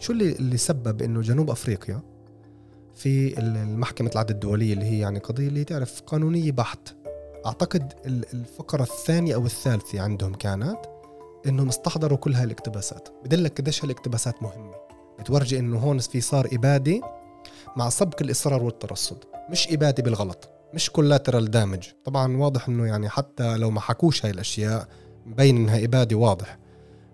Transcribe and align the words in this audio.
شو 0.00 0.12
اللي 0.12 0.32
اللي 0.32 0.56
سبب 0.56 1.02
إنه 1.02 1.20
جنوب 1.20 1.50
أفريقيا 1.50 2.02
في 2.94 3.38
المحكمة 3.38 4.10
العدل 4.12 4.34
الدولية 4.34 4.72
اللي 4.72 4.84
هي 4.84 4.98
يعني 4.98 5.18
قضية 5.18 5.48
اللي 5.48 5.64
تعرف 5.64 6.00
قانونية 6.00 6.52
بحت؟ 6.52 6.88
أعتقد 7.46 7.92
الفقرة 8.06 8.82
الثانية 8.82 9.34
أو 9.34 9.46
الثالثة 9.46 10.00
عندهم 10.00 10.34
كانت 10.34 10.78
إنهم 11.46 11.68
استحضروا 11.68 12.18
كل 12.18 12.34
هاي 12.34 12.44
الاقتباسات 12.44 13.08
بدلك 13.24 13.60
قديش 13.60 13.84
هالاقتباسات 13.84 14.42
مهمة. 14.42 14.74
بتورجي 15.18 15.58
إنه 15.58 15.78
هون 15.78 15.98
في 15.98 16.20
صار 16.20 16.48
إبادة 16.52 17.00
مع 17.76 17.88
سبق 17.88 18.22
الإصرار 18.22 18.62
والترصد. 18.62 19.24
مش 19.50 19.68
إبادة 19.72 20.02
بالغلط 20.02 20.50
مش 20.74 20.90
كولاترال 20.90 21.50
دامج 21.50 21.88
طبعا 22.04 22.36
واضح 22.36 22.68
إنه 22.68 22.86
يعني 22.86 23.08
حتى 23.08 23.56
لو 23.56 23.70
ما 23.70 23.80
حكوش 23.80 24.24
هاي 24.24 24.32
الأشياء 24.32 24.88
مبين 25.26 25.56
إنها 25.56 25.84
إبادة 25.84 26.16
واضح. 26.16 26.58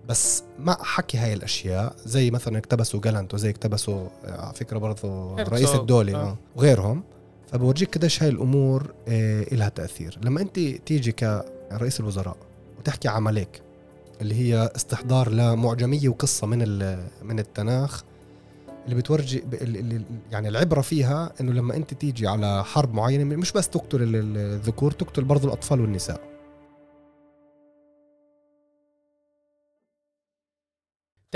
بس 0.09 0.43
مع 0.59 0.77
حكي 0.83 1.19
هاي 1.19 1.33
الأشياء 1.33 1.97
زي 2.05 2.31
مثلا 2.31 2.59
اقتبسوا 2.59 3.01
جالنت 3.01 3.35
وزي 3.35 3.51
اقتبسوا 3.51 4.09
آه، 4.25 4.41
على 4.41 4.55
فكرة 4.55 4.79
برضه 4.79 5.35
رئيس 5.37 5.75
الدولة 5.75 6.15
آه. 6.15 6.23
آه. 6.23 6.37
وغيرهم 6.57 7.03
فبورجيك 7.53 7.95
قديش 7.99 8.23
هاي 8.23 8.29
الأمور 8.29 8.93
آه 9.09 9.55
لها 9.55 9.69
تأثير 9.69 10.19
لما 10.23 10.41
أنت 10.41 10.59
تيجي 10.61 11.13
كرئيس 11.13 12.01
الوزراء 12.01 12.37
وتحكي 12.79 13.09
عمليك 13.09 13.63
اللي 14.21 14.35
هي 14.35 14.71
استحضار 14.77 15.31
لمعجمية 15.31 16.09
وقصة 16.09 16.47
من 16.47 16.59
من 17.23 17.39
التناخ 17.39 18.05
اللي 18.85 18.97
بتورجي 18.97 19.45
اللي 19.53 20.03
يعني 20.33 20.49
العبرة 20.49 20.81
فيها 20.81 21.33
إنه 21.41 21.53
لما 21.53 21.77
أنت 21.77 21.95
تيجي 21.95 22.27
على 22.27 22.65
حرب 22.65 22.95
معينة 22.95 23.25
مش 23.25 23.53
بس 23.53 23.69
تقتل 23.69 23.99
الذكور 24.37 24.91
تقتل 24.91 25.25
برضه 25.25 25.49
الأطفال 25.49 25.81
والنساء 25.81 26.36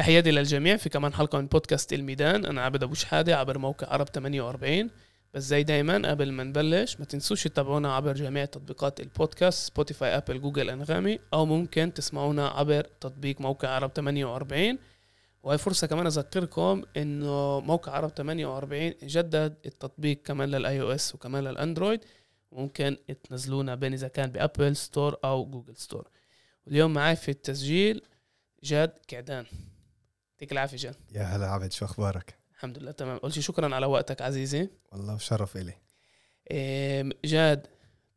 تحياتي 0.00 0.30
للجميع 0.30 0.76
في 0.76 0.88
كمان 0.88 1.14
حلقة 1.14 1.38
من 1.38 1.46
بودكاست 1.46 1.92
الميدان. 1.92 2.46
أنا 2.46 2.62
عبد 2.62 2.82
أبو 2.82 2.94
شحادة 2.94 3.36
عبر 3.36 3.58
موقع 3.58 3.86
عرب 3.86 4.08
48 4.08 4.90
بس 5.34 5.42
زي 5.42 5.62
دايما 5.62 6.10
قبل 6.10 6.32
ما 6.32 6.44
نبلش 6.44 6.96
ما 6.98 7.04
تنسوش 7.04 7.44
تتابعونا 7.44 7.94
عبر 7.94 8.12
جميع 8.12 8.44
تطبيقات 8.44 9.00
البودكاست 9.00 9.66
Spotify 9.66 10.16
Apple 10.16 10.40
Google 10.40 10.70
أنغامي 10.70 11.18
أو 11.32 11.46
ممكن 11.46 11.94
تسمعونا 11.94 12.48
عبر 12.48 12.82
تطبيق 13.00 13.40
موقع 13.40 13.68
عرب 13.68 13.90
48 13.90 14.78
وهي 15.42 15.58
فرصة 15.58 15.86
كمان 15.86 16.06
أذكركم 16.06 16.82
إنه 16.96 17.60
موقع 17.60 17.92
عرب 17.92 18.10
48 18.10 18.94
جدد 19.02 19.56
التطبيق 19.66 20.22
كمان 20.24 20.48
لل 20.48 20.80
iOS 20.80 21.14
وكمان 21.14 21.44
لل 21.44 21.55
Android. 21.55 22.00
ممكن 22.52 22.96
تنزلونا 23.28 23.74
بين 23.74 23.92
إذا 23.92 24.08
كان 24.08 24.30
ب 24.30 24.38
Apple 24.38 24.76
Store 24.76 25.16
أو 25.24 25.44
Google 25.46 25.76
Store 25.76 26.08
واليوم 26.66 26.92
معي 26.92 27.16
في 27.16 27.30
التسجيل 27.30 28.02
جاد 28.64 28.92
قعدان. 29.08 29.46
يعطيك 30.40 30.52
العافية 30.52 30.76
جاد 30.76 30.96
يا 31.12 31.22
هلا 31.22 31.46
عبد 31.46 31.72
شو 31.72 31.84
أخبارك؟ 31.84 32.38
الحمد 32.54 32.78
لله 32.78 32.90
تمام. 32.90 33.20
أول 33.24 33.32
شيء 33.32 33.42
شكرا 33.42 33.74
على 33.74 33.86
وقتك 33.86 34.22
عزيزي. 34.22 34.68
والله 34.92 35.18
شرف 35.18 35.56
إلي. 35.56 35.74
جاد 37.24 37.66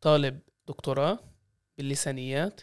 طالب 0.02 0.40
دكتوراه 0.68 1.20
باللسانيات 1.78 2.62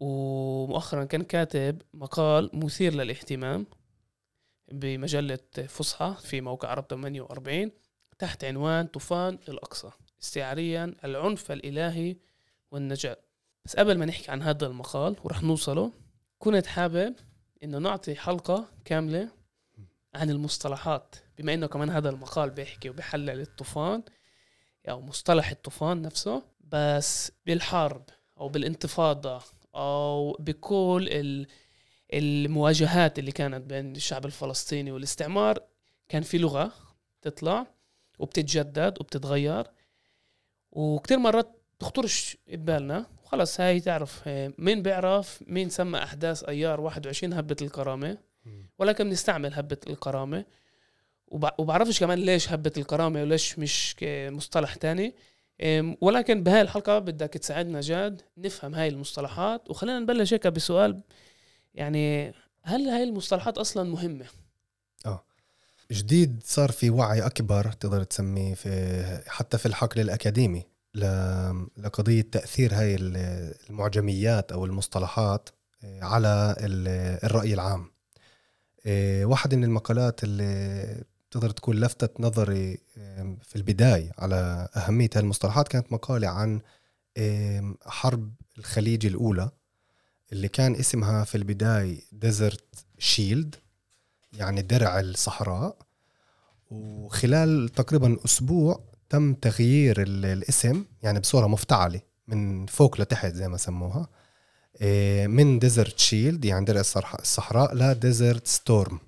ومؤخرا 0.00 1.04
كان 1.04 1.22
كاتب 1.22 1.82
مقال 1.94 2.50
مثير 2.52 2.94
للاهتمام 2.94 3.66
بمجلة 4.72 5.38
فصحى 5.68 6.14
في 6.20 6.40
موقع 6.40 6.68
عرب 6.68 6.84
48 6.90 7.70
تحت 8.18 8.44
عنوان 8.44 8.86
طوفان 8.86 9.38
الأقصى 9.48 9.90
استعاريا 10.22 10.94
العنف 11.04 11.52
الإلهي 11.52 12.16
والنجاة. 12.70 13.18
بس 13.64 13.76
قبل 13.76 13.98
ما 13.98 14.06
نحكي 14.06 14.30
عن 14.30 14.42
هذا 14.42 14.66
المقال 14.66 15.16
ورح 15.24 15.42
نوصله 15.42 15.92
كنت 16.38 16.66
حابب 16.66 17.14
إنه 17.62 17.78
نعطي 17.78 18.14
حلقة 18.14 18.68
كاملة 18.84 19.28
عن 20.14 20.30
المصطلحات 20.30 21.16
بما 21.38 21.54
إنه 21.54 21.66
كمان 21.66 21.90
هذا 21.90 22.10
المقال 22.10 22.50
بيحكي 22.50 22.90
وبيحلل 22.90 23.40
الطوفان 23.40 24.02
أو 24.88 25.00
مصطلح 25.00 25.50
الطوفان 25.50 26.02
نفسه 26.02 26.42
بس 26.60 27.32
بالحرب 27.46 28.02
أو 28.38 28.48
بالانتفاضة 28.48 29.42
أو 29.74 30.32
بكل 30.32 31.46
المواجهات 32.12 33.18
اللي 33.18 33.32
كانت 33.32 33.66
بين 33.66 33.96
الشعب 33.96 34.26
الفلسطيني 34.26 34.92
والاستعمار 34.92 35.62
كان 36.08 36.22
في 36.22 36.38
لغة 36.38 36.72
تطلع 37.22 37.66
وبتتجدد 38.18 38.98
وبتتغير. 39.00 39.66
وكتير 40.70 41.18
مرات 41.18 41.62
تخطرش 41.78 42.36
ببالنا 42.46 43.06
وخلص 43.28 43.60
هاي 43.60 43.80
تعرف 43.80 44.28
مين 44.58 44.82
بيعرف 44.82 45.42
مين 45.46 45.68
سمى 45.68 46.02
أحداث 46.02 46.44
أيار 46.44 46.80
21 46.80 47.32
هبة 47.32 47.56
الكرامة؟ 47.62 48.18
ولكن 48.78 49.04
بنستعمل 49.08 49.54
هبة 49.54 49.76
الكرامة. 49.86 50.44
وبعرفش 51.28 52.00
كمان 52.00 52.18
ليش 52.18 52.52
هبة 52.52 52.72
الكرامة 52.76 53.22
وليش 53.22 53.58
مش 53.58 53.96
مصطلح 54.02 54.74
تاني. 54.74 55.14
ولكن 56.00 56.42
بهاي 56.42 56.60
الحلقة 56.60 56.98
بدك 56.98 57.28
تساعدنا 57.28 57.80
جاد 57.80 58.22
نفهم 58.38 58.74
هاي 58.74 58.88
المصطلحات. 58.88 59.70
وخلينا 59.70 59.98
نبلش 59.98 60.34
هيك 60.34 60.46
بسؤال 60.46 61.00
يعني 61.74 62.32
هل 62.62 62.88
هاي 62.88 63.02
المصطلحات 63.02 63.58
أصلا 63.58 63.90
مهمة؟ 63.90 64.26
آه. 65.06 65.24
جديد 65.92 66.42
صار 66.44 66.70
في 66.72 66.90
وعي 66.90 67.26
أكبر 67.26 67.72
تقدر 67.72 68.04
تسميه 68.04 68.54
في 68.54 69.22
حتى 69.26 69.58
في 69.58 69.66
الحقل 69.66 70.00
الأكاديمي. 70.00 70.77
لقضية 70.94 72.22
تأثير 72.22 72.74
هاي 72.74 72.96
المعجميات 73.70 74.52
أو 74.52 74.64
المصطلحات 74.64 75.48
آه، 75.84 76.04
على 76.04 76.56
الرأي 77.24 77.54
العام. 77.54 77.90
آه، 78.86 79.24
واحد 79.24 79.54
من 79.54 79.64
المقالات 79.64 80.24
اللي 80.24 81.04
تقدر 81.30 81.50
تكون 81.50 81.76
لفتت 81.76 82.20
نظري 82.20 82.78
في 83.42 83.56
البداية 83.56 84.12
على 84.18 84.68
أهمية 84.76 85.10
هالمصطلحات 85.16 85.68
كانت 85.68 85.92
مقالة 85.92 86.28
عن 86.28 86.60
حرب 87.86 88.32
الخليج 88.58 89.06
الأولى 89.06 89.50
اللي 90.32 90.48
كان 90.48 90.74
اسمها 90.74 91.24
في 91.24 91.34
البداية 91.34 92.00
Desert 92.12 92.84
Shield 92.98 93.54
يعني 94.32 94.62
درع 94.62 95.00
الصحراء. 95.00 95.76
وخلال 96.70 97.68
تقريبا 97.68 98.18
أسبوع 98.24 98.87
تم 99.08 99.34
تغيير 99.34 100.02
الاسم 100.02 100.84
يعني 101.02 101.20
بصورة 101.20 101.46
مفتعلة 101.46 102.00
من 102.28 102.66
فوق 102.66 103.00
لتحت 103.00 103.34
زي 103.34 103.48
ما 103.48 103.56
سموها 103.56 104.08
من 105.26 105.58
Desert 105.58 105.98
Shield 105.98 106.44
يعني 106.44 106.64
درع 106.64 106.80
الصحراء 107.20 107.74
ل 107.74 107.84
Desert 107.84 108.46
Storm 108.46 108.98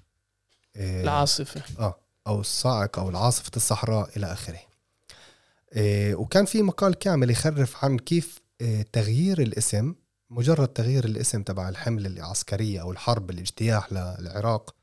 العاصفة. 0.77 1.63
آه 1.79 2.01
أو 2.27 2.41
الصاعقة 2.41 3.03
أو 3.03 3.09
العاصفة 3.09 3.51
الصحراء 3.57 4.11
إلى 4.17 4.33
آخره. 4.33 4.61
إيه، 5.77 6.15
وكان 6.15 6.45
في 6.45 6.63
مقال 6.63 6.95
كامل 6.95 7.31
يخرف 7.31 7.85
عن 7.85 7.99
كيف 7.99 8.41
إيه، 8.61 8.87
تغيير 8.93 9.43
الاسم 9.43 9.95
مجرد 10.31 10.69
تغيير 10.69 11.05
الاسم 11.05 11.43
تبع 11.43 11.69
الحملة 11.69 12.09
العسكرية 12.09 12.81
أو 12.81 12.93
الحرب 12.93 13.31
الاجتياح 13.31 13.93
للعراق 13.93 14.75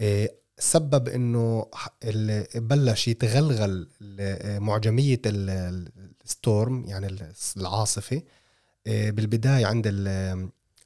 إيه، 0.00 0.34
سبب 0.58 1.08
إنه 1.08 1.66
بلش 2.54 3.08
يتغلغل 3.08 3.88
معجمية 4.60 5.20
الستورم 5.26 6.84
يعني 6.84 7.18
العاصفة 7.56 8.22
بالبداية 8.86 9.66
عند 9.66 9.86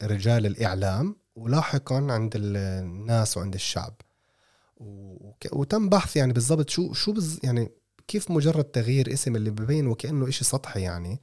رجال 0.03 0.47
الإعلام 0.47 1.17
ولاحقا 1.37 2.07
عند 2.11 2.33
الناس 2.37 3.37
وعند 3.37 3.55
الشعب. 3.55 3.95
وتم 5.53 5.89
بحث 5.89 6.17
يعني 6.17 6.33
بالضبط 6.33 6.71
شو 6.71 6.93
شو 6.93 7.15
يعني 7.43 7.71
كيف 8.09 8.31
مجرد 8.31 8.65
تغيير 8.65 9.13
اسم 9.13 9.37
اللي 9.37 9.51
ببين 9.51 9.87
وكأنه 9.87 10.29
إشي 10.29 10.45
سطحي 10.45 10.81
يعني 10.81 11.21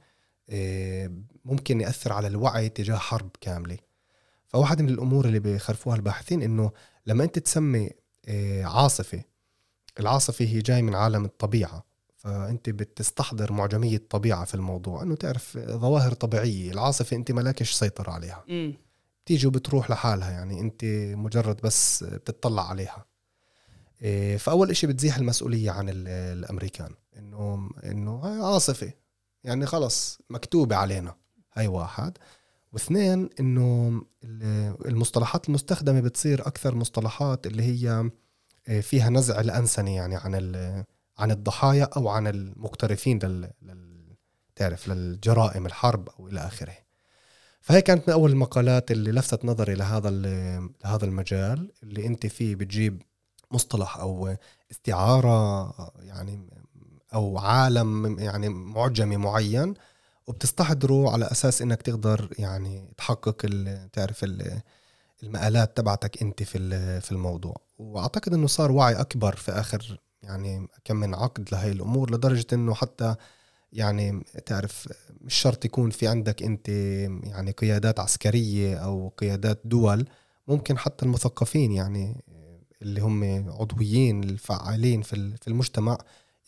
آه، 0.50 1.10
ممكن 1.44 1.80
يأثر 1.80 2.12
على 2.12 2.26
الوعي 2.26 2.68
تجاه 2.68 2.96
حرب 2.96 3.30
كاملة. 3.40 3.76
فواحد 4.46 4.82
من 4.82 4.88
الأمور 4.88 5.24
اللي 5.24 5.38
بيخرفوها 5.38 5.96
الباحثين 5.96 6.42
إنه 6.42 6.70
لما 7.06 7.24
أنت 7.24 7.38
تسمي 7.38 7.90
آه، 8.28 8.64
عاصفة. 8.64 9.22
العاصفة 10.00 10.44
هي 10.44 10.58
جاي 10.58 10.82
من 10.82 10.94
عالم 10.94 11.24
الطبيعة. 11.24 11.84
فأنت 12.16 12.70
بتستحضر 12.70 13.52
معجمية 13.52 13.96
الطبيعة 13.96 14.44
في 14.44 14.54
الموضوع 14.54 15.02
إنه 15.02 15.14
تعرف 15.14 15.58
ظواهر 15.58 16.12
طبيعية. 16.12 16.72
العاصفة 16.72 17.16
أنت 17.16 17.32
ملاكش 17.32 17.72
سيطرة 17.72 18.10
عليها. 18.10 18.44
بتيجي 19.24 19.46
وبتروح 19.46 19.90
لحالها 19.90 20.30
يعني 20.30 20.60
أنت 20.60 20.84
مجرد 21.14 21.60
بس 21.60 22.04
بتطلع 22.04 22.68
عليها. 22.68 23.06
إيه، 24.02 24.36
فأول 24.36 24.70
إشي 24.70 24.86
بتزيح 24.86 25.16
المسؤولية 25.16 25.70
عن 25.70 25.86
الأمريكان. 25.88 26.94
انه 27.18 27.70
إنه 27.84 28.16
هاي 28.16 28.40
عاصفة. 28.40 28.92
يعني 29.44 29.66
خلص 29.66 30.18
مكتوبة 30.30 30.76
علينا. 30.76 31.14
هاي 31.54 31.66
واحد. 31.66 32.18
واثنين 32.78 33.30
إنه 33.40 34.02
المصطلحات 34.86 35.48
المستخدمة 35.48 36.00
بتصير 36.00 36.46
أكثر 36.46 36.74
مصطلحات 36.74 37.46
اللي 37.46 37.62
هي 37.62 38.10
إيه، 38.68 38.80
فيها 38.80 39.10
نزع 39.10 39.40
الأنسنة 39.40 39.90
يعني 39.94 40.16
عن 40.16 40.34
عن 41.18 41.30
الضحايا 41.30 41.84
أو 41.84 42.08
عن 42.08 42.26
المقترفين 42.26 43.18
لل, 43.18 43.50
لل 43.62 44.16
تعرف 44.56 44.88
للجرائم 44.88 45.66
الحرب 45.66 46.08
أو 46.08 46.28
إلى 46.28 46.40
آخره. 46.40 46.74
فهي 47.60 47.82
كانت 47.82 48.08
من 48.08 48.14
أول 48.14 48.30
المقالات 48.30 48.90
اللي 48.90 49.12
لفتت 49.12 49.44
نظري 49.44 49.74
لهذا 49.74 50.10
لهذا 50.84 51.04
المجال 51.04 51.72
اللي 51.82 52.06
أنت 52.06 52.26
فيه 52.26 52.54
بتجيب 52.54 53.02
مصطلح 53.50 53.96
أو 53.96 54.36
استعارة 54.70 55.72
يعني 56.00 56.50
أو 57.14 57.38
عالم 57.38 58.18
يعني 58.18 58.48
معجمي 58.48 59.16
معين. 59.16 59.74
وبتستحضره 60.28 61.10
على 61.12 61.24
أساس 61.32 61.62
إنك 61.62 61.82
تقدر 61.82 62.28
يعني 62.38 62.88
تحقق 62.96 63.36
ال- 63.44 63.90
تعرف 63.90 64.24
ال- 64.24 64.60
المقالات 65.22 65.76
تبعتك 65.76 66.22
أنت 66.22 66.42
في 66.42 66.58
في 67.00 67.12
الموضوع. 67.12 67.56
وأعتقد 67.78 68.34
إنه 68.34 68.46
صار 68.46 68.72
وعي 68.72 68.94
أكبر 68.94 69.36
في 69.36 69.52
آخر 69.52 70.00
يعني 70.22 70.68
كم 70.84 70.96
من 70.96 71.14
عقد 71.14 71.48
لهي 71.52 71.72
الأمور 71.72 72.10
لدرجة 72.14 72.46
إنه 72.52 72.74
حتى 72.74 73.14
يعني 73.72 74.22
تعرف 74.46 74.88
مش 75.20 75.34
شرط 75.34 75.64
يكون 75.64 75.90
في 75.90 76.08
عندك 76.08 76.42
أنت 76.42 76.68
يعني 77.24 77.50
قيادات 77.50 78.00
عسكرية 78.00 78.76
أو 78.76 79.08
قيادات 79.16 79.60
دول 79.64 80.08
ممكن 80.48 80.78
حتى 80.78 81.04
المثقفين 81.04 81.72
يعني 81.72 82.24
اللي 82.82 83.00
هم 83.00 83.24
عضويين 83.50 84.24
الفعالين 84.24 85.02
في 85.02 85.12
ال- 85.16 85.36
في 85.36 85.48
المجتمع 85.48 85.98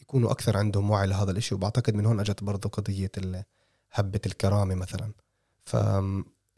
يكونوا 0.00 0.30
أكثر 0.30 0.56
عندهم 0.56 0.90
وعي 0.90 1.06
لهذا 1.06 1.30
الإشي. 1.30 1.54
وبعتقد 1.54 1.94
من 1.94 2.06
هون 2.06 2.20
أجت 2.20 2.44
برضه 2.44 2.68
قضية 2.68 3.10
هبه 3.92 4.20
الكرامة 4.26 4.75
مثلا 4.75 5.12
ف 5.64 5.76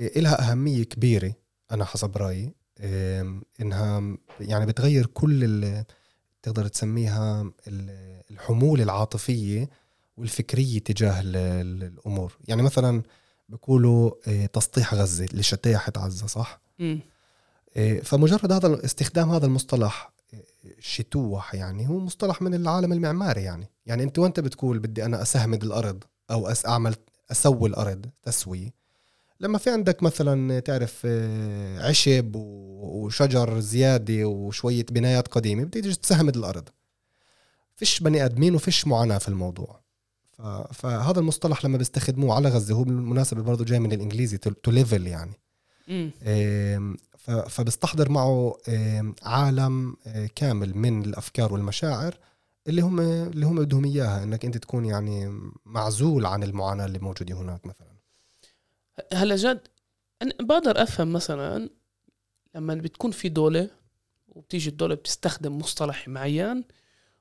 إلها 0.00 0.50
أهمية 0.50 0.82
كبيرة 0.84 1.32
أنا 1.73 1.84
حسب 1.84 2.17
رأيي 2.17 2.55
إم، 2.81 3.43
إنها 3.61 4.17
يعني 4.40 4.67
بتغير 4.67 5.06
كل 5.06 5.44
ال- 5.44 5.84
تقدر 6.43 6.67
تسميها 6.69 7.43
ال- 7.69 8.23
الحمولة 8.31 8.82
العاطفية 8.82 9.69
والفكرية 10.17 10.79
تجاه 10.79 11.20
ال- 11.20 11.37
ال- 11.37 11.82
الأمور 11.82 12.37
يعني 12.49 12.62
مثلا 12.62 13.02
بيقولوا 13.49 14.12
إيه، 14.26 14.46
تسطيح 14.46 14.94
غزة 14.94 15.26
لشتاحة 15.32 15.93
غزة 15.99 16.26
صح؟ 16.26 16.61
مم. 16.79 17.00
إيه، 17.76 18.00
فمجرد 18.02 18.52
هذا 18.52 18.84
استخدام 18.84 19.31
هذا 19.31 19.46
المصطلح 19.46 20.12
إيه، 20.34 20.44
شتوح 20.81 21.55
يعني 21.55 21.88
هو 21.88 21.99
مصطلح 21.99 22.43
من 22.43 22.55
العالم 22.55 22.93
المعماري 22.93 23.43
يعني 23.43 23.69
يعني 23.87 24.02
أنت 24.02 24.19
وأنت 24.19 24.40
بتقول 24.40 24.79
بدي 24.79 25.05
أنا 25.05 25.23
اسهمد 25.23 25.64
الأرض 25.64 26.05
أو 26.31 26.46
أس 26.49 26.67
أعمل 26.67 26.94
أسوي 27.32 27.69
الأرض 27.69 28.06
تسويه 28.23 28.82
لما 29.43 29.58
في 29.58 29.70
عندك 29.70 30.02
مثلا 30.02 30.61
تعرف 30.61 31.02
آه، 31.05 31.88
عشب 31.88 32.32
وشجر 32.34 33.61
زيادة 33.61 34.26
وشوية 34.26 34.87
بنايات 34.90 35.29
قديمة 35.29 35.64
بدك 35.64 35.96
تسهمد 35.96 36.37
الأرض. 36.37 36.69
فيش 37.76 38.00
بني 38.00 38.25
آدمين 38.25 38.55
وفيش 38.55 38.87
معاناة 38.87 39.19
في 39.19 39.29
الموضوع. 39.29 39.82
فهذا 40.73 41.20
المصطلح 41.20 41.64
لما 41.64 41.79
بيستخدموه 41.79 42.34
على 42.34 42.49
غزة 42.49 42.75
هو 42.75 42.84
بالمناسبة 42.84 43.43
برضه 43.43 43.64
جاي 43.64 43.79
من 43.79 43.93
الإنجليزي 43.93 44.38
to 44.38 44.70
level 44.70 45.06
يعني. 45.06 45.34
فبستحضر 47.49 48.08
معه 48.08 48.56
عالم 49.23 49.96
آه، 50.06 50.31
كامل 50.34 50.76
من 50.76 51.05
الأفكار 51.05 51.52
والمشاعر. 51.52 52.14
اللي 52.69 52.82
هم 52.82 53.00
اللي 53.00 53.47
هم 53.47 53.64
بدهم 53.64 53.85
إياها 53.85 54.23
إنك 54.23 54.44
أنت 54.44 54.59
تكون 54.59 54.85
يعني 54.85 55.41
معزول 55.64 56.26
عن 56.26 56.43
المعاناة 56.43 56.87
اللي 56.87 56.99
موجودة 56.99 57.35
هناك 57.35 57.67
مثلا. 57.67 57.93
هلا 59.12 59.37
جد 59.37 59.69
أنا 60.23 60.35
بقدر 60.41 60.82
أفهم 60.82 61.12
مثلا 61.12 61.70
لما 62.55 62.75
بتكون 62.75 63.11
في 63.11 63.29
دولة 63.29 63.70
وبتيجي 64.29 64.70
الدولة 64.70 64.94
بتستخدم 64.94 65.59
مصطلح 65.59 66.09
معين 66.09 66.64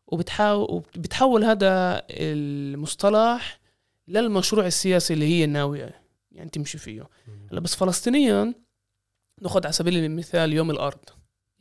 وبتحاول 0.07 0.67
وبتحول 0.71 1.43
هذا 1.43 2.03
المصطلح 2.09 3.59
للمشروع 4.07 4.65
السياسي 4.65 5.13
اللي 5.13 5.25
هي 5.25 5.45
ناوية 5.45 6.01
يعني 6.31 6.49
تمشي 6.49 6.77
فيه. 6.77 7.09
هلا 7.51 7.59
بس 7.59 7.75
فلسطينيا 7.75 8.53
ناخذ 9.41 9.63
على 9.63 9.73
سبيل 9.73 9.97
المثال 9.97 10.53
يوم 10.53 10.71
الأرض. 10.71 11.09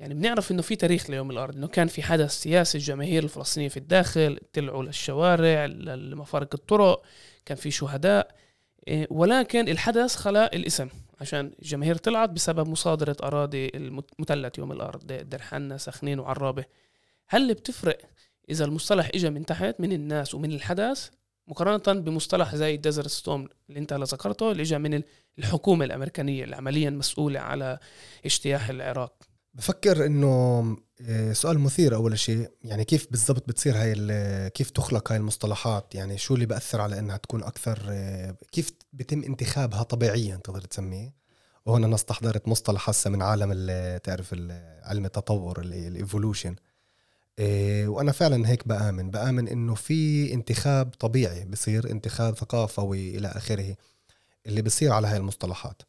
يعني 0.00 0.14
بنعرف 0.14 0.50
إنه 0.52 0.62
في 0.62 0.76
تاريخ 0.76 1.11
ليوم 1.11 1.31
الأرض 1.31 1.56
إنه 1.56 1.67
كان 1.67 1.87
في 1.87 2.02
حدث 2.02 2.31
سياسي 2.31 2.79
الجماهير 2.79 3.25
الفلسطينية 3.25 3.69
في 3.69 3.76
الداخل 3.76 4.41
طلعوا 4.52 4.82
للشوارع 4.82 5.67
لمفارق 5.67 6.49
الطرق 6.55 7.02
كان 7.47 7.56
في 7.56 7.70
شهداء. 7.70 8.35
إيه، 8.88 9.06
ولكن 9.11 9.69
الحدث 9.69 10.17
خلق 10.17 10.55
الاسم 10.55 10.88
عشان 11.20 11.52
الجماهير 11.62 11.97
طلعت 11.97 12.31
بسبب 12.31 12.69
مصادرة 12.69 13.17
أراضي 13.23 13.70
المثلث 13.75 14.58
يوم 14.58 14.73
الأرض 14.73 15.06
دير 15.06 15.43
حنا 15.43 15.76
سخنين 15.76 16.19
وعرابة. 16.19 16.64
هل 17.29 17.55
بتفرق 17.55 17.99
إذا 18.50 18.64
المصطلح 18.64 19.11
إجا 19.14 19.31
من 19.31 19.47
تحت 19.47 19.75
من 19.79 19.93
الناس 19.93 20.35
ومن 20.35 20.52
الحدث؟ 20.52 21.08
مقارنة 21.49 22.00
بمصطلح 22.00 22.55
زي 22.55 22.76
Desert 22.76 23.08
Storm 23.08 23.49
اللي 23.69 23.81
أنت 23.81 23.93
ذكرته 23.93 24.52
اللي 24.52 24.62
اجى 24.62 24.79
من 24.79 25.02
الحكومة 25.38 25.85
الأمريكانية 25.85 26.44
اللي 26.44 26.56
عمليا 26.56 26.91
مسؤولة 26.91 27.41
على 27.41 27.79
اجتياح 28.25 28.69
العراق. 28.69 29.30
بفكر 29.55 30.06
إنه 30.06 30.76
آه، 31.02 31.32
سؤال 31.32 31.58
مثير 31.58 31.94
أول 31.94 32.19
شيء 32.19 32.50
يعني 32.64 32.85
كيف 32.85 33.06
بالضبط 33.11 33.49
بتصير 33.49 33.76
هاي 33.76 34.50
كيف 34.50 34.70
تخلق 34.70 35.12
هاي 35.12 35.19
المصطلحات؟ 35.19 35.94
يعني 35.94 36.19
شو 36.19 36.35
اللي 36.35 36.47
بأثر 36.47 36.81
على 36.81 36.99
إنها 36.99 37.17
تكون 37.17 37.43
أكثر 37.43 37.79
آه، 37.88 38.37
كيف 38.52 38.70
بيتم 38.93 39.23
انتخابها 39.23 39.82
طبيعيا 39.82 40.37
تقدر 40.37 40.61
تسميه؟ 40.61 41.14
وهنا 41.67 41.87
أنا 41.87 41.94
استحضرت 41.94 42.49
مصطلح 42.49 42.88
هسه 42.88 43.11
من 43.11 43.23
عالم 43.23 43.50
ال- 43.52 44.02
تعرف 44.02 44.35
علم 44.82 45.05
التطور 45.05 45.61
الايفولوشن 45.61 46.56
وأنا 47.87 48.12
فعلا 48.12 48.49
هيك 48.49 48.69
بآمن. 48.69 49.11
بآمن 49.11 49.49
إنه 49.49 49.75
في 49.75 50.32
انتخاب 50.35 50.91
طبيعي 50.91 51.44
بصير 51.44 51.91
انتخاب 51.91 52.37
ثقافوي 52.37 53.19
إلى 53.19 53.29
آخره 53.29 53.76
اللي 54.47 54.62
بصير 54.62 54.93
على 54.93 55.06
هاي 55.08 55.17
المصطلحات. 55.17 55.82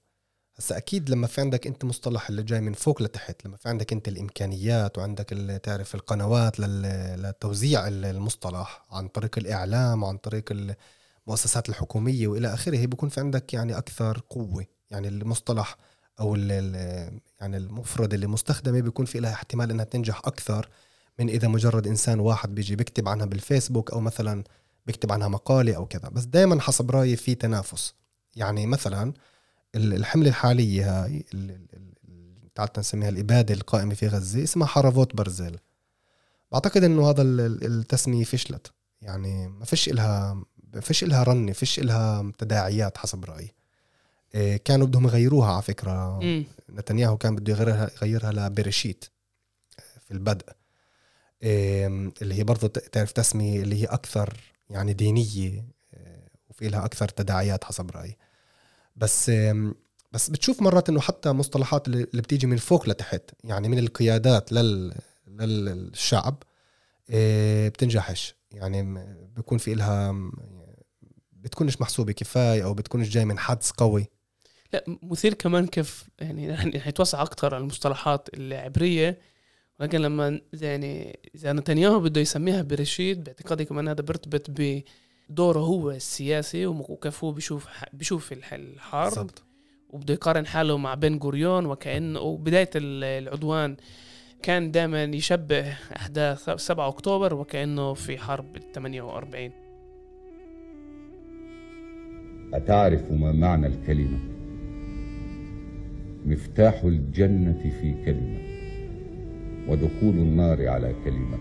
هسا 0.61 0.77
أكيد 0.77 1.09
لما 1.09 1.27
في 1.27 1.41
عندك 1.41 1.67
أنت 1.67 1.85
مصطلح 1.85 2.29
اللي 2.29 2.43
جاي 2.43 2.61
من 2.61 2.73
فوق 2.73 3.01
لتحت 3.01 3.45
لما 3.45 3.57
في 3.57 3.69
عندك 3.69 3.93
أنت 3.93 4.07
الإمكانيات 4.07 4.97
وعندك 4.97 5.25
تعرف 5.63 5.95
القنوات 5.95 6.59
لتوزيع 6.59 7.87
ال- 7.87 8.05
المصطلح 8.05 8.85
عن 8.91 9.07
طريق 9.07 9.37
الإعلام 9.37 10.03
وعن 10.03 10.17
طريق 10.17 10.43
المؤسسات 11.27 11.69
الحكومية 11.69 12.27
وإلى 12.27 12.53
آخره 12.53 12.85
بيكون 12.85 13.09
في 13.09 13.19
عندك 13.19 13.53
يعني 13.53 13.77
أكثر 13.77 14.21
قوة. 14.29 14.65
يعني 14.91 15.07
المصطلح 15.07 15.77
أو 16.19 16.35
ال- 16.35 17.19
يعني 17.41 17.57
المفرد 17.57 18.13
اللي 18.13 18.27
مستخدمة 18.27 18.79
بيكون 18.81 19.05
في 19.05 19.19
لها 19.19 19.33
احتمال 19.33 19.71
إنها 19.71 19.85
تنجح 19.85 20.21
أكثر 20.25 20.69
من 21.19 21.29
إذا 21.29 21.47
مجرد 21.47 21.87
إنسان 21.87 22.19
واحد 22.19 22.55
بيجي 22.55 22.75
بيكتب 22.75 23.07
عنها 23.07 23.25
بالفيسبوك 23.25 23.91
أو 23.91 23.99
مثلا 23.99 24.43
بيكتب 24.85 25.11
عنها 25.11 25.27
مقالة 25.27 25.75
أو 25.75 25.85
كذا. 25.85 26.09
بس 26.09 26.23
دائما 26.23 26.61
حسب 26.61 26.91
رأيي 26.91 27.15
في 27.15 27.35
تنافس. 27.35 27.93
يعني 28.35 28.65
مثلا 28.67 29.13
ال- 29.75 29.93
الحملة 29.93 30.29
الحالية 30.29 31.03
هاي 31.03 31.25
ال- 31.33 31.51
ال- 31.51 31.93
ال- 32.09 32.53
تعال 32.55 32.69
نسميها 32.77 33.09
الإبادة 33.09 33.53
القائمة 33.53 33.93
في 33.93 34.07
غزة 34.07 34.43
اسمها 34.43 34.67
حرفوت 34.67 35.15
برزيل. 35.15 35.59
بعتقد 36.51 36.83
إنه 36.83 37.09
هذا 37.09 37.21
ال- 37.21 37.39
ال- 37.39 37.65
التسمية 37.65 38.23
فشلت. 38.23 38.71
يعني 39.01 39.47
ما 39.47 39.65
فيش 39.65 39.89
إلها 39.89 40.33
ما 40.73 40.81
فيش 40.81 41.03
إلها 41.03 41.23
رنة 41.23 41.51
فيش 41.53 41.79
إلها 41.79 42.31
تداعيات 42.37 42.97
حسب 42.97 43.25
رأيي. 43.25 43.53
إيه، 44.35 44.57
كانوا 44.57 44.87
بدهم 44.87 45.05
يغيروها 45.05 45.51
على 45.53 45.61
فكرة. 45.61 46.19
مم. 46.19 46.45
نتنياهو 46.69 47.17
كان 47.17 47.35
بده 47.35 47.53
يغيرها 47.53 47.89
يغيرها 47.95 48.31
لبريشيت 48.31 49.05
في 50.01 50.11
البدء. 50.11 50.45
إيه، 51.43 51.87
اللي 52.21 52.35
هي 52.35 52.43
برضه 52.43 52.67
تعرف 52.67 53.11
تسمية 53.11 53.61
اللي 53.61 53.81
هي 53.81 53.85
أكثر 53.85 54.37
يعني 54.69 54.93
دينية 54.93 55.65
إيه، 55.93 56.27
وفي 56.49 56.69
لها 56.69 56.85
أكثر 56.85 57.09
تداعيات 57.09 57.63
حسب 57.63 57.91
رأيي. 57.91 58.17
بس 58.95 59.31
بس 60.11 60.29
بتشوف 60.29 60.61
مرات 60.61 60.89
إنه 60.89 60.99
حتى 60.99 61.31
مصطلحات 61.31 61.87
اللي 61.87 62.21
بتيجي 62.21 62.47
من 62.47 62.57
فوق 62.57 62.89
لتحت 62.89 63.31
يعني 63.43 63.69
من 63.69 63.79
القيادات 63.79 64.51
لل 64.51 64.93
للشعب 65.27 66.43
آه، 67.09 67.67
بتنجحش. 67.67 68.35
يعني 68.51 69.05
بيكون 69.35 69.57
في 69.57 69.73
إلها 69.73 70.31
بتكونش 71.31 71.81
محسوبة 71.81 72.11
كفاية 72.11 72.63
أو 72.63 72.73
بتكونش 72.73 73.09
جاي 73.09 73.25
من 73.25 73.39
حدس 73.39 73.71
قوي. 73.71 74.07
لا 74.73 74.83
مثير 75.03 75.33
كمان 75.33 75.67
كيف 75.67 76.03
يعني 76.19 76.49
رح 76.51 76.65
رح 76.65 76.87
يتوسع 76.87 77.21
أكثر 77.21 77.55
على 77.55 77.61
المصطلحات 77.61 78.29
العبرية. 78.33 79.19
ولكن 79.79 80.01
لما 80.01 80.41
يعني 80.53 81.19
إذا 81.35 81.53
نتنياهو 81.53 81.99
بده 81.99 82.21
يسميها 82.21 82.61
برشيد 82.61 83.23
باعتقادي 83.23 83.65
كمان 83.65 83.87
هذا 83.87 84.01
بيرتبط 84.01 84.49
بدوره 85.31 85.59
هو 85.59 85.91
السياسي 85.91 86.65
هو 86.65 87.31
بيشوف 87.31 87.67
بيشوف 87.93 88.31
الح- 88.31 88.53
الحرب 88.53 89.03
بالضبط. 89.09 89.43
وبده 89.89 90.13
يقارن 90.13 90.45
حاله 90.45 90.77
مع 90.77 90.93
بن 90.93 91.17
غوريون 91.17 91.65
وكانه 91.65 92.19
وبداية 92.19 92.69
ال- 92.75 93.03
العدوان 93.23 93.75
كان 94.43 94.71
دائما 94.71 95.03
يشبه 95.03 95.67
أحداث 95.95 96.49
7 96.49 96.87
أكتوبر 96.87 97.33
وكأنه 97.33 97.93
في 97.93 98.17
حرب 98.17 98.55
ال 98.55 98.71
48 98.71 99.51
أتعرف 102.53 103.11
ما 103.11 103.31
معنى 103.31 103.67
الكلمة؟ 103.67 104.19
مفتاح 106.25 106.83
الجنة 106.83 107.71
في 107.81 108.05
كلمة 108.05 108.39
ودخول 109.67 110.13
النار 110.15 110.67
على 110.67 110.95
كلمة 111.05 111.37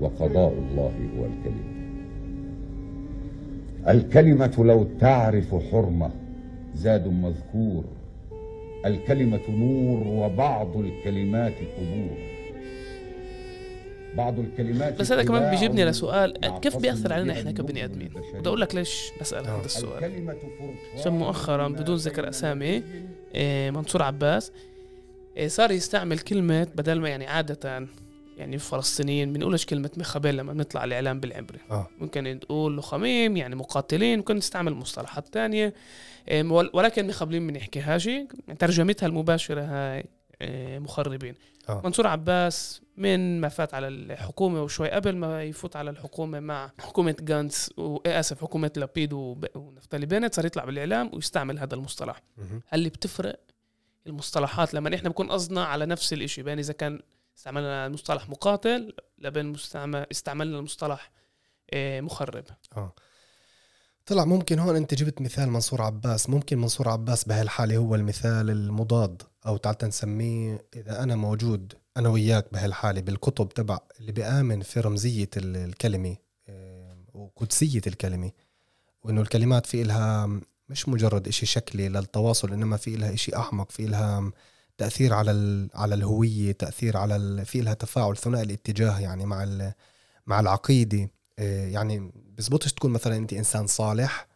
وقضاء 0.00 0.52
الله 0.52 1.10
هو 1.18 1.24
الكلمة. 1.24 1.77
الكلمة 3.88 4.54
لو 4.58 4.86
تعرف 5.00 5.54
حرمة 5.72 6.10
زاد 6.74 7.08
مذكور. 7.08 7.84
الكلمة 8.86 9.40
نور 9.48 10.06
وبعض 10.06 10.76
الكلمات 10.76 11.52
قبور. 11.76 12.16
بعض 14.16 14.38
الكلمات 14.38 15.00
بس 15.00 15.12
هذا 15.12 15.22
كمان 15.22 15.50
بيجيبني 15.50 15.84
لسؤال 15.84 16.60
كيف 16.62 16.76
بيأثر 16.76 17.12
علينا 17.12 17.32
إحنا 17.32 17.50
كبني 17.50 17.84
آدمين؟ 17.84 18.08
بدي 18.34 18.48
أقول 18.48 18.60
لك 18.60 18.74
ليش 18.74 19.10
بسأل 19.20 19.46
آه. 19.46 19.56
هذا 19.58 19.64
السؤال. 19.64 20.04
الكلمة 20.04 20.32
فرقان 20.32 20.74
عشان 20.98 21.12
مؤخرا 21.12 21.68
بدون 21.68 21.96
ذكر 21.96 22.28
أسامي 22.28 22.82
إيه، 23.34 23.70
منصور 23.70 24.02
عباس 24.02 24.52
إيه، 25.36 25.48
صار 25.48 25.70
يستعمل 25.70 26.18
كلمة 26.18 26.66
بدل 26.76 27.00
ما 27.00 27.08
يعني 27.08 27.26
عادة 27.26 27.86
يعني 28.38 28.54
الفلسطينيين 28.54 29.32
بنقولش 29.32 29.64
كلمة 29.66 29.90
مخابل 29.96 30.36
لما 30.36 30.52
بنطلع 30.52 30.84
الإعلام 30.84 31.20
بالعبري 31.20 31.58
آه. 31.70 31.88
ممكن 31.98 32.24
نقول 32.36 32.76
لخميم 32.76 33.36
يعني 33.36 33.54
مقاتلين 33.56 34.18
ممكن 34.18 34.36
نستعمل 34.36 34.74
مصطلحات 34.74 35.28
تانية. 35.28 35.74
ول- 36.32 36.70
ولكن 36.74 37.06
مخابلين 37.06 37.46
بنحكيهاش. 37.46 38.08
ترجمتها 38.58 39.06
المباشرة 39.06 39.60
هاي 39.62 40.04
مخربين. 40.80 41.34
آه. 41.68 41.80
منصور 41.84 42.06
عباس 42.06 42.80
من 42.96 43.40
ما 43.40 43.48
فات 43.48 43.74
على 43.74 43.88
الحكومة 43.88 44.62
وشوي 44.62 44.90
قبل 44.90 45.16
ما 45.16 45.42
يفوت 45.44 45.76
على 45.76 45.90
الحكومة 45.90 46.40
مع 46.40 46.70
حكومة 46.80 47.16
جانتس 47.20 47.70
وآسف 47.76 48.40
حكومة 48.40 48.70
لابيد 48.76 49.12
ونفتالي 49.12 50.06
بنت 50.06 50.34
صار 50.34 50.46
يطلع 50.46 50.64
بالإعلام 50.64 51.10
ويستعمل 51.14 51.58
هذا 51.58 51.74
المصطلح. 51.74 52.22
هل 52.68 52.88
بتفرق 52.88 53.40
المصطلحات 54.06 54.74
لما 54.74 54.94
إحنا 54.94 55.08
بنكون 55.08 55.30
قصدنا 55.30 55.64
على 55.64 55.86
نفس 55.86 56.12
الإشي؟ 56.12 56.42
بين 56.42 56.58
إذا 56.58 56.72
كان 56.72 57.00
استعملنا 57.38 57.88
مصطلح 57.88 58.28
مقاتل 58.28 58.92
لبين 59.18 59.46
مستعمل 59.46 60.06
استعملنا 60.10 60.58
المصطلح 60.58 61.10
آه، 61.70 62.00
مخرب. 62.00 62.44
طلع 64.06 64.24
ممكن 64.24 64.58
هون 64.58 64.76
انت 64.76 64.94
جبت 64.94 65.20
مثال 65.20 65.50
منصور 65.50 65.82
عباس. 65.82 66.30
ممكن 66.30 66.58
منصور 66.58 66.88
عباس 66.88 67.24
بهالحالة 67.24 67.76
هو 67.76 67.94
المثال 67.94 68.50
المضاد 68.50 69.22
أو 69.46 69.56
تعال 69.56 69.76
نسميه 69.82 70.64
إذا 70.76 71.02
أنا 71.02 71.16
موجود 71.16 71.72
أنا 71.96 72.08
وياك 72.08 72.52
بهالحالة 72.52 73.00
بالكتب 73.00 73.48
تبع 73.48 73.78
اللي 74.00 74.12
بيآمن 74.12 74.62
في 74.62 74.80
رمزية 74.80 75.30
ال- 75.36 75.56
الكلمة 75.56 76.16
آه، 76.48 76.96
وقدسية 77.14 77.82
الكلمة 77.86 78.30
وإنه 79.02 79.20
الكلمات 79.20 79.66
في 79.66 79.82
إلها 79.82 80.40
مش 80.68 80.88
مجرد 80.88 81.28
إشي 81.28 81.46
شكلي 81.46 81.88
للتواصل 81.88 82.52
إنما 82.52 82.76
في 82.76 82.94
إلها 82.94 83.14
إشي 83.14 83.36
أعمق 83.36 83.70
في 83.72 83.84
إلها 83.84 84.32
تأثير 84.78 85.14
على 85.14 85.30
ال- 85.30 85.70
على 85.74 85.94
الهوية 85.94 86.52
تأثير 86.52 86.96
على 86.96 87.16
ال- 87.16 87.46
في 87.46 87.60
إلها 87.60 87.74
تفاعل 87.74 88.16
ثنائي 88.16 88.44
الاتجاه 88.44 88.98
يعني 89.00 89.26
مع 89.26 89.42
ال- 89.42 89.72
مع 90.26 90.40
العقيدة. 90.40 91.10
آه، 91.38 91.66
يعني 91.68 92.12
بزبطش 92.38 92.72
تكون 92.72 92.90
مثلا 92.90 93.16
أنت 93.16 93.32
إنسان 93.32 93.66
صالح 93.66 94.26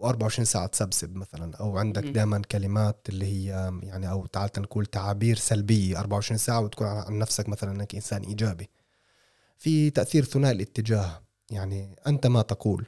و24 0.00 0.42
ساعة 0.42 0.66
تسبسب 0.66 1.16
مثلا 1.16 1.56
أو 1.56 1.78
عندك. 1.78 2.02
دائما 2.04 2.38
كلمات 2.38 3.06
اللي 3.08 3.26
هي 3.26 3.72
يعني 3.82 4.10
أو 4.10 4.26
تعال 4.26 4.50
نقول 4.58 4.86
تعابير 4.86 5.36
سلبية 5.36 5.98
24 6.00 6.38
ساعة 6.38 6.60
وتكون 6.60 6.86
عن 6.86 7.18
نفسك 7.18 7.48
مثلا 7.48 7.72
إنك 7.72 7.94
إنسان 7.94 8.22
إيجابي. 8.22 8.70
في 9.58 9.90
تأثير 9.90 10.24
ثنائي 10.24 10.56
الاتجاه 10.56 11.22
يعني 11.50 11.96
أنت 12.06 12.26
ما 12.26 12.42
تقول. 12.42 12.86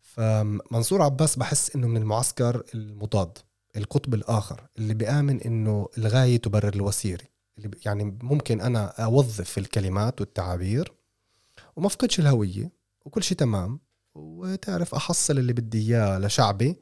فمنصور 0.00 1.02
عباس 1.02 1.36
بحس 1.36 1.76
إنه 1.76 1.86
من 1.86 1.96
المعسكر 1.96 2.62
المضاد. 2.74 3.38
القطب 3.78 4.14
الآخر 4.14 4.68
اللي 4.78 4.94
بيآمن 4.94 5.40
إنه 5.40 5.88
الغاية 5.98 6.36
تبرر 6.36 6.74
الوسيله 6.74 7.24
يعني 7.86 8.18
ممكن 8.22 8.60
أنا 8.60 8.86
أوظف 8.86 9.58
الكلمات 9.58 10.20
والتعابير 10.20 10.92
وما 11.76 11.86
أفقدش 11.86 12.20
الهوية 12.20 12.70
وكل 13.04 13.22
شيء 13.22 13.36
تمام 13.36 13.80
وتعرف 14.14 14.94
أحصل 14.94 15.38
اللي 15.38 15.52
بدي 15.52 15.78
إياه 15.78 16.18
لشعبي 16.18 16.76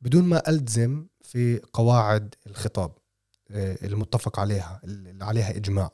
بدون 0.00 0.24
ما 0.24 0.48
التزم 0.48 1.06
في 1.22 1.60
قواعد 1.72 2.34
الخطاب 2.46 2.92
آه، 3.50 3.78
المتفق 3.86 4.40
عليها 4.40 4.80
اللي 4.84 5.24
عليها 5.24 5.56
إجماع. 5.56 5.90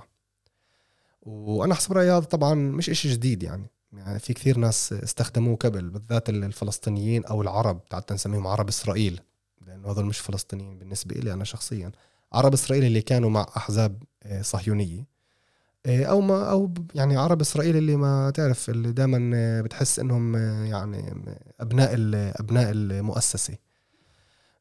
وأنا 1.23 1.75
حسب 1.75 1.93
رأيي 1.93 2.11
هذا 2.11 2.21
طبعا 2.21 2.55
مش 2.55 2.91
إشي 2.91 3.12
جديد 3.12 3.43
يعني. 3.43 3.71
يعني 3.93 4.19
في 4.19 4.35
كثير 4.35 4.59
ناس 4.59 4.93
استخدموه 4.93 5.57
قبل 5.57 5.91
بالذات 5.91 6.29
الفلسطينيين 6.29 7.25
أو 7.25 7.43
العرب 7.43 7.85
تعال 7.85 8.05
نسميهم 8.12 8.47
عرب 8.47 8.69
إسرائيل. 8.69 9.21
لأنه 9.67 9.91
هذول 9.91 10.05
مش 10.05 10.19
فلسطينيين 10.19 10.79
بالنسبة 10.79 11.15
لي 11.21 11.33
أنا 11.33 11.45
شخصيا. 11.45 11.93
عرب 12.33 12.53
إسرائيل 12.53 12.85
اللي 12.85 13.03
كانوا 13.03 13.31
مع 13.31 13.47
أحزاب 13.57 14.03
آه، 14.23 14.43
صهيونية. 14.43 15.07
آه، 15.87 16.05
أو 16.05 16.21
ما 16.21 16.51
أو 16.51 16.75
يعني 16.95 17.17
عرب 17.17 17.41
إسرائيل 17.41 17.77
اللي 17.77 17.97
ما 17.97 18.31
تعرف 18.31 18.71
اللي 18.71 18.93
دائما 18.93 19.63
بتحس 19.63 19.99
إنهم 19.99 20.37
آه، 20.37 20.65
يعني 20.65 21.15
أبناء 21.61 21.95
أبناء 22.41 22.71
المؤسسة. 22.71 23.55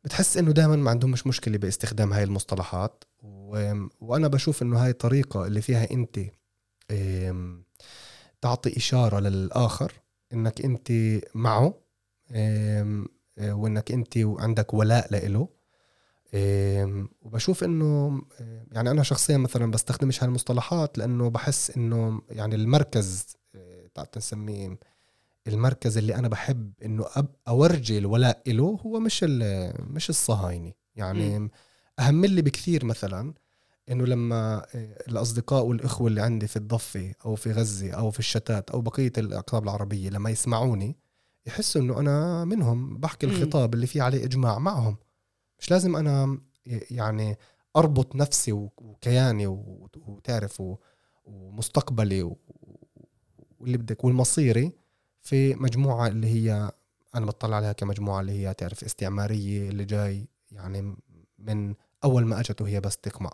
بتحس 0.03 0.37
إنه 0.37 0.51
دائما 0.51 0.75
ما 0.75 0.89
عندهم 0.91 1.11
مش 1.11 1.27
مشكلة 1.27 1.57
باستخدام 1.57 2.13
هاي 2.13 2.23
المصطلحات. 2.23 3.03
وأنا 4.01 4.27
بشوف 4.27 4.61
إنه 4.61 4.83
هاي 4.83 4.89
الطريقة 4.89 5.47
اللي 5.47 5.61
فيها 5.61 5.91
أنت 5.91 6.19
تعطي 8.41 8.77
إشارة 8.77 9.19
للآخر 9.19 9.93
إنك 10.33 10.61
أنت 10.61 10.91
معه 11.35 11.73
آه، 12.31 13.05
وإنك 13.37 13.91
أنت 13.91 14.17
عندك 14.17 14.73
ولاء 14.73 15.07
لإله. 15.11 15.47
وبشوف 17.21 17.63
إنه 17.63 18.21
آه، 18.41 18.65
يعني 18.71 18.91
أنا 18.91 19.03
شخصيا 19.03 19.37
مثلا 19.37 19.71
بستخدمش 19.71 20.23
هالمصطلحات 20.23 20.97
لأنه 20.97 21.29
بحس 21.29 21.77
إنه 21.77 22.21
يعني 22.29 22.55
المركز 22.55 23.25
آه، 23.55 23.87
تعال 23.95 24.07
نسميه 24.17 24.79
المركز 25.47 25.97
اللي 25.97 26.15
أنا 26.15 26.27
بحب 26.27 26.73
إنه 26.85 27.05
أب 27.15 27.27
أورجي 27.47 27.97
الولاء 27.97 28.41
له 28.47 28.79
هو 28.85 28.99
مش 28.99 29.23
مش 29.79 30.09
الصهاينة. 30.09 30.73
يعني 30.95 31.49
أهم 31.99 32.25
لي 32.25 32.41
بكثير 32.41 32.85
مثلا 32.85 33.33
إنه 33.91 34.05
لما 34.05 34.65
آه، 34.75 34.97
الأصدقاء 35.07 35.65
والإخوة 35.65 36.07
اللي 36.07 36.21
عندي 36.21 36.47
في 36.47 36.55
الضفة 36.55 37.13
أو 37.25 37.35
في 37.35 37.51
غزة 37.51 37.91
أو 37.91 38.11
في 38.11 38.19
الشتات 38.19 38.69
أو 38.69 38.81
بقية 38.81 39.13
الأقطاب 39.17 39.63
العربية 39.63 40.09
لما 40.09 40.29
يسمعوني 40.29 40.95
يحسوا 41.45 41.81
إنه 41.81 41.99
أنا 41.99 42.45
منهم 42.45 42.97
بحكي. 42.97 43.25
الخطاب 43.25 43.73
اللي 43.73 43.87
فيه 43.87 44.01
عليه 44.01 44.25
إجماع 44.25 44.59
معهم. 44.59 44.97
مش 45.59 45.71
لازم 45.71 45.95
أنا 45.95 46.39
يعني 46.91 47.37
أربط 47.75 48.15
نفسي 48.15 48.51
وكياني 48.51 49.47
وتعرف 49.47 50.63
ومستقبلي 51.25 52.35
واللي 53.59 53.77
بدك 53.77 54.03
والمصيري 54.03 54.71
في 55.21 55.55
مجموعة 55.55 56.07
اللي 56.07 56.27
هي 56.27 56.71
أنا 57.15 57.25
بطلع 57.25 57.55
عليها 57.55 57.71
كمجموعة 57.73 58.21
اللي 58.21 58.31
هي 58.31 58.53
تعرف 58.53 58.83
استعمارية 58.83 59.69
اللي 59.69 59.85
جاي 59.85 60.27
يعني 60.51 60.95
من 61.39 61.75
أول 62.03 62.25
ما 62.25 62.39
أجت 62.39 62.61
وهي 62.61 62.79
بس 62.79 62.97
تقمع. 62.97 63.31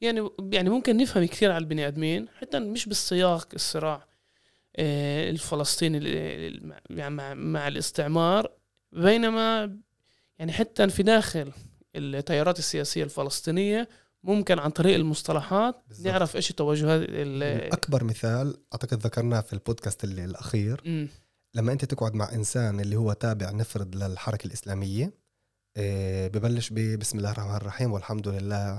يعني 0.00 0.30
يعني 0.52 0.70
ممكن 0.70 0.96
نفهم 0.96 1.24
كثير 1.24 1.52
على 1.52 1.62
البني 1.62 1.88
آدمين 1.88 2.28
حتى 2.28 2.58
مش 2.58 2.86
بالسياق 2.86 3.48
الصراع. 3.54 4.09
الفلسطيني 4.78 5.98
ال- 5.98 6.06
ال- 6.06 6.98
يعني 6.98 7.14
مع, 7.14 7.34
مع 7.34 7.68
الاستعمار 7.68 8.50
بينما 8.92 9.76
يعني 10.38 10.52
حتى 10.52 10.88
في 10.88 11.02
داخل 11.02 11.52
التيارات 11.96 12.58
السياسية 12.58 13.04
الفلسطينية 13.04 13.88
ممكن 14.24 14.58
عن 14.58 14.70
طريق 14.70 14.94
المصطلحات 14.94 15.82
بالضبط. 15.88 16.06
نعرف 16.06 16.36
إيش 16.36 16.48
توجهات 16.48 17.00
ال- 17.08 17.72
أكبر 17.72 18.04
مثال 18.04 18.56
أعتقد 18.72 18.98
ذكرناه 19.06 19.40
في 19.40 19.52
البودكاست 19.52 20.04
اللي 20.04 20.24
الأخير 20.24 20.80
مم. 20.84 21.08
لما 21.54 21.72
أنت 21.72 21.84
تقعد 21.84 22.14
مع 22.14 22.32
إنسان 22.32 22.80
اللي 22.80 22.96
هو 22.96 23.12
تابع 23.12 23.50
نفرض 23.50 23.96
للحركة 23.96 24.46
الإسلامية 24.46 25.12
آه، 25.76 26.28
ببلش 26.28 26.70
ب- 26.70 26.98
بسم 26.98 27.18
الله 27.18 27.30
الرحمن 27.32 27.56
الرحيم 27.56 27.92
والحمد 27.92 28.28
لله 28.28 28.78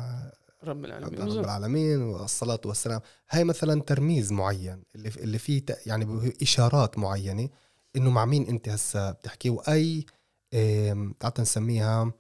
رب 0.64 0.86
العالمين 0.86 1.20
رب. 1.38 1.44
العالمين 1.44 2.02
والصلاة 2.02 2.62
والسلام 2.66 3.02
هاي 3.30 3.44
مثلا 3.44 3.82
ترميز 3.82 4.32
معين 4.32 4.84
اللي 4.96 5.10
اللي 5.10 5.38
فيه 5.38 5.64
يعني 5.86 6.06
به- 6.06 6.34
إشارات 6.42 6.98
معينة 6.98 7.50
إنه 7.96 8.10
مع 8.10 8.26
مين 8.26 8.48
أنت 8.48 8.70
هسا 8.70 9.12
بتحكي 9.12 9.50
وأي 9.50 10.06
آم، 10.54 11.14
تعال 11.20 11.34
نسميها 11.40 12.12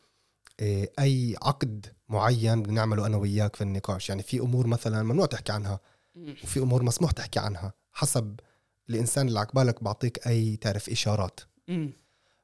آه، 0.60 0.90
أي 1.00 1.36
عقد 1.42 1.86
معين 2.10 2.64
بنعمله 2.64 3.06
أنا 3.06 3.18
وياك 3.18 3.56
في 3.56 3.62
النقاش 3.62 4.10
يعني 4.10 4.24
في 4.24 4.40
أمور 4.40 4.68
مثلا 4.68 5.04
ممنوع 5.04 5.26
تحكي 5.26 5.52
عنها. 5.52 5.80
وفي 6.44 6.60
أمور 6.60 6.84
مسموح 6.84 7.12
تحكي 7.12 7.40
عنها 7.40 7.74
حسب 7.92 8.40
الإنسان 8.90 9.28
اللي 9.28 9.40
عقبالك 9.40 9.84
بعطيك 9.84 10.28
أي 10.28 10.56
تعرف 10.56 10.90
إشارات. 10.90 11.40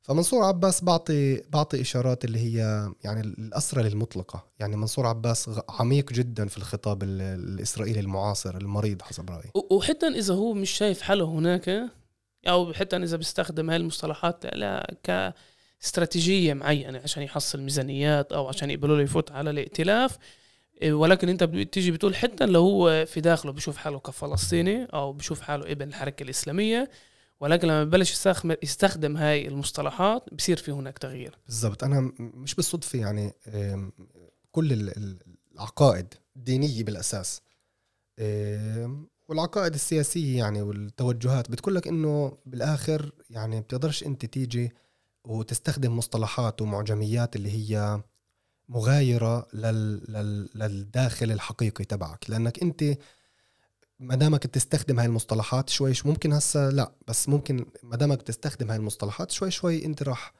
فمنصور 0.08 0.44
عباس 0.44 0.84
بعطي 0.84 1.42
بعطي 1.50 1.82
إشارات 1.82 2.26
اللي 2.26 2.40
هي 2.40 2.90
يعني 3.04 3.22
الاسرى 3.22 3.88
المطلقه 3.88 4.46
يعني 4.60 4.76
منصور 4.76 5.08
عباس 5.08 5.50
عميق 5.70 6.14
جدا 6.14 6.48
في 6.48 6.58
الخطاب 6.58 7.04
ال- 7.04 7.22
الإسرائيلي 7.22 8.00
المعاصر 8.00 8.58
المريض 8.58 9.02
حسب 9.02 9.30
رأيي. 9.30 9.52
وحتى 9.72 10.08
إذا 10.08 10.34
هو 10.34 10.54
مش 10.54 10.70
شايف 10.72 11.02
حاله 11.02 11.26
هناك 11.26 11.82
أو 12.48 12.74
حتى 12.74 12.98
إذا 12.98 13.18
بيستخدم 13.18 13.70
هاي 13.70 13.78
المصطلحات 13.78 14.46
لا 14.46 14.96
كاستراتيجية 15.04 16.54
معينة 16.54 17.00
عشان 17.04 17.24
يحصل 17.24 17.62
ميزانيات 17.62 18.32
أو 18.32 18.48
عشان 18.48 18.70
يقبلوا 18.72 18.98
له 18.98 19.04
يفوت 19.04 19.32
على 19.32 19.50
الائتلاف. 19.50 20.18
ولكن 20.86 21.30
أنت 21.30 21.44
بتيجي 21.44 21.92
بتقول 21.92 22.16
حتى 22.16 22.46
لو 22.46 22.62
هو 22.62 23.06
في 23.06 23.22
داخله 23.22 23.52
بشوف 23.52 23.78
حاله 23.78 24.00
كفلسطيني 24.00 24.86
أو 24.86 25.14
بشوف 25.14 25.42
حاله 25.42 25.72
ابن 25.72 25.88
الحركة 25.88 26.24
الإسلامية 26.24 26.90
ولكن 27.40 27.68
لما 27.68 27.84
ببلش 27.84 28.26
يستخدم 28.64 29.18
هاي 29.18 29.48
المصطلحات 29.48 30.34
بصير 30.34 30.58
في 30.58 30.72
هناك 30.72 30.98
تغيير. 30.98 31.38
بالضبط. 31.46 31.84
أنا 31.84 32.12
مش 32.20 32.56
بالصدفة 32.56 33.00
يعني 33.00 33.34
كل 34.52 34.74
ال- 34.74 34.98
ال- 34.98 35.20
العقائد 35.54 36.14
الدينية 36.36 36.84
بالأساس 36.84 37.42
والعقائد 39.28 39.74
السياسية 39.74 40.38
يعني 40.38 40.62
والتوجهات 40.62 41.52
بتقول 41.52 41.76
لك 41.76 41.88
إنه 41.88 42.38
بالآخر 42.46 43.12
يعني 43.30 43.62
بتقدرش 43.62 44.04
أنت 44.04 44.26
تيجي 44.26 44.72
وتستخدم 45.26 45.98
مصطلحات 45.98 46.62
ومعجميات 46.62 47.36
اللي 47.36 47.52
هي 47.52 48.02
مغايرة 48.70 49.48
لل... 49.54 50.12
لل... 50.14 50.50
للداخل 50.56 51.32
الحقيقي 51.32 51.86
تبعك. 51.86 52.30
لأنك 52.30 52.62
أنت 52.64 52.84
ما 54.00 54.16
دامك 54.16 54.48
بتستخدم 54.48 55.00
هاي 55.00 55.06
المصطلحات 55.08 55.70
شوي 55.70 55.94
شوي 55.94 56.12
ممكن 56.12 56.34
هسه 56.34 56.70
لا 56.70 56.92
بس 57.08 57.30
ممكن 57.30 57.66
ما 57.84 57.96
دامك 57.96 58.20
بتستخدم 58.20 58.70
هاي 58.70 58.78
المصطلحات 58.78 59.32
شوي 59.32 59.52
شوي 59.52 59.86
انت 59.86 60.04
راح 60.04 60.34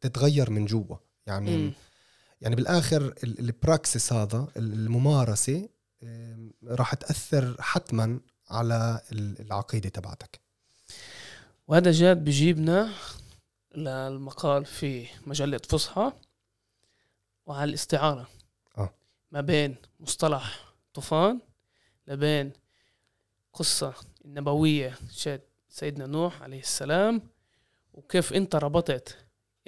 تتغير 0.00 0.50
من 0.50 0.64
جوا 0.66 0.96
يعني 1.26 1.56
مم. 1.56 1.72
يعني 2.40 2.56
بالآخر 2.56 3.02
ال- 3.24 3.38
البراكسس 3.38 4.12
هذا 4.12 4.48
الممارسة 4.56 5.68
راح 6.64 6.94
تأثر 6.94 7.56
حتما 7.62 8.20
على 8.50 9.00
ال- 9.12 9.40
العقيدة 9.40 9.88
تبعتك 9.88 10.40
وهذا 11.68 11.90
جاد 11.92 12.24
بجيبنا 12.24 12.92
للمقال 13.76 14.64
في 14.64 15.06
مجلة 15.26 15.60
فصحى 15.68 16.12
وعلى 17.46 17.68
الاستعارة 17.68 18.28
آه. 18.78 18.94
ما 19.32 19.40
بين 19.40 19.76
مصطلح 20.00 20.74
طوفان 20.94 21.40
لبين 22.08 22.52
قصة 23.52 23.94
النبوية 24.24 24.98
شاد 25.12 25.40
سيدنا 25.68 26.06
نوح 26.06 26.42
عليه 26.42 26.60
السلام 26.60 27.22
وكيف 27.92 28.32
انت 28.32 28.56
ربطت 28.56 29.16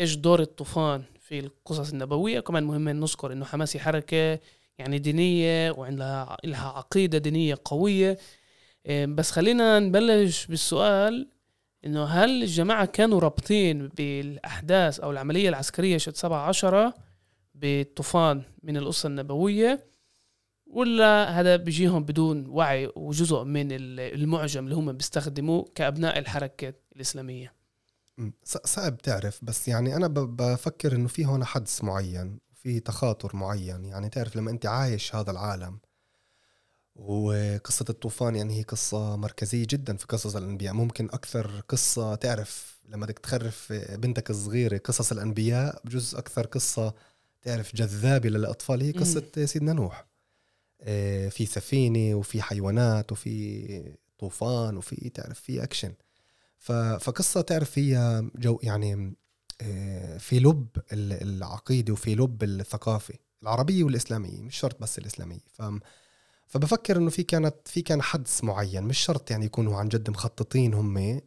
إيش 0.00 0.14
دور 0.14 0.40
الطوفان 0.40 1.02
في 1.20 1.38
القصص 1.38 1.92
النبوية. 1.92 2.40
كمان 2.40 2.64
مهم 2.64 2.88
أن 2.88 3.00
نذكر 3.00 3.32
إنه 3.32 3.44
حماس 3.44 3.76
هي 3.76 3.80
حركة 3.80 4.40
يعني 4.78 4.98
دينية 4.98 5.70
وعندها 5.70 6.36
لها 6.44 6.68
عقيدة 6.68 7.18
دينية 7.18 7.58
قوية. 7.64 8.18
بس 8.88 9.30
خلينا 9.30 9.78
نبلش 9.78 10.46
بالسؤال 10.46 11.28
إنه 11.84 12.04
هل 12.04 12.42
الجماعة 12.42 12.86
كانوا 12.86 13.20
رابطين 13.20 13.88
بالأحداث 13.88 15.00
أو 15.00 15.10
العملية 15.10 15.48
العسكرية 15.48 15.98
شد 15.98 16.16
سبعة 16.16 16.48
عشرة 16.48 16.94
بالطوفان 17.54 18.42
من 18.62 18.76
القصة 18.76 19.06
النبوية؟ 19.06 19.95
ولا 20.76 21.40
هذا 21.40 21.56
بيجيهم 21.56 22.04
بدون 22.04 22.46
وعي 22.46 22.92
وجزء 22.96 23.44
من 23.44 23.72
ال- 23.72 24.00
المعجم 24.00 24.64
اللي 24.64 24.74
هم 24.74 24.92
بيستخدموه 24.92 25.68
كأبناء 25.74 26.18
الحركة 26.18 26.74
الإسلامية؟ 26.96 27.52
صعب 28.44 28.98
تعرف 28.98 29.44
بس 29.44 29.68
يعني 29.68 29.96
أنا 29.96 30.06
ب- 30.08 30.36
بفكر 30.36 30.92
إنه 30.96 31.08
في 31.08 31.26
هون 31.26 31.44
حدث 31.44 31.84
معين 31.84 32.38
في 32.54 32.80
تخاطر 32.80 33.36
معين. 33.36 33.84
يعني 33.84 34.08
تعرف 34.08 34.36
لما 34.36 34.50
أنت 34.50 34.66
عايش 34.66 35.14
هذا 35.14 35.30
العالم 35.30 35.78
وقصة 36.96 37.84
الطوفان 37.90 38.36
يعني 38.36 38.58
هي 38.58 38.62
قصة 38.62 39.16
مركزية 39.16 39.66
جدا 39.70 39.96
في 39.96 40.06
قصص 40.06 40.36
الأنبياء. 40.36 40.74
ممكن 40.74 41.04
أكثر 41.04 41.60
قصة 41.68 42.14
تعرف 42.14 42.80
لما 42.88 43.06
بدك 43.06 43.18
تخرف 43.18 43.72
بنتك 43.92 44.30
الصغيرة 44.30 44.78
قصص 44.78 45.12
الأنبياء 45.12 45.80
بجوز 45.84 46.14
أكثر 46.14 46.46
قصة 46.46 46.94
تعرف 47.42 47.76
جذابة 47.76 48.28
للأطفال 48.28 48.82
هي 48.82 48.90
قصة 48.92 49.44
سيدنا 49.44 49.72
نوح. 49.72 50.06
في 51.30 51.46
سفينة 51.46 52.14
وفي 52.14 52.42
حيوانات 52.42 53.12
وفي 53.12 53.96
طوفان 54.18 54.76
وفي 54.76 55.10
تعرف 55.10 55.40
في 55.40 55.62
أكشن 55.62 55.92
ف- 56.58 56.72
فقصة 56.72 57.40
تعرف 57.40 57.78
هي 57.78 58.22
جو 58.34 58.58
يعني 58.62 59.14
آه، 59.60 60.18
في 60.18 60.38
لب 60.38 60.66
ال- 60.92 61.22
العقيدة 61.36 61.92
وفي 61.92 62.14
لب 62.14 62.42
الثقافة 62.42 63.14
العربية 63.42 63.84
والإسلامية 63.84 64.42
مش 64.42 64.56
شرط 64.56 64.80
بس 64.80 64.98
الإسلامية. 64.98 65.40
ف 65.52 65.62
فبفكر 66.46 66.96
إنه 66.96 67.10
في 67.10 67.22
كانت 67.22 67.54
في 67.64 67.82
كان 67.82 68.02
حدث 68.02 68.44
معين 68.44 68.82
مش 68.84 68.98
شرط 68.98 69.30
يعني 69.30 69.46
يكونوا 69.46 69.76
عن 69.76 69.88
جد 69.88 70.10
مخططين 70.10 70.74
هم 70.74 70.98
ال- 70.98 71.20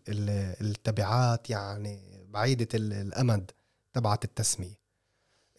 التبعات 0.61 1.49
يعني 1.49 1.99
بعيدة 2.29 2.67
ال- 2.73 2.93
الأمد 2.93 3.51
تبعت 3.93 4.23
التسمية. 4.25 4.67
إيه، 4.67 4.78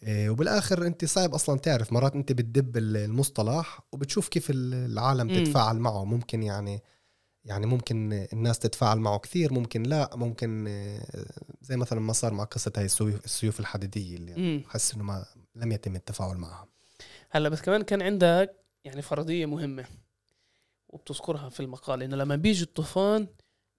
وبالآخر 0.08 0.86
أنت 0.86 1.04
صعب 1.04 1.34
أصلا 1.34 1.58
تعرف 1.58 1.92
مرات 1.92 2.14
أنت 2.14 2.32
بتدب 2.32 2.76
ال- 2.76 2.96
المصطلح 2.96 3.80
وبتشوف 3.92 4.28
كيف 4.28 4.50
ال- 4.50 4.74
العالم. 4.74 5.44
تتفاعل 5.44 5.76
معه 5.78 6.04
ممكن 6.04 6.42
يعني 6.42 6.82
يعني 7.44 7.66
ممكن 7.66 8.12
الناس 8.32 8.58
تتفاعل 8.58 8.98
معه 8.98 9.18
كثير 9.18 9.52
ممكن 9.52 9.82
لا 9.82 10.10
ممكن 10.16 10.64
آه، 10.68 11.26
زي 11.62 11.76
مثلا 11.76 12.00
ما 12.00 12.12
صار 12.12 12.32
مع 12.34 12.44
قصة 12.44 12.72
هاي 12.76 12.84
السيوف, 12.84 13.60
الحديدية 13.60 14.16
اللي. 14.16 14.64
حس 14.68 14.94
إنه 14.94 15.04
ما 15.04 15.26
لم 15.54 15.72
يتم 15.72 15.96
التفاعل 15.96 16.36
معها 16.36 16.66
هلأ 17.30 17.48
بس 17.48 17.60
كمان 17.60 17.82
كان 17.82 18.02
عندك 18.02 18.56
يعني 18.84 19.02
فرضية 19.02 19.46
مهمة 19.46 19.84
وبتذكرها 20.88 21.48
في 21.48 21.60
المقال 21.60 22.02
إنه 22.02 22.16
لما 22.16 22.36
بيجي 22.36 22.62
الطوفان 22.64 23.28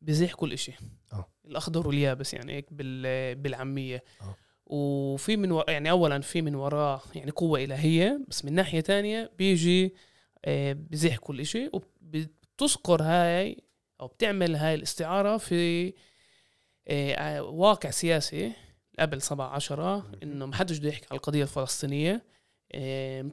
بيزيح 0.02 0.34
كل 0.34 0.54
إشي 0.54 0.74
آه. 1.14 1.28
الأخضر 1.46 1.88
واليابس 1.88 2.34
يعني 2.34 2.54
هيك 2.54 2.74
بال- 2.74 3.36
بالعامية 3.36 4.04
آه. 4.22 4.36
وفي 4.72 5.38
من 5.38 5.52
ور... 5.52 5.64
يعني 5.70 5.90
اولا 5.90 6.20
في 6.22 6.42
من 6.42 6.56
وراه 6.56 7.02
يعني 7.16 7.32
قوة 7.32 7.64
إلهية 7.64 8.22
بس 8.28 8.46
من 8.46 8.54
ناحية 8.54 8.80
تانية 8.80 9.32
بيجي 9.38 9.94
آه، 10.46 10.74
بيزيح 10.74 11.18
كل 11.18 11.40
إشي 11.40 11.70
وبتذكر 11.74 13.02
هاي 13.04 13.58
أو 14.02 14.08
بتعمل 14.08 14.56
هاي 14.56 14.76
الاستعارة 14.76 15.38
في 15.38 15.94
آه، 16.88 17.42
واقع 17.42 17.90
سياسي 17.90 18.54
قبل 19.00 19.22
17 19.22 20.04
إنه 20.24 20.46
ما 20.46 20.56
حدش 20.56 20.78
بده 20.78 20.90
يحكي 20.90 21.06
على 21.12 21.18
القضية 21.18 21.44
الفلسطينية. 21.44 22.32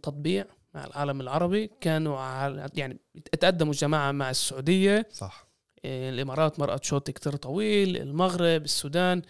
تطبيع 0.02 0.44
مع 0.74 0.84
العالم 0.84 1.20
العربي. 1.20 1.70
كانوا 1.80 2.18
على 2.18 2.66
يعني 2.74 2.98
تقدموا 3.32 3.72
الجماعه 3.72 4.12
مع 4.12 4.30
السعودية. 4.30 5.08
صح. 5.12 5.48
آه، 5.84 6.10
الإمارات 6.10 6.60
مرقت 6.60 6.84
شوط 6.84 7.10
كتير 7.10 7.36
طويل 7.36 7.96
المغرب 7.96 8.64
السودان. 8.64 9.22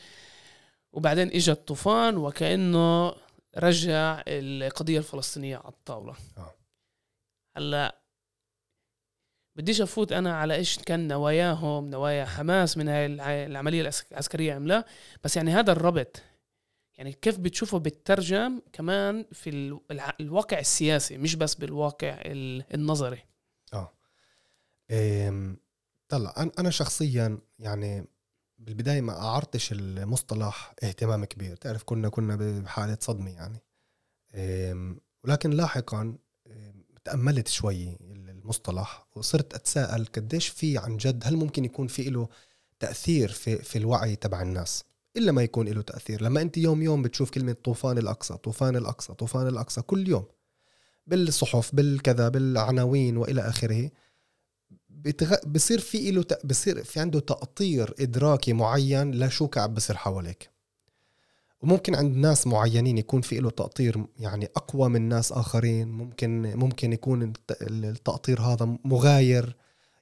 وبعدين 0.99 1.29
اجى 1.29 1.53
الطوفان 1.53 2.17
وكأنه 2.17 3.15
رجع 3.57 4.23
القضية 4.29 4.99
الفلسطينية 4.99 5.57
على 5.57 5.69
الطاولة. 5.69 6.15
آه. 6.39 6.55
هلأ 7.57 7.99
بديش 9.57 9.81
أفوت 9.81 10.13
أنا 10.13 10.37
على 10.37 10.55
إيش 10.55 10.79
كان 10.79 11.09
نواياهم 11.09 11.91
نوايا 11.91 12.25
حماس 12.25 12.77
من 12.77 12.89
هاي 12.89 13.07
الع- 13.07 13.47
العملية 13.47 13.81
العسك- 13.83 14.07
العسكرية 14.13 14.57
أم 14.57 14.67
لا. 14.67 14.85
بس 15.25 15.37
يعني 15.37 15.51
هذا 15.51 15.73
الربط 15.73 16.23
يعني 16.97 17.13
كيف 17.13 17.39
بتشوفه 17.39 17.79
بالترجم 17.79 18.61
كمان 18.73 19.25
في 19.33 19.79
الواقع 20.21 20.59
السياسي 20.59 21.19
مش 21.19 21.35
بس 21.37 21.55
بالواقع 21.55 22.19
ال- 22.25 22.65
النظري. 22.75 23.23
أم، 24.91 25.57
طلع 26.09 26.51
أنا 26.59 26.71
شخصيا 26.71 27.39
يعني 27.59 28.05
بالبداية 28.59 29.01
ما 29.01 29.21
أعرتش 29.21 29.73
المصطلح 29.73 30.75
اهتمام 30.83 31.25
كبير. 31.25 31.57
تعرف 31.57 31.83
كنا 31.83 32.09
كنا 32.09 32.37
بحالة 32.37 32.99
صدمة 33.01 33.31
يعني. 33.31 33.63
ولكن 35.25 35.51
لاحقا 35.51 36.17
تأملت 37.05 37.49
شوي 37.49 37.99
المصطلح 38.01 39.07
وصرت 39.17 39.55
أتساءل 39.55 40.05
قديش 40.05 40.49
في 40.49 40.79
عن 40.79 40.97
جد 40.97 41.23
هل 41.27 41.37
ممكن 41.37 41.65
يكون 41.65 41.87
في 41.87 42.11
له 42.11 42.29
تأثير 42.81 43.29
في 43.29 43.57
في 43.57 43.79
الوعي 43.79 44.17
تبع 44.17 44.43
الناس؟ 44.43 44.85
إلا 45.17 45.33
ما 45.33 45.43
يكون 45.43 45.69
له 45.69 45.83
تأثير. 45.83 46.23
لما 46.23 46.43
أنت 46.43 46.57
يوم 46.57 46.83
يوم 46.83 47.03
بتشوف 47.03 47.31
كلمة 47.31 47.53
طوفان 47.53 47.99
الأقصى 47.99 48.35
طوفان 48.37 48.77
الأقصى 48.77 49.15
طوفان 49.15 49.47
الأقصى 49.47 49.83
كل 49.83 50.09
يوم 50.09 50.25
بالصحف 51.07 51.75
بالكذا 51.75 52.29
بالعناوين 52.29 53.17
وإلى 53.17 53.41
آخره 53.41 53.91
بتغ... 55.05 55.35
بصير 55.47 55.79
في 55.81 56.11
له 56.11 56.23
ت... 56.23 56.47
بصير 56.47 56.85
في 56.85 57.01
عنده 57.01 57.21
تأطير 57.21 57.95
إدراكي 58.01 58.53
معين 58.53 59.25
لشو 59.25 59.47
قاعد 59.47 59.75
بصير 59.75 59.97
حواليك. 59.97 60.51
وممكن 61.63 61.95
عند 61.95 62.17
ناس 62.17 62.47
معينين 62.47 62.99
يكون 62.99 63.21
في 63.21 63.39
له 63.41 63.51
تأطير 63.51 64.05
يعني 64.19 64.49
أقوى 64.57 64.89
من 64.89 65.09
ناس 65.09 65.33
آخرين 65.33 65.89
ممكن 65.89 66.53
ممكن 66.57 66.93
يكون 66.93 67.23
الت- 67.23 67.63
التأطير 67.63 68.41
هذا 68.41 68.79
مغاير 68.85 69.57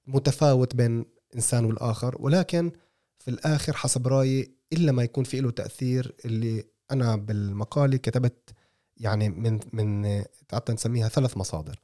متفاوت 0.06 0.76
بين 0.76 1.04
إنسان 1.34 1.64
والآخر. 1.64 2.16
ولكن 2.20 2.72
في 3.18 3.30
الآخر 3.30 3.72
حسب 3.72 4.08
رأيي 4.08 4.50
إلا 4.72 4.92
ما 4.92 5.02
يكون 5.02 5.24
في 5.24 5.40
له 5.40 5.50
تأثير 5.50 6.14
اللي 6.24 6.64
أنا 6.90 7.16
بالمقالة 7.16 7.96
كتبت 7.96 8.50
يعني 8.96 9.28
من 9.28 9.60
من 9.72 10.22
حتى 10.52 10.72
نسميها 10.72 11.08
ثلاث 11.08 11.36
مصادر. 11.36 11.80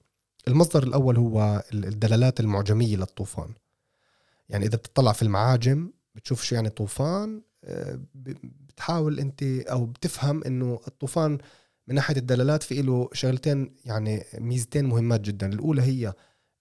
المصدر 0.48 0.82
الأول 0.82 1.16
هو 1.16 1.64
ال- 1.72 1.84
الدلالات 1.84 2.40
المعجمية 2.40 2.96
للطوفان. 2.96 3.54
يعني 4.48 4.66
إذا 4.66 4.76
بتطلع 4.76 5.12
في 5.12 5.22
المعاجم 5.22 5.90
بتشوف 6.14 6.42
شو 6.42 6.54
يعني 6.54 6.68
طوفان 6.70 7.42
آه، 7.64 8.00
بتحاول 8.14 9.20
أنت 9.20 9.42
أو 9.42 9.86
بتفهم 9.86 10.44
إنه 10.44 10.80
الطوفان 10.88 11.38
من 11.86 11.94
ناحية 11.94 12.16
الدلالات 12.16 12.62
في 12.62 12.82
له 12.82 13.08
شغلتين 13.12 13.74
يعني 13.84 14.24
ميزتين 14.38 14.84
مهمات 14.84 15.20
جدا. 15.20 15.52
الأولى 15.52 15.82
هي 15.82 16.12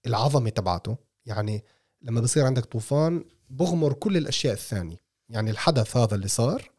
العظمة 0.06 0.50
تبعته. 0.50 0.96
يعني 1.26 1.64
لما 2.02 2.20
بصير 2.20 2.46
عندك 2.46 2.64
طوفان 2.64 3.24
بغمر 3.50 3.92
كل 3.92 4.16
الأشياء 4.16 4.54
الثانية. 4.54 4.96
يعني 5.28 5.50
الحدث 5.50 5.96
هذا 5.96 6.14
اللي 6.14 6.28
صار 6.28 6.70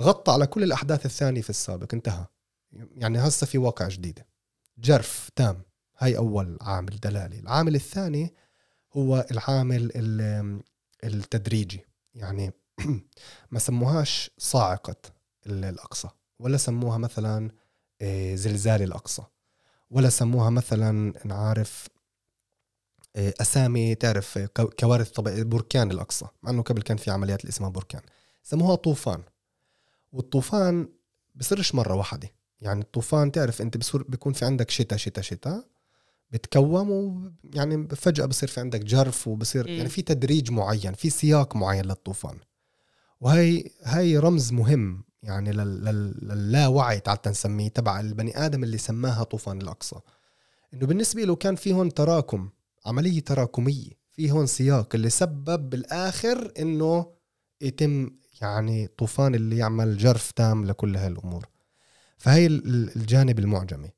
غطى 0.00 0.32
على 0.32 0.46
كل 0.46 0.62
الأحداث 0.62 1.06
الثانية 1.06 1.40
في 1.42 1.50
السابق. 1.50 1.94
انتهى. 1.94 2.26
يعني 2.72 3.18
هسه 3.18 3.46
في 3.46 3.58
واقع 3.58 3.88
جديد 3.88 4.18
جرف 4.78 5.30
تام. 5.36 5.62
هاي 6.04 6.16
أول 6.16 6.58
عامل 6.60 7.00
دلالي 7.00 7.38
العامل 7.38 7.74
الثاني 7.74 8.34
هو 8.92 9.26
العامل 9.30 9.90
ال- 9.96 10.62
التدريجي. 11.04 11.84
يعني 12.14 12.52
ما 13.52 13.58
سموهاش 13.58 14.30
صاعقة 14.38 14.96
ال- 15.46 15.64
الأقصى 15.64 16.08
ولا 16.38 16.56
سموها 16.56 16.98
مثلا 16.98 17.50
آه، 18.02 18.34
زلزال 18.34 18.82
الأقصى 18.82 19.22
ولا 19.90 20.08
سموها 20.08 20.50
مثلا 20.50 21.12
نعرف 21.24 21.88
آه، 23.16 23.34
أسامي 23.40 23.94
تعرف 23.94 24.38
آه، 24.38 24.46
كو- 24.46 24.68
كوارث 24.70 25.10
طبيعية 25.10 25.42
بركان 25.42 25.90
الأقصى. 25.90 26.26
مع 26.42 26.50
أنه 26.50 26.62
قبل 26.62 26.82
كان 26.82 26.96
في 26.96 27.10
عمليات 27.10 27.40
اللي 27.40 27.50
اسمها 27.50 27.68
بركان. 27.68 28.02
سموها 28.42 28.74
طوفان. 28.74 29.22
والطوفان 30.12 30.88
بصيرش 31.34 31.74
مرة 31.74 31.94
واحدة. 31.94 32.28
يعني 32.60 32.80
الطوفان 32.80 33.32
تعرف 33.32 33.62
أنت 33.62 33.76
بصير 33.76 34.02
بيكون 34.02 34.32
في 34.32 34.44
عندك 34.44 34.70
شتاء 34.70 34.98
شتاء 34.98 35.24
شتاء 35.24 35.73
بتكوم 36.34 36.90
ويعني 36.90 37.88
فجأة 37.88 38.26
بصير 38.26 38.48
في 38.48 38.60
عندك 38.60 38.80
جرف 38.80 39.28
وبصير 39.28 39.68
مم. 39.70 39.76
يعني 39.76 39.88
في 39.88 40.02
تدريج 40.02 40.50
معين 40.50 40.92
في 40.92 41.10
سياق 41.10 41.56
معين 41.56 41.84
للطوفان. 41.84 42.36
وهي 43.20 43.64
هاي 43.82 44.18
رمز 44.18 44.52
مهم 44.52 45.04
يعني 45.22 45.52
لل- 45.52 45.84
لل- 45.84 46.28
للاوعي 46.28 47.00
تعال 47.00 47.18
نسميه 47.26 47.68
تبع 47.68 48.00
البني 48.00 48.46
آدم 48.46 48.64
اللي 48.64 48.78
سماها 48.78 49.22
طوفان 49.24 49.62
الأقصى. 49.62 49.96
إنه 50.74 50.86
بالنسبة 50.86 51.22
له 51.24 51.36
كان 51.36 51.54
في 51.56 51.72
هون 51.72 51.94
تراكم 51.94 52.48
عملية 52.86 53.20
تراكمية 53.20 53.90
في 54.12 54.30
هون 54.30 54.46
سياق 54.46 54.94
اللي 54.94 55.10
سبب 55.10 55.70
بالآخر 55.70 56.52
إنه 56.58 57.06
يتم 57.60 58.10
يعني 58.40 58.86
طوفان 58.86 59.34
اللي 59.34 59.56
يعمل 59.56 59.96
جرف 59.98 60.30
تام 60.30 60.64
لكل 60.64 60.96
هاي 60.96 61.06
الأمور 61.06 61.46
فهي 62.18 62.46
ال- 62.46 62.66
ال- 62.66 62.96
الجانب 62.96 63.38
المعجمي 63.38 63.90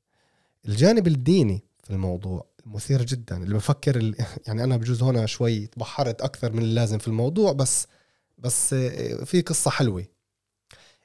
الجانب 0.67 1.07
الديني 1.07 1.63
الموضوع 1.89 2.49
مثير 2.65 3.05
جدا. 3.05 3.43
اللي 3.43 3.55
بفكر 3.55 4.13
يعني 4.47 4.63
أنا 4.63 4.77
بجوز 4.77 5.03
هنا 5.03 5.25
شوي 5.25 5.67
تبحرت 5.67 6.21
أكثر 6.21 6.51
من 6.51 6.61
اللازم 6.63 6.97
في 6.97 7.07
الموضوع 7.07 7.51
بس 7.51 7.87
بس 8.37 8.73
آه، 8.73 9.23
في 9.23 9.41
قصة 9.41 9.71
حلوة. 9.71 10.05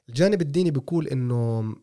الجانب 0.09 0.41
الديني 0.41 0.71
بيقول 0.71 1.07
إنه 1.07 1.75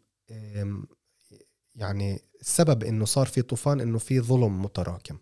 يعني 1.74 2.22
السبب 2.40 2.84
إنه 2.84 3.04
صار 3.04 3.26
في 3.26 3.42
طوفان 3.42 3.80
إنه 3.80 3.98
في 3.98 4.20
ظلم 4.20 4.62
متراكم. 4.62 5.18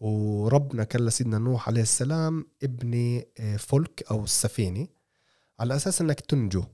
وربنا 0.00 0.84
كان 0.84 1.06
لسيدنا 1.06 1.38
نوح 1.38 1.68
عليه 1.68 1.82
السلام 1.82 2.46
ابني 2.62 3.28
آه، 3.38 3.56
فلك 3.56 4.04
أو 4.10 4.24
السفينة 4.24 4.88
على 5.60 5.76
أساس 5.76 6.00
إنك 6.00 6.20
تنجو. 6.20 6.64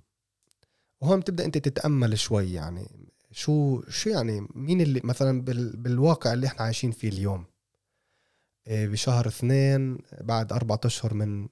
وهون 1.01 1.21
بتبدأ 1.21 1.45
أنت 1.45 1.59
تتأمل 1.59 2.19
شوي 2.19 2.53
يعني. 2.53 3.11
شو 3.41 3.83
شو 3.89 4.11
يعني 4.11 4.47
مين 4.55 4.81
اللي 4.81 5.01
مثلا 5.05 5.43
بال 5.43 5.77
بالواقع 5.77 6.33
اللي 6.33 6.47
إحنا 6.47 6.63
عايشين 6.63 6.91
فيه 6.91 7.09
اليوم؟ 7.09 7.45
آه، 8.67 8.87
بشهر 8.87 9.27
اثنين 9.29 9.99
بعد 10.21 10.53
أربعة 10.53 10.81
أشهر 10.85 11.15
من 11.15 11.49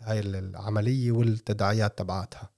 هاي 0.00 0.20
العملية 0.20 1.12
والتداعيات 1.12 1.98
تبعاتها. 1.98 2.50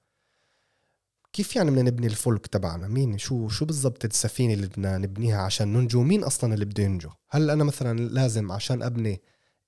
كيف 1.32 1.56
يعني 1.56 1.70
بدنا 1.70 1.82
نبني 1.82 2.06
الفلك 2.06 2.46
تبعنا؟ 2.46 2.88
مين 2.88 3.18
شو 3.18 3.48
شو 3.48 3.64
بالضبط 3.64 4.04
السفينة 4.04 4.54
اللي 4.54 4.66
بدنا 4.66 4.98
نبنيها 4.98 5.42
عشان 5.42 5.72
ننجو؟ 5.72 6.02
مين 6.02 6.24
أصلا 6.24 6.54
اللي 6.54 6.64
بده 6.64 6.82
ينجو؟ 6.82 7.10
هل 7.30 7.50
أنا 7.50 7.64
مثلا 7.64 7.98
لازم 8.00 8.52
عشان 8.52 8.82
أبني 8.82 9.22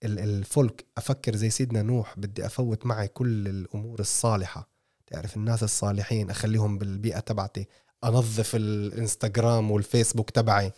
ال- 0.04 0.18
الفلك 0.18 0.86
أفكر 0.96 1.36
زي 1.36 1.50
سيدنا 1.50 1.82
نوح 1.82 2.18
بدي 2.18 2.46
أفوت 2.46 2.86
معي 2.86 3.08
كل 3.08 3.48
الأمور 3.48 4.00
الصالحة؟ 4.00 4.68
تعرف 5.06 5.36
الناس 5.36 5.62
الصالحين 5.62 6.30
أخليهم 6.30 6.78
بالبيئة 6.78 7.20
تبعتي 7.20 7.66
أنظف 8.04 8.56
الإنستغرام 8.56 9.70
والفيسبوك 9.70 10.30
تبعي. 10.30 10.72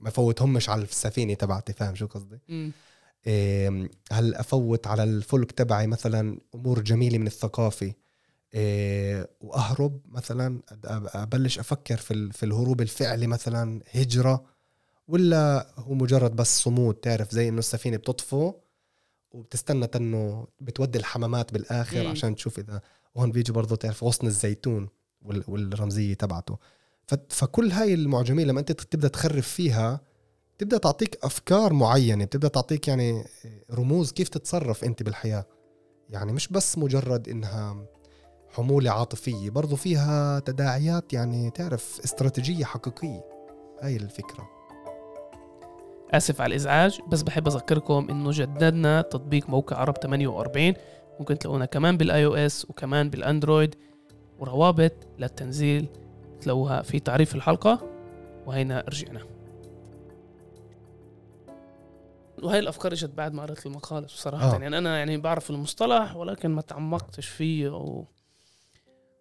ما 0.00 0.10
فوتهمش 0.10 0.68
على 0.68 0.82
السفينة 0.82 1.34
تبعتي 1.34 1.72
فاهم 1.72 1.94
شو 1.94 2.06
قصدي. 2.06 2.38
إيه، 3.26 3.88
هل 4.12 4.34
أفوت 4.34 4.86
على 4.86 5.04
الفلك 5.04 5.52
تبعي 5.52 5.86
مثلا 5.86 6.38
أمور 6.54 6.80
جميلة 6.80 7.18
من 7.18 7.26
الثقافة؟ 7.26 7.92
إيه، 8.54 9.28
وأهرب 9.40 10.00
مثلا 10.08 10.60
أبلش 11.14 11.58
أفكر 11.58 11.96
في 11.96 12.32
في 12.32 12.46
الهروب 12.46 12.80
الفعلي 12.80 13.26
مثلا 13.26 13.82
هجرة 13.90 14.44
ولا 15.08 15.74
هو 15.78 15.94
مجرد 15.94 16.36
بس 16.36 16.60
صمود؟ 16.60 16.94
تعرف 16.94 17.30
زي 17.30 17.48
إنه 17.48 17.58
السفينة 17.58 17.96
بتطفو 17.96 18.54
وبتستنى 19.30 19.88
انه 19.96 20.46
بتودي 20.60 20.98
الحمامات 20.98 21.52
بالآخر 21.52 22.02
مم. 22.02 22.10
عشان 22.10 22.34
تشوف 22.34 22.58
إذا 22.58 22.80
وهون 23.14 23.32
بيجي 23.32 23.52
برضه 23.52 23.76
تعرف 23.76 24.04
غصن 24.04 24.26
الزيتون. 24.26 24.88
والرمزية 25.24 26.14
تبعته. 26.14 26.58
فكل 27.28 27.70
هاي 27.70 27.94
المعجمين 27.94 28.46
لما 28.46 28.60
انت 28.60 28.72
تبدأ 28.72 29.08
تخرف 29.08 29.48
فيها 29.48 30.00
تبدأ 30.58 30.78
تعطيك 30.78 31.18
أفكار 31.22 31.72
معينة 31.72 32.24
بتبدأ 32.24 32.48
تعطيك 32.48 32.88
يعني 32.88 33.24
رموز 33.72 34.12
كيف 34.12 34.28
تتصرف 34.28 34.84
انت 34.84 35.02
بالحياة. 35.02 35.46
يعني 36.10 36.32
مش 36.32 36.48
بس 36.48 36.78
مجرد 36.78 37.28
إنها 37.28 37.86
حمولة 38.48 38.90
عاطفية 38.90 39.50
برضو 39.50 39.76
فيها 39.76 40.38
تداعيات 40.38 41.12
يعني 41.12 41.50
تعرف 41.50 42.00
استراتيجية 42.04 42.64
حقيقية. 42.64 43.24
هاي 43.82 43.96
الفكرة. 43.96 44.48
آسف 46.10 46.40
على 46.40 46.50
الإزعاج 46.50 47.00
بس 47.08 47.22
بحب 47.22 47.48
أذكركم 47.48 48.06
إنه 48.10 48.30
جددنا 48.32 49.02
تطبيق 49.02 49.50
موقع 49.50 49.76
عرب 49.76 49.96
48 49.96 50.74
ممكن 51.20 51.38
تلاقونا 51.38 51.64
كمان 51.64 51.96
بالآي 51.96 52.24
أو 52.24 52.34
إس 52.34 52.70
وكمان 52.70 53.10
بالأندرويد. 53.10 53.74
وروابط 54.38 54.92
للتنزيل 55.18 55.86
تلاقوها 56.40 56.82
في 56.82 57.00
تعريف 57.00 57.34
الحلقة 57.34 57.90
وهينا 58.46 58.84
رجعنا. 58.88 59.20
وهي 62.42 62.58
الأفكار 62.58 62.92
إجت 62.92 63.10
بعد 63.10 63.32
ما 63.32 63.42
قرأت 63.42 63.66
المقال 63.66 64.04
بصراحة. 64.04 64.56
آه. 64.56 64.60
يعني 64.62 64.78
أنا 64.78 64.98
يعني 64.98 65.16
بعرف 65.16 65.50
المصطلح 65.50 66.16
ولكن 66.16 66.50
ما 66.50 66.60
تعمقتش 66.60 67.28
فيه 67.28 67.68
أو 67.68 68.06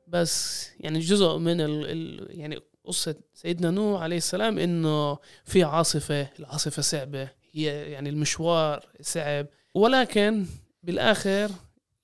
بس 0.07 0.69
يعني 0.79 0.99
جزء 0.99 1.37
من 1.37 1.61
ال... 1.61 1.85
ال... 1.85 2.27
يعني 2.39 2.59
قصة 2.85 3.15
سيدنا 3.33 3.71
نوح 3.71 4.01
عليه 4.01 4.17
السلام 4.17 4.59
إنه 4.59 5.17
في 5.45 5.63
عاصفة 5.63 6.29
العاصفة 6.39 6.81
صعبة 6.81 7.29
هي 7.51 7.91
يعني 7.91 8.09
المشوار 8.09 8.85
صعب 9.01 9.47
ولكن 9.73 10.45
بالآخر 10.83 11.51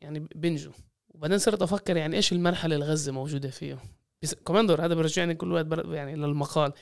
يعني 0.02 0.28
بنجوا. 0.36 0.74
وبعدين 1.20 1.38
صرت 1.38 1.62
أفكر 1.62 1.98
يعني 1.98 2.16
إيش 2.16 2.32
المرحلة 2.34 2.76
اللي 2.76 2.86
غزة 2.86 3.12
موجودة 3.12 3.50
فيه. 3.50 3.78
بس 4.24 4.34
كوماندور 4.34 4.86
هذا 4.86 4.94
برجعني 4.96 5.36
كل 5.36 5.52
وقت 5.52 5.66
بر- 5.66 5.94
يعني 5.94 6.16
للمقال. 6.16 6.74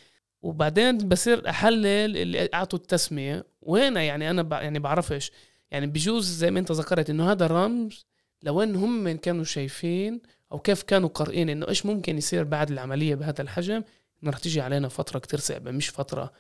وبعدين 0.41 0.97
بصير 0.97 1.49
أحلل 1.49 2.17
اللي 2.17 2.49
أعطوا 2.53 2.79
التسمية. 2.79 3.45
وين 3.61 3.97
يعني 3.97 4.29
أنا 4.29 4.41
ب... 4.41 4.51
يعني 4.51 4.79
بعرفش. 4.79 5.31
يعني 5.71 5.87
بجوز 5.87 6.25
زي 6.29 6.51
ما 6.51 6.59
أنت 6.59 6.71
ذكرت 6.71 7.09
إنه 7.09 7.31
هذا 7.31 7.47
رمز 7.47 8.05
لوين 8.43 8.75
هم 8.75 9.17
كانوا 9.17 9.43
شايفين 9.43 10.21
أو 10.51 10.59
كيف 10.59 10.83
كانوا 10.83 11.09
قارئين 11.09 11.49
إنه 11.49 11.67
إيش 11.67 11.85
ممكن 11.85 12.17
يصير 12.17 12.43
بعد 12.43 12.71
العملية 12.71 13.15
بهذا 13.15 13.41
الحجم. 13.41 13.83
إنه 14.23 14.31
رح 14.31 14.37
تيجي 14.39 14.61
علينا 14.61 14.87
فترة 14.87 15.19
كتير 15.19 15.39
صعبة 15.39 15.71
مش 15.71 15.89
فترة 15.89 16.31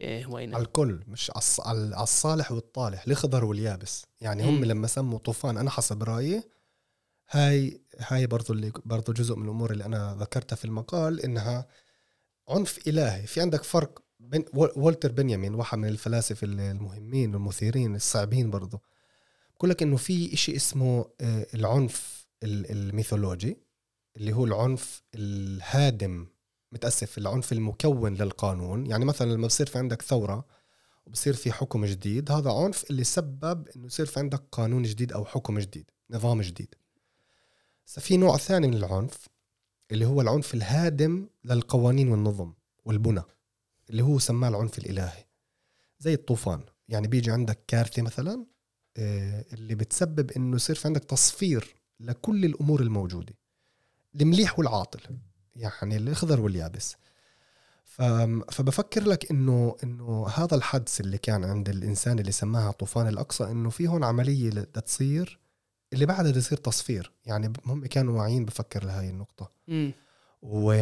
إيه 0.00 0.24
على 0.24 0.34
وينه 0.34 0.58
الكل 0.58 1.00
مش 1.08 1.30
على 1.30 1.40
الص- 1.42 1.66
على 1.66 1.94
على 1.94 2.02
الصالح 2.02 2.52
والطالح 2.52 3.04
الخضر 3.08 3.44
واليابس. 3.44 4.06
يعني 4.20 4.42
هم 4.44 4.54
مم. 4.58 4.64
لما 4.64 4.86
سموا 4.86 5.18
طوفان 5.18 5.56
أنا 5.56 5.70
حسب 5.70 6.02
رأيي 6.02 6.42
هاي 7.30 7.80
هاي 7.98 8.26
برضو 8.26 8.52
اللي 8.52 8.72
برضو 8.84 9.12
جزء 9.12 9.36
من 9.36 9.44
الأمور 9.44 9.70
اللي 9.70 9.84
أنا 9.84 10.16
ذكرتها 10.20 10.56
في 10.56 10.64
المقال 10.64 11.20
إنها 11.20 11.68
عنف 12.48 12.88
إلهي. 12.88 13.26
في 13.26 13.40
عندك 13.40 13.62
فرق 13.62 14.02
بين 14.20 14.44
والتر 14.54 15.12
بنيامين 15.12 15.54
واحد 15.54 15.78
من 15.78 15.88
الفلاسفة 15.88 16.44
المهمين 16.44 17.34
والمثيرين 17.34 17.94
الصعبين 17.96 18.50
برضو. 18.50 18.78
بقول 19.56 19.70
لك 19.70 19.82
إنه 19.82 19.96
في 19.96 20.34
إشي 20.34 20.56
اسمه 20.56 21.10
آه، 21.20 21.46
العنف 21.54 22.26
ال- 22.42 22.70
الميثولوجي 22.70 23.56
اللي 24.16 24.32
هو 24.32 24.44
العنف 24.44 25.02
الهادم 25.14 26.26
متأسف 26.72 27.18
العنف 27.18 27.52
المكون 27.52 28.14
للقانون. 28.14 28.86
يعني 28.86 29.04
مثلا 29.04 29.32
لما 29.32 29.46
بصير 29.46 29.66
في 29.66 29.78
عندك 29.78 30.02
ثورة 30.02 30.46
وبصير 31.06 31.34
في 31.34 31.52
حكم 31.52 31.84
جديد 31.84 32.30
هذا 32.32 32.52
عنف 32.52 32.90
اللي 32.90 33.04
سبب 33.04 33.68
إنه 33.76 33.86
يصير 33.86 34.06
في 34.06 34.20
عندك 34.20 34.42
قانون 34.52 34.82
جديد 34.82 35.12
أو 35.12 35.24
حكم 35.24 35.58
جديد 35.58 35.90
نظام 36.10 36.40
جديد. 36.40 36.74
في 37.88 38.16
نوع 38.16 38.36
ثاني 38.36 38.66
من 38.66 38.74
العنف 38.74 39.28
اللي 39.90 40.06
هو 40.06 40.20
العنف 40.20 40.54
الهادم 40.54 41.28
للقوانين 41.44 42.08
والنظم 42.08 42.52
والبنى 42.84 43.22
اللي 43.90 44.02
هو 44.02 44.18
سماه 44.18 44.48
العنف 44.48 44.78
الإلهي. 44.78 45.24
زي 45.98 46.14
الطوفان. 46.14 46.60
يعني 46.88 47.08
بيجي 47.08 47.30
عندك 47.30 47.58
كارثة 47.66 48.02
مثلا 48.02 48.46
آه، 48.96 49.44
اللي 49.52 49.74
بتسبب 49.74 50.30
إنه 50.30 50.56
يصير 50.56 50.76
في 50.76 50.88
عندك 50.88 51.04
تصفير 51.04 51.74
لكل 52.00 52.44
الأمور 52.44 52.80
الموجودة. 52.80 53.34
المليح 54.20 54.58
والعاطل 54.58 55.00
يعني 55.56 55.96
الإخضر 55.96 56.40
واليابس. 56.40 56.96
فبفكر 58.50 59.08
لك 59.08 59.30
إنه 59.30 59.76
إنه 59.84 60.28
هذا 60.28 60.54
الحدث 60.56 61.00
اللي 61.00 61.18
كان 61.18 61.44
عند 61.44 61.68
الإنسان 61.68 62.18
اللي 62.18 62.32
سماها 62.32 62.70
طوفان 62.70 63.08
الأقصى 63.08 63.44
إنه 63.44 63.70
في 63.70 63.88
هون 63.88 64.04
عملية 64.04 64.50
تصير 64.50 65.40
اللي 65.92 66.06
بعدها 66.06 66.30
بده 66.30 66.38
يصير 66.38 66.58
تصفير. 66.58 67.12
يعني 67.26 67.52
هم 67.66 67.86
كانوا 67.86 68.18
واعيين 68.18 68.44
بفكر 68.44 68.84
لهي 68.84 69.10
النقطة. 69.10 69.50
و 70.42 70.72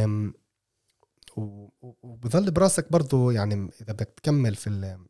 و- 1.37 1.69
وبظل 2.03 2.51
براسك 2.51 2.93
برضو 2.93 3.31
يعني 3.31 3.55
إذا 3.81 3.93
بدك 3.93 4.09
تكمل 4.17 4.55
في 4.55 4.67
ال- 4.67 5.07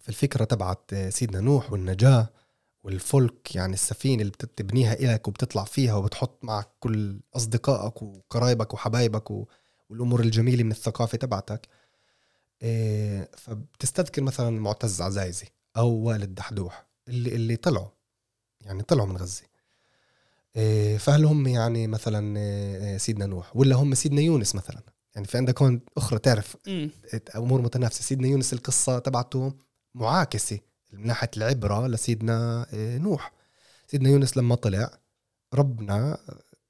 في 0.00 0.08
الفكرة 0.08 0.44
تبعت 0.44 0.94
سيدنا 0.94 1.40
نوح 1.40 1.72
والنجاة 1.72 2.28
والفلك 2.82 3.54
يعني 3.56 3.74
السفينة 3.74 4.20
اللي 4.22 4.32
بتبنيها 4.32 4.92
إلك 4.94 5.28
وبتطلع 5.28 5.64
فيها 5.64 5.94
وبتحط 5.94 6.44
معك 6.44 6.68
كل 6.80 7.20
أصدقائك 7.36 8.02
وقرايبك 8.02 8.74
وحبايبك 8.74 9.30
والأمور 9.90 10.20
الجميلة 10.20 10.64
من 10.64 10.70
الثقافة 10.70 11.18
تبعتك 11.18 11.68
إيه، 12.62 13.30
فبتستذكر 13.36 14.22
مثلا 14.22 14.50
معتز 14.50 15.02
عزايزي 15.02 15.46
أو 15.76 15.88
والد 15.90 16.34
دحدوح 16.34 16.86
اللي 17.08 17.34
اللي 17.34 17.56
طلعوا. 17.56 17.88
يعني 18.64 18.82
طلعوا 18.82 19.08
من 19.08 19.16
غزة. 19.16 19.42
إيه، 20.56 20.98
فهل 20.98 21.24
هم 21.24 21.46
يعني 21.46 21.86
مثلا 21.86 22.38
إيه، 22.38 22.98
سيدنا 22.98 23.26
نوح 23.26 23.56
ولا 23.56 23.76
هم 23.76 23.94
سيدنا 23.94 24.20
يونس 24.20 24.54
مثلا؟ 24.54 24.82
يعني 25.14 25.26
في 25.26 25.38
عندك 25.38 25.62
هون 25.62 25.80
أخرى 25.96 26.18
تعرف 26.18 26.56
مم. 26.66 26.90
أمور 27.36 27.62
متنافسة. 27.62 28.02
سيدنا 28.02 28.28
يونس 28.28 28.52
القصة 28.52 28.98
تبعته 28.98 29.52
معاكسة 29.94 30.58
من 30.92 31.06
ناحية 31.06 31.30
العبرة 31.36 31.86
لسيدنا 31.86 32.66
نوح. 32.74 33.32
سيدنا 33.86 34.08
يونس 34.08 34.36
لما 34.36 34.54
طلع 34.54 34.98
ربنا 35.54 36.18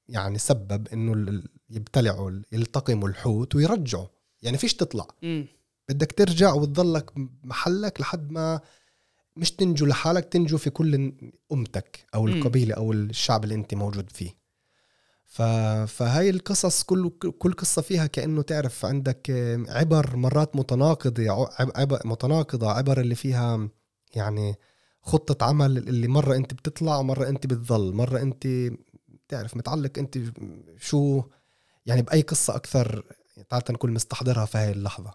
يعني 0.09 0.37
سبب 0.37 0.87
إنه 0.87 1.43
يبتلعوا 1.69 2.31
يلتقموا 2.51 3.09
الحوت 3.09 3.55
ويرجعوا. 3.55 4.07
يعني 4.41 4.57
فيش 4.57 4.73
تطلع. 4.73 5.07
مم. 5.21 5.47
بدك 5.89 6.11
ترجع 6.11 6.53
وتضلك 6.53 7.11
محلك 7.43 8.01
لحد 8.01 8.31
ما 8.31 8.61
مش 9.37 9.51
تنجو 9.51 9.85
لحالك 9.85 10.25
تنجو 10.25 10.57
في 10.57 10.69
كل 10.69 11.13
أمتك 11.51 12.05
أو 12.15 12.25
مم. 12.25 12.33
القبيلة 12.33 12.75
أو 12.75 12.93
الشعب 12.93 13.43
اللي 13.43 13.55
أنت 13.55 13.73
موجود 13.73 14.09
فيه. 14.09 14.45
ف... 15.25 15.41
فهاي 15.87 16.29
القصص 16.29 16.83
كل 16.83 17.09
كل 17.09 17.53
قصة 17.53 17.81
فيها 17.81 18.07
كأنه 18.07 18.41
تعرف 18.41 18.85
عندك 18.85 19.31
عبر 19.69 20.15
مرات 20.15 20.55
متناقضة 20.55 21.31
عب... 21.59 21.99
متناقضة 22.05 22.71
عبر 22.71 23.01
اللي 23.01 23.15
فيها 23.15 23.69
يعني 24.15 24.55
خطة 25.01 25.45
عمل 25.45 25.77
اللي 25.77 26.07
مرة 26.07 26.35
أنت 26.35 26.53
بتطلع 26.53 26.97
ومرة 26.97 27.29
أنت 27.29 27.47
بتضل 27.47 27.93
مرة 27.93 28.21
أنت 28.21 28.47
تعرف 29.27 29.57
متعلق 29.57 29.99
أنت 29.99 30.19
شو 30.77 31.23
يعني 31.85 32.01
بأي 32.01 32.21
قصة 32.21 32.55
أكثر 32.55 33.05
تعال 33.49 33.63
نكون 33.69 33.91
مستحضرها 33.91 34.45
في 34.45 34.57
هاي 34.57 34.71
اللحظة. 34.71 35.13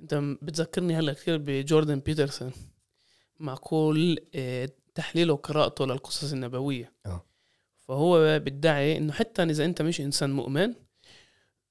انت 0.00 0.14
بتذكرني 0.42 0.96
هلأ 0.98 1.12
كثير 1.12 1.38
بجوردن 1.38 2.00
بيترسون. 2.00 2.52
مع 3.40 3.54
كل 3.54 4.18
آه، 4.34 4.68
تحليله 4.94 5.32
وقراءته 5.32 5.86
للقصص 5.86 6.32
النبوية. 6.32 6.92
آه. 7.06 7.24
فهو 7.88 8.38
بيدعي 8.38 8.96
إنه 8.96 9.12
حتى 9.12 9.42
إذا 9.42 9.64
أنت 9.64 9.82
مش 9.82 10.00
إنسان 10.00 10.32
مؤمن 10.32 10.74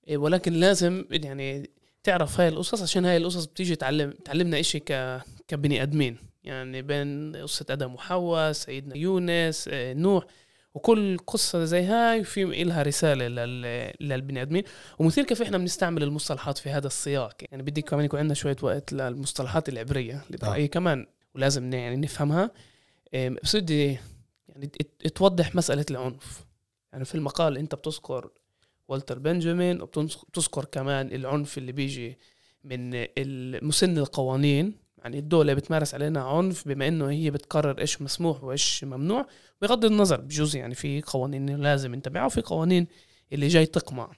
آه، 0.10 0.18
ولكن 0.18 0.54
لازم 0.54 1.06
يعني 1.12 1.70
تعرف 2.04 2.40
هاي 2.40 2.48
القصص 2.48 2.82
عشان 2.82 3.06
هاي 3.06 3.18
القصص 3.18 3.46
بتيجي 3.46 3.76
تعلم 3.76 4.12
تعلمنا 4.12 4.60
إشي 4.60 4.80
ك 4.80 5.22
كبني 5.48 5.84
آدمين. 5.84 6.18
يعني 6.44 6.82
بين 6.82 7.36
قصة 7.36 7.66
آدم 7.70 7.94
وحواء 7.94 8.52
سيدنا 8.52 8.98
يونس 8.98 9.70
نوح 9.74 10.26
وكل 10.74 11.18
قصة 11.18 11.66
زي 11.66 11.84
هاي 11.84 12.24
في 12.24 12.44
إلها 12.44 12.84
رسالة 12.84 13.28
لل... 13.28 13.62
للبني 14.00 14.42
آدمين. 14.42 14.64
ومثير 15.00 15.24
كيف 15.24 15.42
إحنا 15.42 15.58
بنستعمل 15.58 16.04
المصطلحات 16.04 16.58
في 16.58 16.70
هذا 16.70 16.88
السياق. 16.88 17.34
يعني 17.52 17.64
بدي 17.64 17.82
كمان 17.82 18.06
يكون 18.06 18.20
عندنا 18.20 18.34
شوية 18.34 18.56
وقت 18.62 18.94
للمصطلحات 18.94 19.70
العبرية. 19.70 20.24
اللي 20.28 20.38
آه. 20.44 20.48
برأيي 20.48 20.68
كمان 20.68 21.06
ولازم 21.36 21.74
يعني 21.74 21.96
نفهمها. 21.96 22.52
بس 23.14 23.56
بدي 23.56 23.98
يعني 24.50 24.68
توضح 25.16 25.56
مسألة 25.56 25.86
العنف. 25.92 26.46
يعني 26.94 27.06
في 27.06 27.16
المقال 27.16 27.58
أنت 27.58 27.76
بتذكر 27.76 28.30
والتر 28.88 29.20
بنجامين 29.20 29.82
وبتذكر 29.82 30.66
كمان 30.66 31.08
العنف 31.08 31.58
اللي 31.58 31.72
بيجي 31.72 32.18
من 32.64 33.06
مسن 33.68 33.98
القوانين. 33.98 34.82
يعني 34.98 35.20
الدولة 35.20 35.54
بتمارس 35.54 35.94
علينا 35.94 36.22
عنف 36.22 36.68
بما 36.68 36.88
إنه 36.88 37.10
هي 37.10 37.32
بتقرر 37.32 37.80
إيش 37.82 38.02
مسموح 38.02 38.44
وإيش 38.44 38.84
ممنوع 38.84 39.28
بغض 39.62 39.86
النظر 39.86 40.22
بجوز 40.22 40.56
يعني 40.56 40.76
في 40.76 41.02
قوانين 41.02 41.62
لازم 41.62 41.96
نتبعها 41.96 42.26
وفي 42.26 42.42
قوانين 42.42 42.88
اللي 43.34 43.48
جاي 43.48 43.66
تقمع. 43.66 44.12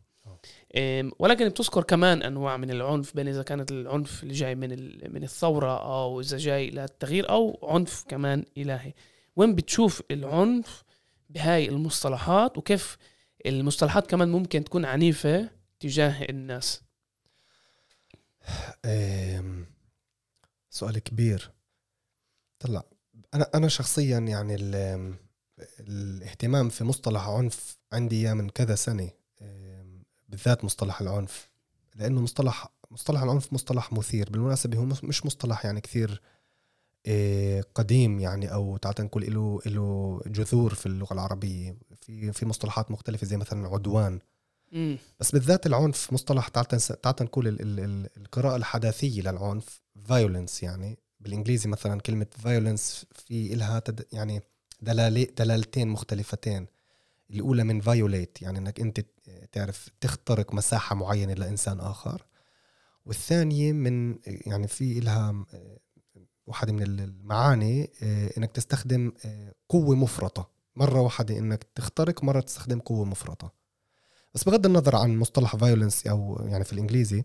ولكن 1.19 1.49
بتذكر 1.49 1.83
كمان 1.83 2.23
أنواع 2.23 2.57
من 2.57 2.71
العنف 2.71 3.15
بين 3.15 3.27
إذا 3.27 3.43
كانت 3.43 3.71
العنف 3.71 4.23
اللي 4.23 4.33
جاي 4.33 4.55
من 4.55 4.69
من 5.13 5.23
الثورة 5.23 5.77
أو 6.03 6.21
إذا 6.21 6.37
جاي 6.37 6.69
للتغيير 6.69 7.29
أو 7.29 7.59
عنف 7.63 8.03
كمان 8.07 8.45
إلهي. 8.57 8.93
وين 9.35 9.55
بتشوف 9.55 10.01
العنف 10.11 10.83
بهاي 11.29 11.69
المصطلحات 11.69 12.57
وكيف 12.57 12.97
المصطلحات 13.45 14.07
كمان 14.07 14.29
ممكن 14.31 14.63
تكون 14.63 14.85
عنيفة 14.85 15.49
تجاه 15.79 16.23
الناس؟ 16.29 16.81
سؤال 20.69 20.99
كبير. 20.99 21.51
طلع. 22.59 22.83
أنا 23.33 23.49
أنا 23.55 23.67
شخصيا 23.67 24.19
يعني 24.19 24.55
ال- 24.55 25.15
الاهتمام 25.79 26.69
في 26.69 26.83
مصطلح 26.83 27.27
عنف 27.27 27.77
عندي 27.93 28.15
إياه 28.21 28.33
من 28.33 28.49
كذا 28.49 28.75
سنة. 28.75 29.09
بالذات 30.33 30.63
مصطلح 30.65 31.01
العنف 31.01 31.49
لأنه 31.95 32.21
مصطلح 32.21 32.67
مصطلح 32.91 33.21
العنف 33.23 33.53
مصطلح 33.53 33.93
مثير 33.93 34.29
بالمناسبة 34.29 34.77
هو 34.77 34.85
مش- 34.85 35.25
مصطلح 35.25 35.65
يعني 35.65 35.81
كثير 35.81 36.21
إيه، 37.05 37.61
قديم 37.75 38.19
يعني 38.19 38.53
أو 38.53 38.77
تعال 38.77 38.95
نقول 38.99 39.33
له 39.33 39.59
له 39.65 40.21
جذور 40.27 40.73
في 40.73 40.85
اللغة 40.85 41.13
العربية. 41.13 41.75
في 42.01 42.31
في 42.33 42.45
مصطلحات 42.45 42.91
مختلفة 42.91 43.27
زي 43.27 43.37
مثلا 43.37 43.67
عدوان. 43.67 44.19
بس 45.19 45.31
بالذات 45.31 45.65
العنف 45.67 46.13
مصطلح 46.13 46.47
تعال 46.47 46.65
تعال 47.01 47.15
نقول 47.21 47.47
ال- 47.47 47.61
ال- 47.61 47.79
ال- 47.79 48.09
القراءة 48.17 48.55
الحداثية 48.55 49.21
للعنف 49.21 49.81
violence 50.09 50.63
يعني. 50.63 50.97
بالإنجليزي 51.19 51.69
مثلا 51.69 52.01
كلمة 52.01 52.27
violence 52.43 53.05
في 53.25 53.53
إلها 53.53 53.79
تد 53.79 54.05
يعني 54.11 54.41
دلالتين 55.37 55.87
مختلفتين. 55.87 56.67
الأولى 57.31 57.63
من 57.63 57.81
violate 57.81 58.41
يعني 58.41 58.59
إنك 58.59 58.79
أنت 58.79 58.99
تعرف 59.51 59.89
تخترق 60.01 60.53
مساحة 60.53 60.95
معينة 60.95 61.33
لإنسان 61.33 61.79
آخر. 61.79 62.25
والثانية 63.05 63.71
من 63.73 64.17
يعني 64.25 64.67
في 64.67 64.97
إلها 64.99 65.45
واحدة 66.47 66.73
من 66.73 66.83
المعاني 66.83 67.91
آه، 68.03 68.29
إنك 68.37 68.51
تستخدم 68.51 69.11
آه، 69.25 69.53
قوة 69.69 69.95
مفرطة. 69.95 70.49
مرة 70.75 71.01
واحدة 71.01 71.37
إنك 71.37 71.63
تخترق 71.75 72.23
مرة 72.23 72.39
تستخدم 72.39 72.79
قوة 72.79 73.05
مفرطة. 73.05 73.53
بس 74.33 74.43
بغض 74.43 74.65
النظر 74.65 74.95
عن 74.95 75.17
مصطلح 75.17 75.55
فايولنس 75.55 76.07
أو 76.07 76.45
يعني 76.47 76.63
في 76.63 76.73
الإنجليزي 76.73 77.23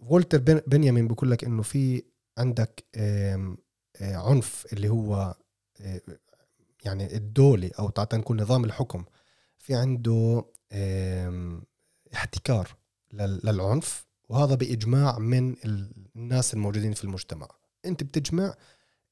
وولتر 0.00 0.38
بن- 0.38 0.62
بنيامين 0.66 1.08
بيقول 1.08 1.30
لك 1.30 1.44
إنه 1.44 1.62
في 1.62 2.02
عندك 2.38 2.84
آه، 2.94 3.56
عنف 4.00 4.66
اللي 4.72 4.88
هو 4.88 5.34
آه، 5.80 6.00
يعني 6.84 7.16
الدولي 7.16 7.68
أو 7.78 7.88
تعال 7.90 8.08
نقول 8.20 8.36
نظام 8.42 8.64
الحكم 8.64 9.04
في 9.58 9.74
عنده 9.74 10.44
احتكار 12.14 12.76
لل- 13.12 13.40
للعنف 13.44 14.06
وهذا 14.28 14.54
بإجماع 14.54 15.18
من 15.18 15.52
ال- 15.52 15.92
الناس 16.16 16.54
الموجودين 16.54 16.92
في 16.92 17.04
المجتمع. 17.04 17.48
أنت 17.84 18.02
بتجمع 18.02 18.54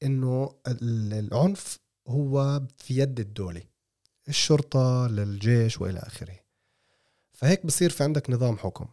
ال- 0.03 1.13
العنف 1.13 1.79
هو 2.09 2.63
في 2.79 2.99
يد 2.99 3.21
الدولة 3.21 3.63
الشرطة 4.29 5.07
للجيش 5.07 5.81
وإلى 5.81 5.99
آخره. 5.99 6.37
فهيك 7.33 7.67
بصير 7.67 7.91
في 7.91 8.05
عندك 8.05 8.31
نظام 8.31 8.57
حكم. 8.59 8.87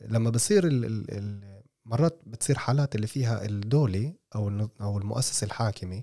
لما 0.00 0.30
بصير 0.30 0.66
ال 0.66 0.84
ال 0.84 1.10
ال 1.10 1.62
مرات 1.84 2.20
بتصير 2.26 2.58
حالات 2.58 2.94
اللي 2.94 3.06
فيها 3.06 3.44
الدولة 3.44 4.14
أو 4.34 4.68
أو 4.80 4.98
المؤسسة 4.98 5.44
الحاكمة 5.44 6.02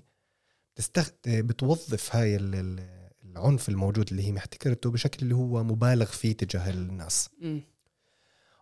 تستخ... 0.76 1.10
بتوظف 1.26 2.16
هاي 2.16 2.36
ال- 2.36 2.54
ال- 2.54 3.10
العنف 3.24 3.68
الموجود 3.68 4.10
اللي 4.10 4.22
هي 4.26 4.32
محتكرته 4.32 4.90
بشكل 4.90 5.22
اللي 5.22 5.34
هو 5.34 5.64
مبالغ 5.64 6.06
فيه 6.06 6.32
تجاه 6.32 6.70
الناس. 6.70 7.28
امم 7.42 7.62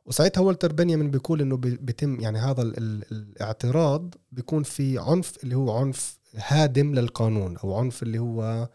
وساعتها 0.07 0.41
والتر 0.41 0.73
بنيامين 0.73 1.11
بيقول 1.11 1.41
إنه 1.41 1.57
بي- 1.57 1.77
بيتم 1.77 2.21
يعني 2.21 2.39
هذا 2.39 2.63
ال 2.63 2.79
ال 2.79 3.05
الاعتراض 3.13 4.15
بيكون 4.33 4.63
في 4.63 4.99
عنف 4.99 5.45
اللي 5.45 5.55
هو 5.55 5.79
عنف 5.79 6.19
هادم 6.35 6.95
للقانون 6.95 7.57
أو 7.57 7.75
عنف 7.79 8.03
اللي 8.03 8.19
هو 8.19 8.69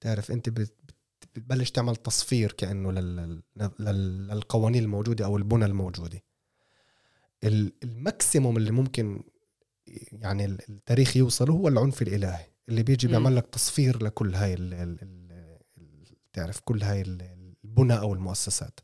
تعرف 0.00 0.30
أنت 0.30 0.48
بت- 0.48 0.74
بتبلش 1.34 1.70
تعمل 1.70 1.96
تصفير 1.96 2.52
كأنه 2.52 2.92
لل 2.92 3.42
لل 3.56 4.28
للقوانين 4.28 4.82
الموجودة 4.82 5.24
أو 5.24 5.36
البنى 5.36 5.64
الموجودة. 5.64 6.22
ال- 7.44 7.72
ال 7.84 7.93
maximum 7.93 8.56
اللي 8.56 8.70
ممكن 8.70 9.22
يعني 10.12 10.44
ال- 10.44 10.58
التاريخ 10.68 11.16
يوصل 11.16 11.50
هو 11.50 11.68
العنف 11.68 12.02
الإلهي. 12.02 12.46
اللي 12.68 12.82
بيجي. 12.82 13.08
بيعمل 13.08 13.36
لك 13.36 13.46
تصفير 13.46 14.02
لكل 14.02 14.34
هاي 14.34 14.54
ال 14.54 14.74
ال 14.74 14.98
ال 15.02 15.32
ال 15.78 16.04
تعرف 16.32 16.60
كل 16.60 16.82
هاي 16.82 17.00
ال- 17.00 17.54
البنى 17.64 17.98
أو 17.98 18.14
المؤسسات 18.14 18.80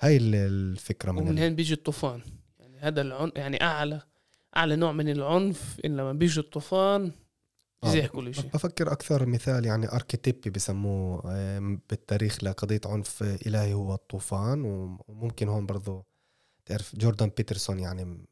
هاي 0.00 0.16
ال- 0.16 0.34
الفكرة 0.34 1.12
من 1.12 1.22
ومن. 1.22 1.38
هين 1.38 1.54
بيجي 1.54 1.74
الطوفان 1.74 2.22
يعني 2.58 2.78
هذا 2.78 3.00
العن 3.00 3.32
يعني 3.36 3.62
اعلى 3.62 4.02
أعلى 4.56 4.76
نوع 4.76 4.92
من 4.92 5.08
العنف 5.08 5.80
إن 5.84 5.96
لما 5.96 6.12
بيجي 6.12 6.40
الطوفان 6.40 7.04
آه، 7.84 7.86
بيزيح 7.86 8.06
كل 8.06 8.34
شيء 8.34 8.50
بفكر 8.54 8.92
أكثر 8.92 9.26
مثال 9.26 9.66
يعني 9.66 9.92
أركيتيبي 9.92 10.50
بسموه 10.50 11.20
بالتاريخ 11.90 12.44
لقضية 12.44 12.80
عنف 12.86 13.22
إلهي 13.22 13.72
هو 13.74 13.94
الطوفان 13.94 14.62
وممكن 15.08 15.48
هون 15.48 15.66
برضو 15.66 16.06
تعرف 16.64 16.96
جوردان 16.96 17.30
بيترسون 17.36 17.78
يعني 17.78 18.26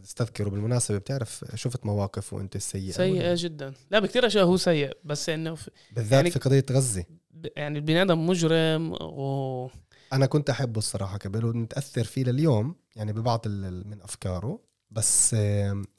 تستذكره 0.00 0.48
بالمناسبة 0.50 0.98
بتعرف 0.98 1.44
شفت 1.54 1.86
مواقف 1.86 2.32
وأنت 2.32 2.56
السيئه 2.56 2.92
سيئة 2.92 3.34
جدا. 3.38 3.72
لا 3.90 3.98
بكثير 3.98 4.26
أشياء 4.26 4.44
هو 4.44 4.56
سيء 4.56 4.96
بس 5.04 5.28
إنه 5.28 5.54
في- 5.54 5.70
بالذات 5.92 6.12
يعني- 6.12 6.30
في 6.30 6.38
قضية 6.38 6.64
غزة. 6.70 7.04
يعني 7.56 7.78
البني 7.78 8.02
آدم 8.02 8.26
مجرم 8.26 8.92
و 8.92 9.70
أنا 10.12 10.26
كنت 10.26 10.50
أحبه 10.50 10.78
الصراحة 10.78 11.16
قبل 11.18 11.44
ومتأثر 11.44 12.04
فيه 12.04 12.24
لليوم 12.24 12.74
يعني 12.96 13.12
ببعض 13.12 13.48
من 13.48 14.02
أفكاره 14.02 14.60
بس 14.90 15.36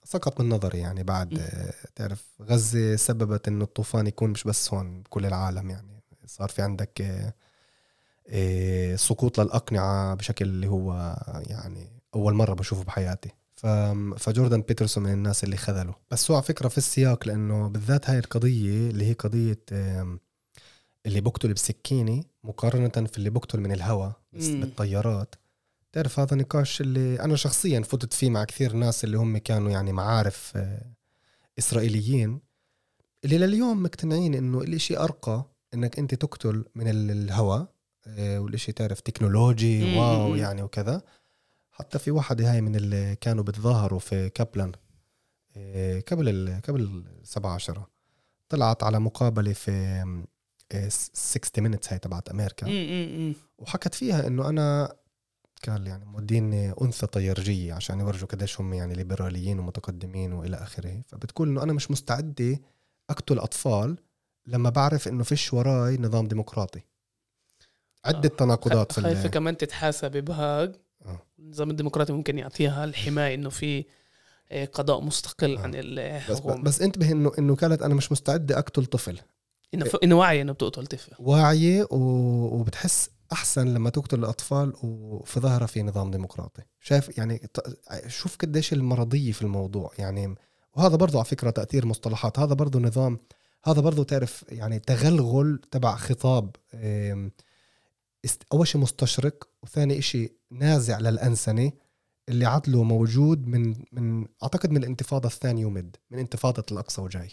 سقط 0.04 0.42
من 0.42 0.50
نظري 0.50 0.80
يعني 0.80 1.04
بعد. 1.04 1.40
آه، 1.40 1.74
تعرف 1.96 2.26
غزة 2.42 2.96
سببت 2.96 3.48
إنه 3.48 3.64
الطوفان 3.64 4.08
يكون 4.08 4.30
مش 4.30 4.44
بس 4.44 4.74
هون 4.74 5.02
بكل 5.02 5.26
العالم 5.26 5.70
يعني. 5.70 6.04
صار 6.26 6.50
في 6.50 6.62
عندك 6.62 7.02
آه، 7.02 7.34
آه، 8.30 8.96
سقوط 8.96 9.40
للأقنعة 9.40 10.16
بشكل 10.16 10.46
اللي 10.46 10.68
هو 10.68 11.16
يعني 11.48 11.88
أول 12.16 12.34
مرة 12.34 12.54
بشوفه 12.54 12.84
بحياتي. 12.84 13.30
ف- 13.58 13.66
فجوردان 14.18 14.62
بيترسون 14.62 15.04
من 15.04 15.12
الناس 15.14 15.44
اللي 15.44 15.58
خذله 15.58 15.96
بس 16.12 16.32
هو 16.32 16.38
على 16.38 16.46
فكرة 16.46 16.68
في 16.68 16.78
السياق 16.78 17.28
لأنه 17.28 17.68
بالذات 17.70 18.10
هاي 18.10 18.20
القضية 18.20 18.90
اللي 18.90 19.06
هي 19.06 19.14
قضية 19.14 19.60
اللي 21.06 21.22
بقتل 21.22 21.54
بسكينة 21.54 22.24
مقارنة 22.44 23.08
في 23.08 23.18
اللي 23.18 23.30
بقتل 23.30 23.60
من 23.60 23.72
الهواء. 23.72 24.12
بالطيارات 24.34 25.36
تعرف 25.92 26.20
هذا 26.20 26.36
نقاش 26.38 26.82
اللي 26.82 27.20
أنا 27.20 27.36
شخصيا 27.36 27.82
فتت 27.82 28.14
فيه 28.14 28.30
مع 28.30 28.44
كثير 28.44 28.74
ناس 28.74 29.04
اللي 29.04 29.18
هم 29.18 29.38
كانوا 29.38 29.72
يعني 29.72 29.92
معارف 29.94 30.52
آه، 30.56 30.86
إسرائيليين 31.60 32.40
اللي 33.26 33.38
لليوم 33.38 33.84
مقتنعين 33.84 34.34
إنه 34.34 34.62
الإشي 34.62 34.98
أرقى 34.98 35.46
إنك 35.74 36.00
أنت 36.00 36.16
تقتل 36.16 36.66
من 36.76 36.88
ال- 36.88 37.12
الهواء 37.12 37.68
آه، 38.08 38.40
والإشي 38.40 38.72
تعرف 38.72 39.00
تكنولوجي. 39.00 39.98
wow 40.00 40.36
يعني 40.36 40.62
وكذا 40.64 41.02
حتى 41.80 42.00
في 42.00 42.12
واحدة 42.12 42.52
هاي 42.52 42.62
من 42.62 42.76
اللي 42.76 43.16
كانوا 43.16 43.44
بتظاهروا 43.44 44.00
في 44.00 44.30
كابلان 44.30 44.72
آه، 45.58 46.00
قبل 46.00 46.30
ال 46.30 46.62
قبل 46.62 46.82
السبعة 47.22 47.54
عشرة 47.56 47.88
طلعت 48.50 48.84
على 48.84 49.00
مقابلة 49.00 49.54
في 49.54 49.72
آه، 50.72 50.88
60 50.90 51.64
Minutes 51.64 51.90
هاي 51.94 52.00
تبعت 52.00 52.30
أمريكا 52.30 52.68
م- 52.68 52.70
م- 52.70 53.30
م. 53.30 53.36
وحكت 53.58 53.94
فيها 53.94 54.28
إنه 54.28 54.50
أنا 54.50 54.94
قال 55.68 55.88
يعني 55.88 56.06
موديني 56.06 56.74
أنثى 56.82 57.06
طيرجية 57.08 57.74
عشان 57.74 58.00
يورجوا 58.00 58.28
قديش 58.28 58.62
هم 58.62 58.74
يعني 58.74 58.94
ليبراليين 58.94 59.60
ومتقدمين 59.60 60.34
وإلى 60.34 60.58
آخره 60.58 61.02
فبتقول 61.08 61.48
إنه 61.50 61.64
أنا 61.64 61.74
مش 61.74 61.92
مستعدة 61.92 62.60
أقتل 63.10 63.40
أطفال 63.40 63.98
لما 64.46 64.70
بعرف 64.70 65.08
إنه 65.08 65.24
فيش 65.24 65.54
وراي 65.54 65.98
نظام 65.98 66.28
ديمقراطي 66.28 66.82
عدة 68.06 68.30
آه. 68.34 68.38
تناقضات 68.38 68.98
ال- 68.98 69.28
كمان 69.28 69.58
تتحاسب 69.58 70.12
بهاج 70.12 70.76
آه. 71.08 71.22
النظام 71.40 71.70
الديمقراطي 71.70 72.14
ممكن 72.14 72.38
يعطيها 72.40 72.84
الحماية 72.84 73.36
إنه 73.36 73.50
في 73.50 73.86
آه، 74.52 74.66
قضاء 74.66 75.02
مستقل 75.02 75.58
آه. 75.58 75.62
عن 75.62 75.72
بس 75.72 75.78
الحكومة 75.80 76.64
بس 76.64 76.82
انتبه 76.82 77.12
إنه 77.12 77.32
إنه 77.40 77.56
قالت 77.56 77.82
أنا 77.82 77.96
مش 77.96 78.12
مستعدة 78.12 78.60
أقتل 78.60 78.86
طفل. 78.86 79.20
إنه 79.74 79.86
ف- 79.86 79.96
إنه 80.04 80.16
واعية 80.16 80.42
إنه 80.42 80.52
بتقتل 80.54 80.88
طفل. 80.88 81.12
واعية 81.20 81.88
و... 81.92 81.96
وبتحس 82.60 83.10
أحسن 83.32 83.74
لما 83.74 83.90
تقتل 83.90 84.20
الأطفال 84.20 84.74
وفي 84.84 85.40
ظهرها 85.40 85.68
في 85.68 85.84
نظام 85.84 86.12
ديمقراطي. 86.12 86.62
شايف 86.80 87.18
يعني 87.18 87.50
شوف 88.08 88.38
قديش 88.38 88.74
المرضية 88.74 89.32
في 89.32 89.42
الموضوع. 89.42 89.92
يعني 89.98 90.36
وهذا 90.76 90.96
برضو 90.96 91.18
على 91.18 91.26
فكرة 91.26 91.50
تأثير 91.50 91.86
مصطلحات. 91.86 92.40
هذا 92.40 92.54
برضو 92.54 92.80
نظام 92.80 93.20
هذا 93.66 93.82
برضو 93.82 94.04
تعرف 94.04 94.46
يعني 94.50 94.80
تغلغل 94.80 95.62
تبع 95.72 95.96
خطاب 95.96 96.56
أول 98.54 98.68
شيء 98.68 98.82
مستشرق 98.82 99.50
وثاني 99.64 100.02
شيء 100.02 100.32
نازع 100.52 101.00
للأنسنة 101.00 101.72
اللي 102.30 102.46
عدله 102.46 102.84
موجود 102.84 103.48
من 103.48 103.76
من 103.92 104.28
أعتقد 104.44 104.72
من 104.72 104.78
الانتفاضة 104.78 105.28
الثانية 105.28 105.66
ومد 105.66 105.96
من 106.12 106.20
انتفاضة 106.20 106.64
الأقصى 106.72 107.02
وجاي. 107.02 107.30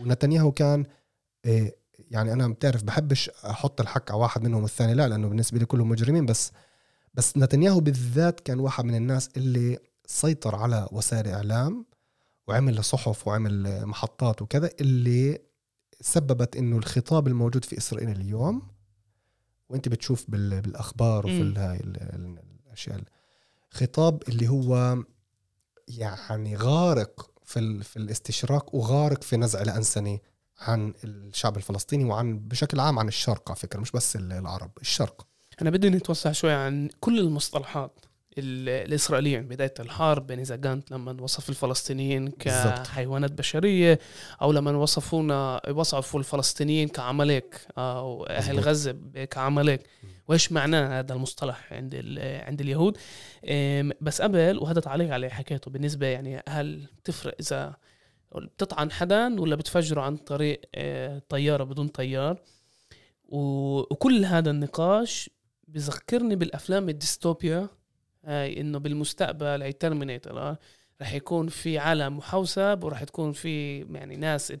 ونتنياهو 0.00 0.52
كان 0.52 0.86
إيه، 1.44 1.76
يعني 2.10 2.32
أنا 2.32 2.48
بتعرف 2.48 2.84
بحبش 2.84 3.30
أحط 3.30 3.80
الحق 3.80 4.12
على 4.12 4.20
واحد 4.20 4.42
منهم 4.42 4.64
الثاني 4.64 4.94
لا 4.94 5.08
لأنه 5.08 5.28
بالنسبة 5.28 5.58
لي 5.58 5.64
كلهم 5.66 5.88
مجرمين 5.88 6.26
بس 6.26 6.52
بس 7.14 7.36
نتنياهو 7.36 7.80
بالذات 7.80 8.40
كان 8.40 8.60
واحد 8.60 8.84
من 8.84 8.94
الناس 8.94 9.28
اللي 9.36 9.78
سيطر 10.06 10.54
على 10.56 10.88
وسائل 10.92 11.28
إعلام 11.28 11.86
وعمل 12.48 12.84
صحف 12.84 13.28
وعمل 13.28 13.86
محطات 13.86 14.42
وكذا 14.42 14.70
اللي 14.80 15.38
سببت 16.00 16.56
إنه 16.56 16.76
الخطاب 16.76 17.26
الموجود 17.26 17.64
في 17.64 17.78
إسرائيل 17.78 18.10
اليوم 18.10 18.62
وانت 19.68 19.88
بتشوف 19.88 20.24
بال- 20.30 20.60
بالأخبار 20.60 21.26
وفي 21.26 21.54
هاي 21.56 21.76
ال- 21.76 21.96
ال- 22.02 22.38
الأشياء 22.66 23.00
خطاب 23.70 24.22
اللي 24.28 24.48
هو 24.48 24.96
يعني 25.88 26.56
غارق 26.56 27.30
في 27.44 27.82
في 27.82 27.96
الاستشراق 27.96 28.74
وغارق 28.74 29.22
في 29.22 29.36
نزع 29.36 29.62
الأنسنة 29.62 30.18
عن 30.58 30.94
الشعب 31.04 31.56
الفلسطيني 31.56 32.04
وعن 32.04 32.38
بشكل 32.38 32.80
عام 32.80 32.98
عن 32.98 33.08
الشرق 33.08 33.50
على 33.50 33.56
فكرة 33.58 33.80
مش 33.80 33.90
بس 33.90 34.16
ال- 34.16 34.32
العرب 34.32 34.70
الشرق. 34.80 35.26
أنا 35.62 35.70
بدي 35.70 35.90
نتوسع 35.90 36.32
شوي 36.32 36.52
عن 36.52 36.88
كل 37.00 37.18
المصطلحات. 37.18 38.00
ال- 38.38 38.68
الإسرائيلية 38.88 39.38
من 39.38 39.48
بداية 39.48 39.74
الحرب 39.80 40.26
بني 40.26 40.44
زاجانت 40.44 40.90
لما 40.90 41.16
وصف 41.22 41.48
الفلسطينيين. 41.48 42.30
كحيوانات 42.30 43.32
بشرية 43.32 43.98
أو 44.42 44.52
لما 44.52 44.70
وصفونا 44.76 45.60
وصفوا 45.70 46.20
الفلسطينيين 46.20 46.88
كعماليق 46.88 47.54
أو 47.78 48.24
أهل. 48.26 48.60
غزة 48.60 48.92
كعماليق 49.30 49.80
وإيش 50.28 50.52
معناه 50.52 50.98
هذا 50.98 51.12
المصطلح 51.14 51.72
عند 51.72 51.94
عند 52.20 52.60
اليهود 52.60 52.96
بس 54.00 54.22
قبل 54.22 54.58
وهذا 54.58 54.80
تعليق 54.80 55.12
على 55.12 55.30
حكيته 55.30 55.70
بالنسبة 55.70 56.06
يعني 56.06 56.42
هل 56.48 56.88
تفرق 57.04 57.34
إذا 57.40 57.76
بتطعن 58.34 58.90
حدا 58.90 59.40
ولا 59.40 59.56
بتفجره 59.56 60.00
عن 60.00 60.16
طريق 60.16 60.60
آه، 60.74 61.22
طيارة 61.28 61.64
بدون 61.64 61.88
طيار 61.88 62.38
وكل 63.28 64.24
هذا 64.24 64.50
النقاش 64.50 65.30
بذكرني 65.68 66.36
بالأفلام 66.36 66.88
الديستوبيا 66.88 67.68
هاي 68.26 68.60
إنه 68.60 68.78
بالمستقبل 68.78 69.62
هي 69.62 69.72
Terminator 69.72 70.38
آه، 70.38 70.58
رح 71.02 71.12
يكون 71.14 71.48
في 71.48 71.78
عالم 71.78 72.16
محوسب 72.18 72.80
ورح 72.84 73.04
تكون 73.04 73.32
في 73.32 73.78
يعني 73.80 74.16
ناس 74.16 74.52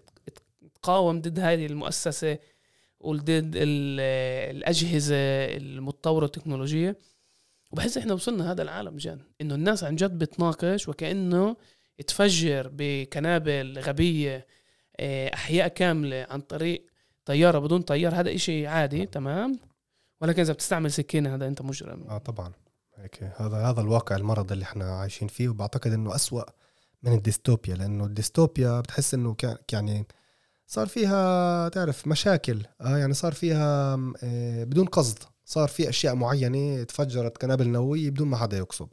تقاوم 0.82 1.20
ضد 1.20 1.38
هذه 1.38 1.66
المؤسسة 1.66 2.38
وضد 3.00 3.52
ال- 3.56 4.00
الأجهزة 4.56 5.16
المتطورة 5.56 6.24
التكنولوجية. 6.24 6.96
وبحس 7.72 7.98
إحنا 7.98 8.14
وصلنا 8.14 8.52
هذا 8.52 8.62
العالم 8.62 8.96
جان 8.96 9.18
إنه 9.40 9.54
الناس 9.54 9.84
عن 9.84 9.96
جد 9.96 10.18
بتناقش 10.18 10.88
وكأنه 10.88 11.56
تفجر 12.06 12.70
بقنابل 12.72 13.78
غبية 13.78 14.46
آه، 15.00 15.34
أحياء 15.34 15.68
كاملة 15.68 16.26
عن 16.30 16.40
طريق 16.40 16.86
طيارة 17.24 17.58
بدون 17.58 17.82
طيار. 17.82 18.14
هذا 18.14 18.34
إشي 18.34 18.66
عادي 18.66 19.06
تمام؟ 19.06 19.58
ولكن 20.20 20.40
إذا 20.42 20.52
بتستعمل 20.52 20.90
سكينة 20.92 21.34
هذا 21.34 21.46
أنت 21.46 21.62
مجرم. 21.62 22.02
آه 22.08 22.18
طبعا. 22.18 22.52
هيك. 22.96 23.24
هذا 23.36 23.56
هذا 23.56 23.80
الواقع 23.80 24.16
المرض 24.16 24.52
اللي 24.52 24.62
إحنا 24.64 24.98
عايشين 24.98 25.28
فيه 25.28 25.48
وبعتقد 25.48 25.92
إنه 25.92 26.14
أسوأ 26.14 26.42
من 27.02 27.12
الديستوبيا 27.12 27.74
لأنه 27.74 28.04
الديستوبيا 28.04 28.80
بتحس 28.80 29.14
إنه 29.14 29.36
يعني 29.72 30.06
صار 30.66 30.86
فيها 30.86 31.68
تعرف 31.68 32.06
مشاكل 32.06 32.66
آه 32.80 32.98
يعني 32.98 33.14
صار 33.14 33.32
فيها 33.32 33.96
م، 33.96 34.14
آه 34.22 34.64
بدون 34.64 34.86
قصد. 34.86 35.18
صار 35.44 35.68
في 35.68 35.88
أشياء 35.88 36.14
معينة 36.14 36.82
تفجرت 36.82 37.38
قنابل 37.38 37.68
نووية 37.68 38.10
بدون 38.10 38.28
ما 38.28 38.36
حدا 38.36 38.56
يقصد. 38.58 38.88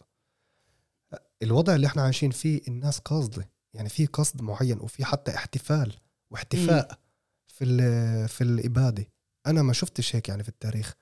الوضع 1.44 1.76
اللي 1.76 1.88
إحنا 1.88 2.02
عايشين 2.02 2.32
فيه 2.32 2.62
الناس 2.68 3.00
قاصدة. 3.00 3.50
يعني 3.74 3.90
في 3.90 4.06
قصد 4.06 4.42
معين 4.42 4.80
وفي 4.80 5.06
حتى 5.06 5.36
احتفال 5.36 5.94
واحتفاء 6.32 7.00
في 7.48 7.64
ال- 7.66 8.28
في 8.30 8.44
الإبادة. 8.44 9.06
أنا 9.48 9.62
ما 9.62 9.74
شفتش 9.74 10.16
هيك 10.16 10.30
يعني 10.30 10.44
في 10.44 10.50
التاريخ. 10.50 10.94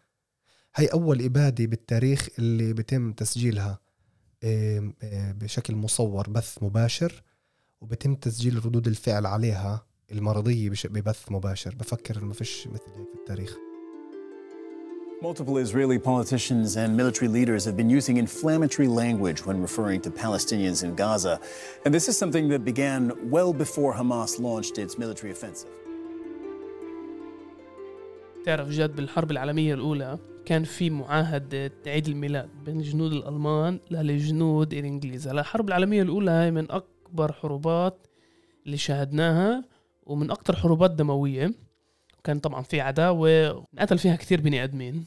هي 0.75 0.85
أول 0.85 1.21
إبادة 1.25 1.65
بالتاريخ 1.65 2.27
اللي 2.39 2.73
بتم 2.73 3.11
تسجيلها 3.11 3.79
آه، 4.43 4.91
بشكل 5.41 5.75
مصور 5.75 6.29
بث 6.29 6.63
مباشر 6.63 7.23
وبتم 7.81 8.15
تسجيل 8.15 8.65
ردود 8.65 8.87
الفعل 8.87 9.25
عليها 9.25 9.85
المرضية 10.11 10.69
بش- 10.69 10.87
ببث 10.87 11.31
مباشر 11.31 11.75
بفكر 11.75 12.25
ما 12.25 12.33
فيش 12.33 12.67
مثل 12.67 12.89
هيك 12.97 13.07
في 13.13 13.19
التاريخ 13.19 13.57
Multiple 15.21 15.57
Israeli 15.65 15.99
politicians 16.11 16.69
and 16.77 16.91
military 17.01 17.27
leaders 17.37 17.65
have 17.65 17.75
been 17.81 17.89
using 17.99 18.15
inflammatory 18.25 18.87
language 19.01 19.39
when 19.45 19.57
referring 19.67 19.99
to 20.05 20.09
Palestinians 20.25 20.79
in 20.85 20.91
Gaza. 21.01 21.35
And 21.85 21.91
this 21.97 22.05
is 22.11 22.15
something 22.23 22.45
that 22.53 22.63
began 22.71 23.01
well 23.35 23.51
before 23.63 23.91
Hamas 23.99 24.31
launched 24.47 24.75
its 24.77 24.93
military 24.97 25.31
offensive. 25.31 25.69
تعرف 28.45 28.69
جد 28.69 28.95
بالحرب 28.95 29.31
العالميه 29.31 29.73
الاولى 29.73 30.19
كان 30.49 30.63
في 30.63 30.89
معاهدة 30.89 31.71
عيد 31.87 32.07
الميلاد 32.07 32.49
بين 32.65 32.79
الجنود 32.79 33.13
الألمان 33.13 33.79
للجنود 33.91 34.73
الإنجليز. 34.73 35.27
هلا 35.27 35.41
الحرب 35.41 35.67
العالمية 35.67 36.01
الأولى 36.01 36.31
هاي 36.31 36.51
من 36.51 36.71
أكبر 36.71 37.31
حروبات 37.31 38.07
اللي 38.65 38.77
شاهدناها 38.77 39.65
ومن 40.03 40.31
أكتر 40.31 40.55
حروبات 40.55 40.91
دموية. 40.91 41.53
كان 42.23 42.39
طبعا 42.39 42.61
في 42.61 42.81
عداوة 42.81 43.65
انقتل 43.73 43.97
فيها 43.97 44.15
كثير 44.15 44.41
بني 44.41 44.63
آدمين. 44.63 45.05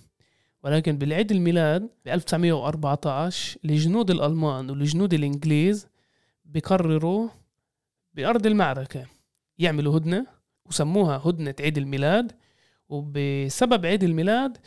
ولكن 0.64 0.98
بالعيد 0.98 1.32
الميلاد 1.32 1.88
ب 2.04 2.08
1914 2.08 3.58
الجنود 3.64 4.10
الألمان 4.10 4.70
والجنود 4.70 5.14
الإنجليز 5.14 5.88
بقرروا 6.44 7.28
بأرض 8.14 8.46
المعركة 8.46 9.06
يعملوا 9.58 9.96
هدنة 9.96 10.26
وسموها 10.66 11.22
هدنة 11.24 11.54
عيد 11.60 11.78
الميلاد. 11.78 12.32
وبسبب 12.88 13.86
عيد 13.86 14.02
الميلاد 14.04 14.58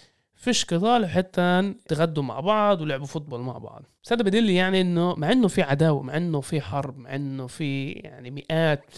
فيش 0.46 0.66
قتال 0.66 1.06
حتى 1.06 1.74
تغدوا 1.88 2.24
مع 2.24 2.40
بعض 2.40 2.82
ولعبوا 2.82 3.06
فوتبول 3.06 3.40
مع 3.40 3.58
بعض. 3.58 3.84
بس 4.04 4.14
هذا 4.14 4.24
بدل 4.24 4.50
يعني 4.50 4.82
إنه 4.82 5.16
مع 5.16 5.32
إنه 5.32 5.48
في 5.48 5.62
عداوة 5.62 6.02
مع 6.02 6.18
إنه 6.18 6.42
في 6.42 6.62
حرب 6.62 6.98
مع 6.98 7.16
إنه 7.16 7.48
في 7.48 7.92
يعني 7.92 8.32
مئات 8.32 8.96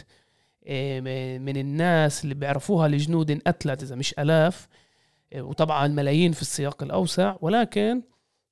إيه، 0.66 1.02
من 1.40 1.58
الناس 1.58 2.24
اللي 2.24 2.36
بيعرفوها 2.36 2.88
الجنود 2.88 3.32
انقتلت 3.32 3.84
إذا 3.84 3.96
مش 3.96 4.20
آلاف. 4.20 4.68
إيه، 5.34 5.42
وطبعا 5.42 5.88
ملايين 5.88 6.32
في 6.32 6.42
السياق 6.42 6.84
الأوسع. 6.84 7.36
ولكن 7.42 8.02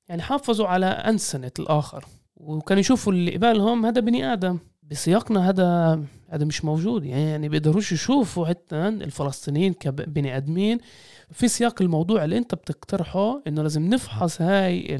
يعني 0.08 0.22
حافظوا 0.22 0.66
على 0.66 0.86
أنسنة 0.86 1.52
الآخر. 1.58 2.04
وكانوا 2.36 2.80
يشوفوا 2.80 3.12
اللي 3.12 3.36
قبالهم 3.36 3.86
هذا 3.86 4.00
بني 4.00 4.32
آدم. 4.32 4.58
بسياقنا 4.90 5.48
هذا 5.48 6.00
هذا 6.28 6.44
مش 6.44 6.64
موجود. 6.64 7.04
يعني 7.04 7.48
بيقدروش 7.48 7.92
يشوفوا 7.92 8.46
حتى 8.46 8.76
الفلسطينيين 8.88 9.72
كبني 9.72 10.36
آدمين 10.36 10.78
في 11.30 11.48
سياق 11.48 11.82
الموضوع 11.82 12.24
اللي 12.24 12.38
انت 12.38 12.54
بتقترحه 12.54 13.42
إنه 13.46 13.62
لازم 13.62 13.82
نفحص 13.82 14.42
هاي 14.42 14.96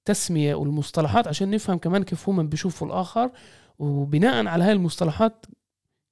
التسمية 0.00 0.54
والمصطلحات 0.54 1.28
عشان 1.28 1.50
نفهم 1.50 1.78
كمان 1.78 2.02
كيف 2.02 2.28
هم 2.28 2.48
بيشوفوا 2.48 2.86
الآخر. 2.86 3.30
وبناء 3.78 4.46
على 4.46 4.64
هاي 4.64 4.72
المصطلحات 4.72 5.46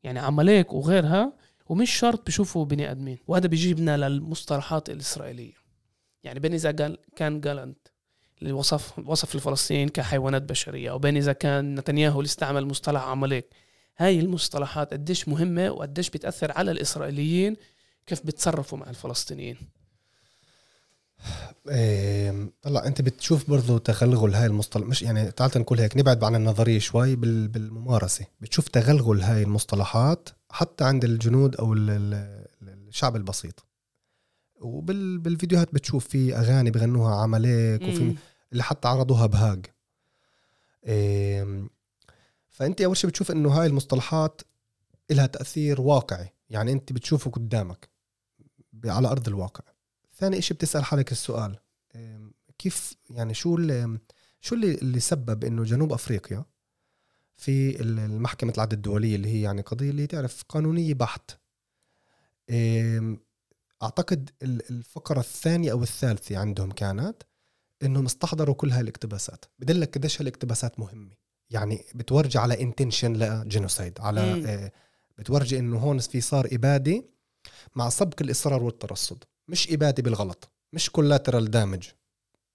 يعني 0.03 0.19
عمليك 0.19 0.73
وغيرها 0.73 1.33
ومش 1.69 1.91
شرط 1.91 2.27
بيشوفوا 2.27 2.65
بني 2.65 2.91
آدمين. 2.91 3.19
وهذا 3.27 3.47
بيجيبنا 3.47 3.97
للمصطلحات 3.97 4.91
الإسرائيلية. 4.91 5.55
يعني 6.25 6.55
إذا 6.55 6.71
قال 6.71 6.99
كان 7.17 7.41
جالنت 7.41 7.88
اللي 8.43 8.53
وصف 8.53 9.35
الفلسطينيين 9.35 9.89
كحيوانات 9.89 10.43
بشرية. 10.43 10.93
وبين 10.93 11.17
إذا 11.17 11.33
كان 11.33 11.75
نتنياهو 11.75 12.21
اللي 12.21 12.29
استعمل 12.29 12.67
مصطلح 12.67 13.03
عمليك 13.03 13.47
هاي 13.99 14.21
المصطلحات 14.21 14.93
قديش 14.93 15.29
مهمة 15.29 15.71
وقديش 15.71 16.11
بتأثر 16.11 16.53
على 16.53 16.71
الإسرائيليين 16.71 17.57
كيف 18.07 18.27
بتصرفوا 18.27 18.79
مع 18.79 18.91
الفلسطينيين. 18.91 19.57
طلع 22.63 22.87
أنت 22.87 23.03
بتشوف 23.03 23.51
برضو 23.51 23.79
تغلغل 23.79 24.35
هاي 24.35 24.47
المصطلح. 24.47 24.87
مش 24.87 25.03
يعني 25.03 25.31
تعال 25.31 25.51
نقول 25.57 25.81
هيك 25.81 25.97
نبعد 25.97 26.25
عن 26.25 26.35
النظرية 26.35 26.79
شوي 26.79 27.17
بالممارسة. 27.17 28.25
بتشوف 28.41 28.69
تغلغل 28.69 29.21
هاي 29.21 29.43
المصطلحات 29.43 30.29
حتى 30.51 30.85
عند 30.85 31.05
الجنود 31.05 31.57
أو 31.57 31.75
الشعب 31.75 33.17
البسيط. 33.17 33.68
وبالفيديوهات 34.61 35.75
بتشوف 35.75 36.09
في 36.09 36.37
أغاني 36.37 36.71
بغنوها 36.71 37.15
عمليك 37.23 37.83
وفي 37.83 38.17
اللي 38.53 38.63
حتى 38.63 38.89
عرضوها 38.89 39.27
بهاج 39.27 39.67
إيه 40.85 41.69
فأنت 42.49 42.81
أول 42.81 42.97
شيء 42.97 43.11
بتشوف 43.11 43.31
إنه 43.31 43.51
هاي 43.51 43.67
المصطلحات 43.67 44.43
لها 45.11 45.27
تأثير 45.27 45.81
واقعي. 45.81 46.29
يعني 46.51 46.73
أنت 46.73 46.93
بتشوفه 46.93 47.31
قدامك 47.31 47.89
على 48.85 49.09
أرض 49.09 49.29
الواقع. 49.29 49.65
ثاني 50.19 50.43
شيء 50.43 50.57
بتسأل 50.57 50.85
حالك 50.85 51.13
السؤال 51.13 51.59
كيف 52.59 52.95
يعني 53.11 53.35
شو 53.35 53.57
اللي 53.57 53.99
شو 54.41 54.55
اللي 54.55 54.75
اللي 54.75 55.01
سبب 55.01 55.45
إنه 55.45 55.65
جنوب 55.65 55.93
أفريقيا 55.93 56.45
في 57.37 57.83
المحكمة 57.83 58.53
العدل 58.57 58.77
الدولية 58.77 59.17
اللي 59.17 59.29
هي 59.29 59.43
يعني 59.43 59.63
قضية 59.63 59.91
اللي 59.91 60.07
تعرف 60.07 60.43
قانونية 60.49 60.95
بحت؟ 60.95 61.31
أعتقد 63.83 64.31
الفقرة 64.43 65.21
الثانية 65.21 65.73
أو 65.73 65.83
الثالثة 65.83 66.37
عندهم 66.37 66.71
كانت 66.71 67.23
إنهم 67.83 68.05
استحضروا 68.05 68.55
كل 68.55 68.71
هاي 68.71 68.81
الاقتباسات. 68.81 69.45
بدلك 69.59 69.95
قديش 69.99 70.21
هالاقتباسات 70.21 70.81
مهمة. 70.81 71.17
يعني 71.51 71.85
بتورجي 71.95 72.39
على 72.39 72.63
intention 72.63 73.13
ل 73.13 73.22
genocide 73.22 74.01
على 74.01 74.35
مم. 74.35 74.71
بتورجي 75.19 75.59
إنه 75.59 75.79
هون 75.79 75.99
في 75.99 76.21
صار 76.21 76.49
إبادة 76.53 77.05
مع 77.75 77.89
سبق 77.89 78.17
الإصرار 78.21 78.63
والترصد. 78.63 79.25
مش 79.49 79.73
إبادة 79.73 80.03
بالغلط 80.03 80.51
مش 80.73 80.91
collateral 80.91 81.51
damage 81.51 81.89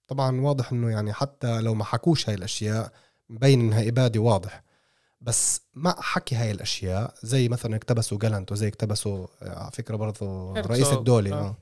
طبعا 0.08 0.42
واضح 0.42 0.72
إنه 0.72 0.92
يعني 0.92 1.14
حتى 1.14 1.62
لو 1.62 1.74
ما 1.74 1.84
حكوش 1.84 2.30
هاي 2.30 2.36
الأشياء 2.36 2.92
مبين 3.30 3.60
إنها 3.60 3.88
إبادة 3.88 4.20
واضح. 4.20 4.64
بس 5.24 5.62
مع 5.74 5.96
حكي 6.00 6.36
هاي 6.36 6.52
الأشياء 6.52 7.14
زي 7.24 7.50
مثلا 7.50 7.76
اقتبسوا 7.76 8.18
جالنت 8.18 8.52
وزي 8.52 8.68
اقتبسوا 8.68 9.28
على 9.42 9.72
فكرة 9.72 9.96
برضه 9.96 10.54
رئيس 10.54 10.88
الدولة 10.88 11.34
آه. 11.34 11.58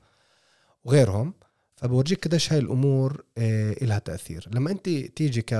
وغيرهم. 0.84 1.34
فبورجيك 1.76 2.24
قديش 2.24 2.52
هاي 2.52 2.58
الأمور 2.58 3.24
آه 3.38 3.84
لها 3.84 3.98
تأثير. 3.98 4.48
لما 4.52 4.70
أنت 4.70 4.88
تيجي 4.88 5.42
ك 5.42 5.52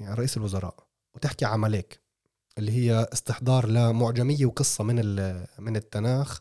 يعني 0.00 0.14
رئيس 0.14 0.36
الوزراء 0.36 0.74
وتحكي 1.14 1.44
عمليك 1.44 2.00
اللي 2.58 2.72
هي 2.72 3.08
استحضار 3.12 3.66
لمعجمية 3.68 4.46
وقصة 4.46 4.84
من 4.84 4.96
من 5.58 5.76
التناخ 5.76 6.40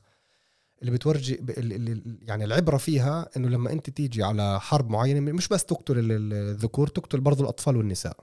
اللي 0.81 0.91
بتورجي 0.91 1.35
اللي 1.49 2.01
يعني 2.21 2.43
العبرة 2.45 2.77
فيها 2.77 3.29
إنه 3.37 3.47
لما 3.49 3.71
أنت 3.71 3.89
تيجي 3.89 4.23
على 4.23 4.59
حرب 4.59 4.89
معينة 4.89 5.19
مش 5.19 5.47
بس 5.47 5.65
تقتل 5.65 5.95
الذكور 6.33 6.87
تقتل 6.87 7.19
برضو 7.19 7.43
الأطفال 7.43 7.77
والنساء. 7.77 8.17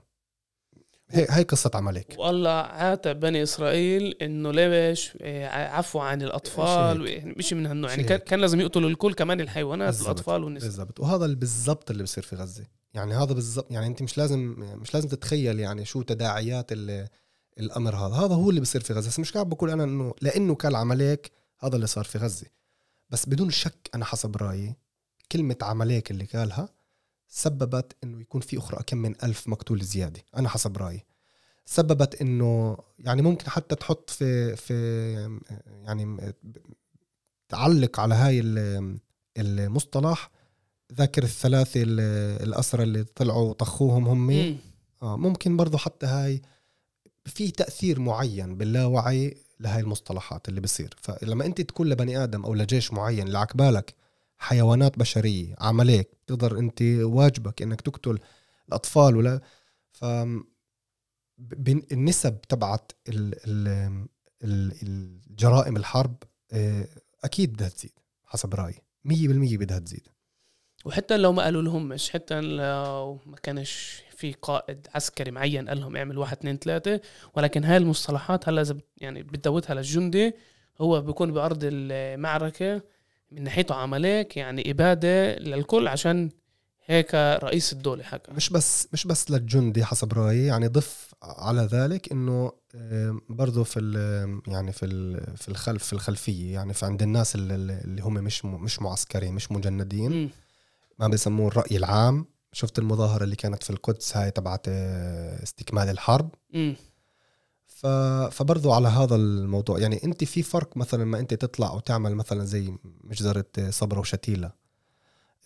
هي 1.11 1.27
هي 1.29 1.43
قصة 1.43 1.71
عملك. 1.73 2.15
والله 2.17 2.49
عاتب 2.49 3.19
بني 3.19 3.43
إسرائيل 3.43 4.15
إنه 4.21 4.51
ليش 4.51 5.17
آه، 5.21 5.47
عفوا 5.47 6.01
عن 6.01 6.21
الأطفال 6.21 7.23
مش 7.37 7.53
من 7.53 7.65
هالنوع. 7.65 7.89
يعني 7.89 8.03
كان 8.03 8.39
لازم 8.39 8.59
يقتلوا 8.59 8.89
الكل 8.89 9.13
كمان 9.13 9.41
الحيوانات 9.41 9.87
بالزبط. 9.87 10.05
الأطفال 10.05 10.43
والنساء. 10.43 10.69
بالضبط. 10.69 10.99
وهذا 10.99 11.27
بالضبط 11.27 11.91
اللي 11.91 12.03
بصير 12.03 12.23
في 12.23 12.35
غزة. 12.35 12.63
يعني 12.93 13.13
هذا 13.13 13.33
بالضبط 13.33 13.71
يعني 13.71 13.87
أنت 13.87 14.01
مش 14.01 14.17
لازم 14.17 14.39
مش 14.57 14.93
لازم 14.93 15.09
تتخيل 15.09 15.59
يعني 15.59 15.85
شو 15.85 16.01
تداعيات 16.01 16.71
الأمر 17.59 17.95
هذا. 17.95 18.15
هذا 18.15 18.35
هو 18.35 18.49
اللي 18.49 18.61
بصير 18.61 18.81
في 18.81 18.93
غزة. 18.93 19.07
بس 19.07 19.19
مش 19.19 19.31
قاعد 19.31 19.49
بقول 19.49 19.69
أنا 19.69 19.83
انه 19.83 20.13
لأنه 20.21 20.55
كان 20.55 20.75
عمليك 20.75 21.31
هذا 21.59 21.75
اللي 21.75 21.87
صار 21.87 22.03
في 22.03 22.17
غزة. 22.17 22.47
بس 23.09 23.29
بدون 23.29 23.49
شك 23.49 23.89
أنا 23.95 24.05
حسب 24.05 24.37
رأيي 24.37 24.75
كلمة 25.31 25.55
عمليك 25.61 26.11
اللي 26.11 26.25
قالها 26.25 26.69
سببت 27.33 27.95
إنه 28.03 28.21
يكون 28.21 28.41
في 28.41 28.57
أخرى 28.57 28.83
كم 28.87 28.97
من 28.97 29.15
ألف 29.23 29.47
مقتول 29.47 29.81
زيادة 29.81 30.21
أنا 30.37 30.49
حسب 30.49 30.77
رأيي. 30.77 31.05
سببت 31.65 32.21
إنه 32.21 32.77
يعني 32.99 33.21
ممكن 33.21 33.49
حتى 33.49 33.75
تحط 33.75 34.09
في 34.09 34.55
في 34.55 34.73
يعني 35.83 36.33
تعلق 37.49 37.99
على 37.99 38.15
هاي 38.15 38.41
المصطلح 39.37 40.31
ذاكر 40.93 41.23
الثلاثة 41.23 41.83
الأسرى 42.43 42.83
اللي 42.83 43.03
طلعوا 43.03 43.49
وطخوهم 43.49 44.07
هم. 44.07 44.57
آه 45.01 45.17
ممكن 45.17 45.57
برضو 45.57 45.77
حتى 45.77 46.05
هاي 46.05 46.41
في 47.25 47.51
تأثير 47.51 47.99
معين 47.99 48.57
باللاوعي 48.57 49.37
لهي 49.59 49.79
المصطلحات 49.79 50.49
اللي 50.49 50.61
بصير. 50.61 50.95
فلما 51.01 51.45
أنت 51.45 51.61
تكون 51.61 51.89
لبني 51.89 52.23
آدم 52.23 52.43
أو 52.45 52.53
لجيش 52.53 52.93
معين 52.93 53.27
اللي 53.27 53.37
عقبالك 53.37 54.00
حيوانات 54.41 54.99
بشرية 54.99 55.55
عمليك 55.59 56.09
تقدر 56.27 56.59
أنت 56.59 56.81
واجبك 57.01 57.61
إنك 57.61 57.81
تقتل 57.81 58.19
الأطفال 58.67 59.15
ولا 59.15 59.41
ف 59.91 60.05
النسب 61.91 62.41
تبعت 62.41 62.91
الجرائم 64.43 65.77
الحرب 65.77 66.15
آه، 66.51 66.87
أكيد 67.23 67.53
بدها 67.53 67.69
تزيد 67.69 67.91
حسب 68.25 68.55
رأيي. 68.55 68.75
100% 69.07 69.57
بدها 69.57 69.79
تزيد. 69.79 70.07
وحتى 70.85 71.17
لو 71.17 71.31
ما 71.31 71.43
قالوا 71.43 71.61
لهم 71.61 71.87
مش 71.87 72.09
حتى 72.09 72.41
لو 72.41 73.19
ما 73.25 73.35
كانش 73.43 74.01
في 74.15 74.33
قائد 74.33 74.87
عسكري 74.95 75.31
معين 75.31 75.69
قال 75.69 75.79
لهم 75.79 75.95
اعمل 75.97 76.17
واحد 76.17 76.37
اثنين 76.37 76.57
ثلاثة 76.57 77.01
ولكن 77.33 77.63
هاي 77.63 77.77
المصطلحات 77.77 78.49
هلا 78.49 78.77
يعني 78.97 79.23
بتدوتها 79.23 79.73
للجندي 79.73 80.33
هو 80.81 81.01
بيكون 81.01 81.31
بأرض 81.33 81.59
المعركة 81.63 82.81
من 83.31 83.43
ناحيته 83.43 83.75
عمليك 83.75 84.37
يعني 84.37 84.71
إبادة 84.71 85.35
للكل 85.35 85.87
عشان 85.87 86.29
هيك 86.85 87.15
رئيس 87.15 87.73
الدولة 87.73 88.03
حكى 88.03 88.31
مش 88.31 88.49
بس 88.49 88.87
مش 88.93 89.07
بس 89.07 89.31
للجندي 89.31 89.85
حسب 89.85 90.13
رأيي 90.13 90.45
يعني 90.45 90.67
ضف 90.67 91.13
على 91.23 91.61
ذلك 91.61 92.11
إنه 92.11 92.51
برضه 93.29 93.63
في 93.63 93.79
يعني 94.47 94.71
في 94.71 94.87
في 95.37 95.49
الخلف 95.49 95.83
في 95.83 95.93
الخلفية 95.93 96.53
يعني 96.53 96.73
في 96.73 96.85
عند 96.85 97.01
الناس 97.01 97.35
اللي 97.35 98.01
هم 98.01 98.13
مش 98.13 98.45
مش 98.45 98.81
معسكرين 98.81 99.33
مش 99.33 99.51
مجندين. 99.51 100.31
ما 100.99 101.07
بيسموه 101.07 101.47
الرأي 101.47 101.77
العام. 101.77 102.25
شفت 102.53 102.79
المظاهرة 102.79 103.23
اللي 103.23 103.35
كانت 103.35 103.63
في 103.63 103.69
القدس 103.69 104.17
هاي 104.17 104.31
تبعت 104.31 104.65
آه، 104.67 105.43
استكمال 105.43 105.89
الحرب؟ 105.89 106.29
م. 106.53 106.73
فبرضو 108.31 108.71
على 108.71 108.87
هذا 108.87 109.15
الموضوع 109.15 109.79
يعني 109.79 110.03
أنت 110.03 110.23
في 110.23 110.43
فرق 110.43 110.77
مثلا 110.77 111.05
ما 111.05 111.19
أنت 111.19 111.33
تطلع 111.33 111.71
وتعمل 111.73 112.15
مثلا 112.15 112.45
زي 112.45 112.73
مجزرة 113.03 113.45
صبرا 113.69 113.99
وشتيلة 113.99 114.51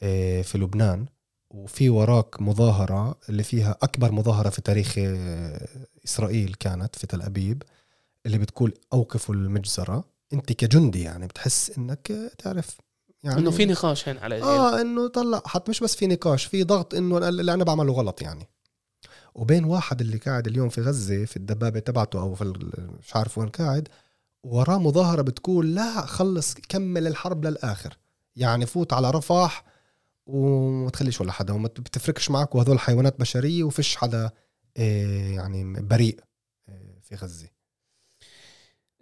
آه، 0.03 0.41
في 0.41 0.57
لبنان 0.57 1.05
وفي 1.49 1.89
وراك 1.89 2.41
مظاهرة 2.41 3.19
اللي 3.29 3.43
فيها 3.43 3.77
أكبر 3.81 4.11
مظاهرة 4.11 4.49
في 4.49 4.61
تاريخ 4.61 4.95
آه، 4.97 5.67
إسرائيل 6.05 6.55
كانت 6.59 6.95
في 6.95 7.07
تل 7.07 7.21
أبيب 7.21 7.63
اللي 8.25 8.37
بتقول 8.37 8.73
أوقفوا 8.93 9.35
المجزرة. 9.35 10.03
أنت 10.33 10.53
كجندي 10.53 11.01
يعني 11.01 11.27
بتحس 11.27 11.79
آه، 11.79 12.31
تعرف 12.37 12.77
يعني 13.23 13.39
إنه 13.39 13.51
في 13.51 13.65
نقاش 13.65 14.09
هين 14.09 14.17
على 14.17 14.41
آه 14.41 14.81
إنه 14.81 15.07
طلع 15.07 15.41
حتى 15.45 15.71
مش 15.71 15.79
بس 15.79 15.95
في 15.95 16.07
نقاش 16.07 16.45
في 16.45 16.63
ضغط 16.63 16.93
إنه 16.93 17.17
اللي 17.17 17.53
أنا 17.53 17.63
بعمله 17.63 17.93
غلط 17.93 18.21
يعني. 18.21 18.49
وبين 19.35 19.63
واحد 19.63 20.01
اللي 20.01 20.17
قاعد 20.17 20.47
اليوم 20.47 20.69
في 20.69 20.81
غزة 20.81 21.25
في 21.25 21.37
الدبابة 21.37 21.79
تبعته 21.79 22.19
أو 22.21 22.35
في 22.35 22.53
مش 22.99 23.15
عارف 23.15 23.37
وين 23.37 23.49
قاعد 23.49 23.87
وراه 24.43 24.77
مظاهرة 24.77 25.21
بتقول 25.21 25.75
لا 25.75 26.05
خلص 26.05 26.53
كمل 26.53 27.07
الحرب 27.07 27.45
للآخر. 27.45 27.97
يعني 28.35 28.65
فوت 28.65 28.93
على 28.93 29.11
رفح 29.11 29.65
وما 30.25 30.89
تخليش 30.89 31.21
ولا 31.21 31.31
حدا 31.31 31.53
وما 31.53 31.67
بتفرقش 31.67 32.31
معك 32.31 32.55
وهذول 32.55 32.79
حيوانات 32.79 33.19
بشرية 33.19 33.63
وفيش 33.63 33.95
حدا 33.95 34.31
إيه 34.77 35.35
يعني 35.35 35.81
بريء 35.81 36.19
إيه 36.69 36.99
في 37.01 37.15
غزة. 37.15 37.49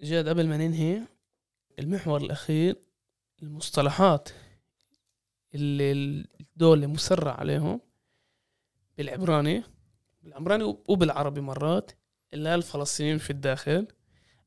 جاد 0.03 0.29
قبل 0.29 0.47
ما 0.47 0.57
ننهي 0.57 1.01
المحور 1.79 2.21
الأخير 2.21 2.75
المصطلحات 3.43 4.29
اللي 5.55 5.91
الدولة 6.41 6.87
مسرة 6.87 7.31
عليهم 7.31 7.81
بالعبراني 8.97 9.63
بالعبراني 10.23 10.77
وبالعربي 10.87 11.41
مرات 11.41 11.91
اللي 12.33 12.49
هي 12.49 12.55
الفلسطينيين 12.55 13.17
في 13.17 13.29
الداخل. 13.29 13.87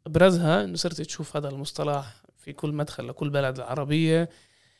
أبرزها 0.06 0.64
إنه 0.64 0.76
صرت 0.76 1.00
تشوف 1.00 1.36
هذا 1.36 1.48
المصطلح 1.48 2.22
في 2.36 2.52
كل 2.52 2.72
مدخل 2.72 3.08
لكل 3.08 3.30
بلد 3.30 3.56
العربية. 3.58 4.28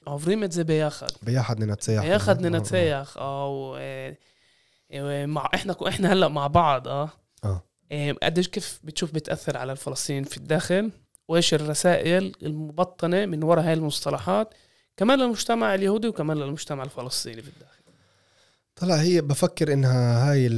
عفريمة 0.07 0.51
زي 0.51 0.65
بياخد 0.65 1.11
بياخد 1.23 1.65
نتسيح 1.65 2.05
بياخد 2.05 2.47
نتسيخ 2.47 3.19
آه. 3.19 3.49
و- 3.49 4.13
و- 4.95 5.27
مع 5.27 5.51
إحنا 5.55 5.77
إحنا 5.89 6.13
هلأ 6.13 6.29
مع 6.29 6.47
بعض 6.47 6.89
آه. 6.89 7.11
آه. 7.45 7.63
إيه، 7.93 8.13
قديش 8.23 8.49
كيف 8.49 8.81
بتشوف 8.85 9.15
بتأثر 9.15 9.57
على 9.57 9.73
الفلسطينيين 9.73 10.25
في 10.25 10.37
الداخل؟ 10.37 10.91
وإيش 11.29 11.55
الرسائل 11.55 12.33
المبطنة 12.43 13.27
من 13.27 13.43
وراء 13.45 13.65
هاي 13.65 13.73
المصطلحات؟ 13.73 14.55
كمان 14.97 15.19
للمجتمع 15.19 15.75
اليهودي 15.75 16.09
وكمان 16.09 16.37
للمجتمع 16.37 16.85
الفلسطيني 16.85 17.43
في 17.43 17.49
الداخل. 17.49 17.76
طلع 18.77 18.95
هي 18.95 19.21
بفكر 19.21 19.73
إنها 19.73 20.31
هاي 20.33 20.49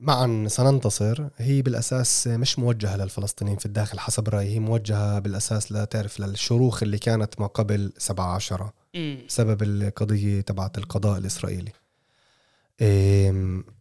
معا 0.00 0.44
سننتصر. 0.48 1.28
هي 1.36 1.62
بالأساس 1.62 2.26
مش 2.26 2.58
موجهة 2.58 2.96
للفلسطينيين 2.96 3.56
في 3.58 3.66
الداخل 3.66 3.98
حسب 3.98 4.28
رأيي. 4.28 4.54
هي 4.54 4.58
موجهة 4.58 5.18
بالأساس 5.18 5.72
لا 5.72 5.84
تعرف 5.84 6.20
للشروخ 6.20 6.82
اللي 6.82 6.98
كانت 6.98 7.40
ما 7.40 7.46
قبل 7.46 7.92
17 7.98 8.70
امم 8.96 9.18
بسبب 9.28 9.62
القضية 9.62 10.40
تبعت 10.40 10.78
القضاء 10.78 11.18
الإسرائيلي. 11.18 11.72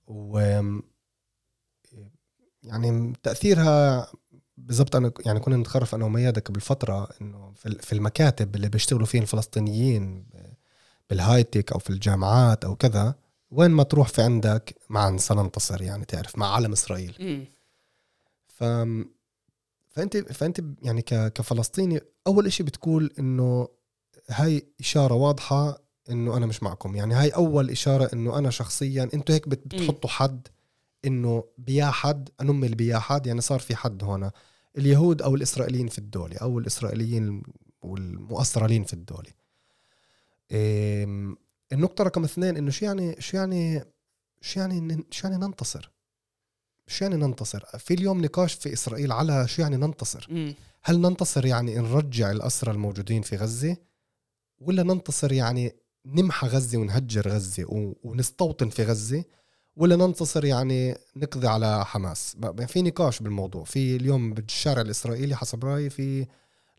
و 0.08 0.40
يعني 2.64 3.14
تأثيرها 3.24 4.08
بالضبط 4.58 4.96
أنا 4.96 5.12
يعني 5.26 5.40
كنا 5.40 5.58
نتخرف 5.58 5.96
أنا 5.96 6.06
وميادة 6.06 6.42
قبل 6.42 6.62
فتره 6.62 7.10
إنه 7.22 7.52
في 7.56 7.66
ال- 7.66 7.80
في 7.80 7.94
المكاتب 7.94 8.56
اللي 8.56 8.70
بيشتغلوا 8.70 9.06
فيها 9.06 9.22
الفلسطينيين 9.22 10.26
بالهاي 11.14 11.44
تك 11.44 11.72
أو 11.72 11.80
في 11.80 11.90
الجامعات 11.90 12.66
أو 12.66 12.76
كذا 12.76 13.16
وين 13.52 13.72
ما 13.72 13.84
تروح 13.84 14.08
في 14.08 14.22
عندك 14.22 14.76
معا 14.90 15.18
سننتصر 15.18 15.82
يعني 15.82 16.06
تعرف 16.06 16.38
مع 16.38 16.56
علم 16.56 16.72
إسرائيل. 16.72 17.18
امم 17.20 17.46
ف 18.48 18.64
فأنت 19.90 20.18
فأنت 20.18 20.62
يعني. 20.82 21.02
كفلسطيني 21.02 22.02
أول 22.28 22.46
إشي 22.46 22.64
بتقول 22.64 23.14
إنه 23.20 23.68
هاي 24.30 24.68
إشارة 24.80 25.14
واضحة 25.14 25.82
إنه 26.10 26.38
أنا 26.38 26.46
مش 26.46 26.64
معكم. 26.64 26.96
يعني 26.96 27.14
هاي 27.14 27.30
أول 27.30 27.70
إشارة 27.70 28.10
إنه 28.14 28.38
أنا 28.38 28.50
شخصيا 28.50 29.10
أنتوا 29.14 29.36
هيك 29.36 29.48
بت... 29.48 29.68
بتحطوا 29.68 30.10
حد 30.10 30.48
إنه 31.06 31.44
بيا 31.58 31.86
حد 31.86 32.30
انم 32.42 32.64
اللي 32.64 32.76
بيا 32.76 33.00
حد 33.00 33.28
يعني 33.28 33.42
صار 33.42 33.60
في 33.60 33.76
حد 33.76 34.04
هون. 34.04 34.30
اليهود 34.78 35.22
أو 35.22 35.36
الإسرائيليين 35.36 35.88
في 35.88 35.98
الدولة 35.98 36.38
أو 36.38 36.60
الإسرائيليين 36.60 37.44
والمؤصرين 37.82 38.84
في 38.84 38.94
الدولة. 38.94 39.43
النقطة 40.52 42.04
رقم 42.04 42.24
اثنين 42.24 42.58
إنه 42.58 42.72
شو 42.72 42.86
يعني 42.86 43.22
شو 43.22 43.38
يعني 43.38 43.84
شو 44.42 44.60
يعني 44.60 45.06
شو 45.12 45.28
يعني 45.28 45.46
ننتصر؟ 45.46 45.92
شو 46.88 47.06
يعني 47.06 47.16
ننتصر؟ 47.16 47.66
في 47.80 47.94
اليوم 47.94 48.26
نقاش 48.26 48.54
في 48.54 48.74
إسرائيل 48.74 49.12
على 49.12 49.48
شو 49.48 49.62
يعني 49.62 49.78
ننتصر؟ 49.78 50.28
امم 50.32 50.56
هل 50.84 51.02
ننتصر 51.02 51.46
يعني 51.46 51.76
نرجع 51.76 52.32
الأسرى 52.32 52.72
الموجودين 52.72 53.22
في 53.22 53.36
غزة 53.36 53.78
ولا 54.60 54.84
ننتصر 54.84 55.32
يعني 55.32 55.76
نمحى 56.06 56.48
غزة 56.48 56.78
ونهجر 56.78 57.28
غزة 57.28 57.66
ونستوطن 58.04 58.70
في 58.70 58.84
غزة 58.84 59.24
ولا 59.76 59.96
ننتصر 59.96 60.46
يعني 60.46 60.98
نقضي 61.16 61.48
على 61.48 61.86
حماس 61.86 62.38
في 62.68 62.82
نقاش 62.82 63.20
بالموضوع 63.20 63.64
في 63.64 63.96
اليوم 63.96 64.34
بالشارع 64.34 64.82
الإسرائيلي 64.82 65.36
حسب 65.36 65.66
رأيي 65.66 65.90
في 65.90 66.28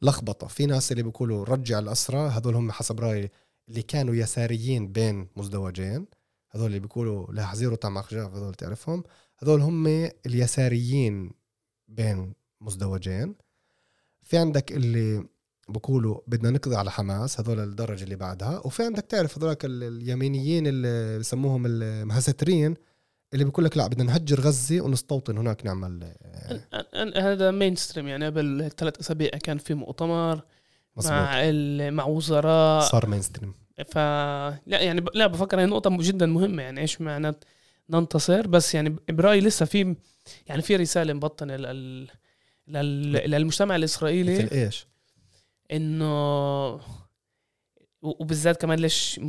لخبطة 0.03 0.47
في 0.47 0.67
ناس 0.67 0.93
اللي 0.93 1.03
بيقولوا 1.03 1.45
رجع 1.45 1.79
الأسرى 1.79 2.29
هذول 2.29 2.55
هم 2.55 2.73
حسب 2.73 3.01
رأيي 3.01 3.31
اللي 3.69 3.83
كانوا 3.83 4.15
يساريين 4.15 4.93
بين 4.93 5.29
مزدوجين 5.37 6.07
هذول 6.51 6.67
اللي 6.67 6.79
بيقولوا 6.79 7.33
لا 7.33 7.47
حزيرو 7.47 7.75
تاع 7.75 7.91
مخجاف 7.91 8.35
هذول 8.35 8.55
تعرفهم. 8.55 9.05
هذول 9.39 9.61
هم 9.61 9.87
اليساريين 10.27 11.31
بين 11.89 12.35
مزدوجين. 12.61 13.35
في 14.23 14.39
عندك 14.39 14.73
اللي 14.73 15.27
بقولوا 15.69 16.21
بدنا 16.27 16.51
نقضي 16.51 16.77
على 16.77 16.91
حماس 16.91 17.41
هذول 17.41 17.61
الدرجة 17.61 18.05
اللي 18.05 18.17
بعدها. 18.17 18.59
وفي 18.65 18.83
عندك 18.83 19.03
تعرف 19.05 19.39
هذولك 19.39 19.65
ال- 19.65 19.83
اليمينيين 19.83 20.67
اللي 20.67 21.19
بسموهم 21.19 21.67
المهسترين 21.67 22.75
اللي 23.33 23.45
بيقول 23.45 23.65
لك 23.65 23.77
لا 23.77 23.87
بدنا 23.87 24.05
نهجر 24.05 24.41
غزة 24.41 24.81
ونستوطن 24.81 25.39
هناك 25.39 25.67
نعمل 25.67 26.15
آه، 26.23 27.33
هذا 27.33 27.51
mainstream 27.51 28.09
يعني 28.09 28.27
قبل 28.27 28.71
ثلاث 28.79 28.99
أسابيع 29.01 29.29
كان 29.31 29.59
في 29.59 29.75
مؤتمر. 29.75 30.43
مظبوط. 30.97 31.13
مع 31.13 31.51
مع 31.91 32.05
وزراء. 32.05 32.81
صار 32.81 33.07
mainstream 33.07 33.55
ف 33.87 33.99
لا 33.99 34.81
يعني 34.81 35.01
ب... 35.01 35.09
لا 35.15 35.27
بفكر 35.27 35.61
هي 35.61 35.67
نقطة 35.67 35.91
جدا 36.03 36.27
مهمة 36.27 36.63
يعني 36.63 36.81
إيش 36.81 37.01
معنى 37.01 37.33
ننتصر؟ 37.91 38.47
بس 38.47 38.75
يعني 38.75 38.97
برأيي 39.11 39.41
لسه 39.41 39.67
في 39.67 39.97
يعني 40.47 40.63
في 40.63 40.77
رسالة 40.77 41.13
مبطنة 41.13 41.57
لل... 41.57 42.07
لل... 42.69 43.13
للمجتمع 43.31 43.75
في 43.75 43.79
الإسرائيلي 43.79 44.41
الايش 44.41 44.87
إنه 45.73 46.75
و- 46.75 46.81
وبالذات 48.03 48.61
كمان 48.61 48.79
ليش 48.79 49.21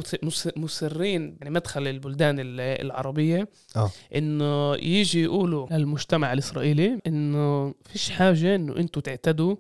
مصرين 0.58 1.38
يعني 1.42 1.50
مدخل 1.50 1.88
البلدان 1.88 2.40
ال- 2.40 2.60
العربية. 2.60 3.50
آه. 3.76 3.92
إنه 4.16 4.76
يجي 4.76 5.24
يقولوا 5.24 5.68
للمجتمع 5.72 6.34
الإسرائيلي 6.34 7.00
إنه 7.08 7.74
فيش 7.86 8.10
حاجة 8.10 8.56
إنه 8.56 8.78
أنتوا 8.78 9.02
تعتدوا 9.02 9.56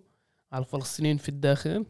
على 0.51 0.65
الفلسطينيين 0.65 1.17
في 1.17 1.29
الداخل. 1.29 1.85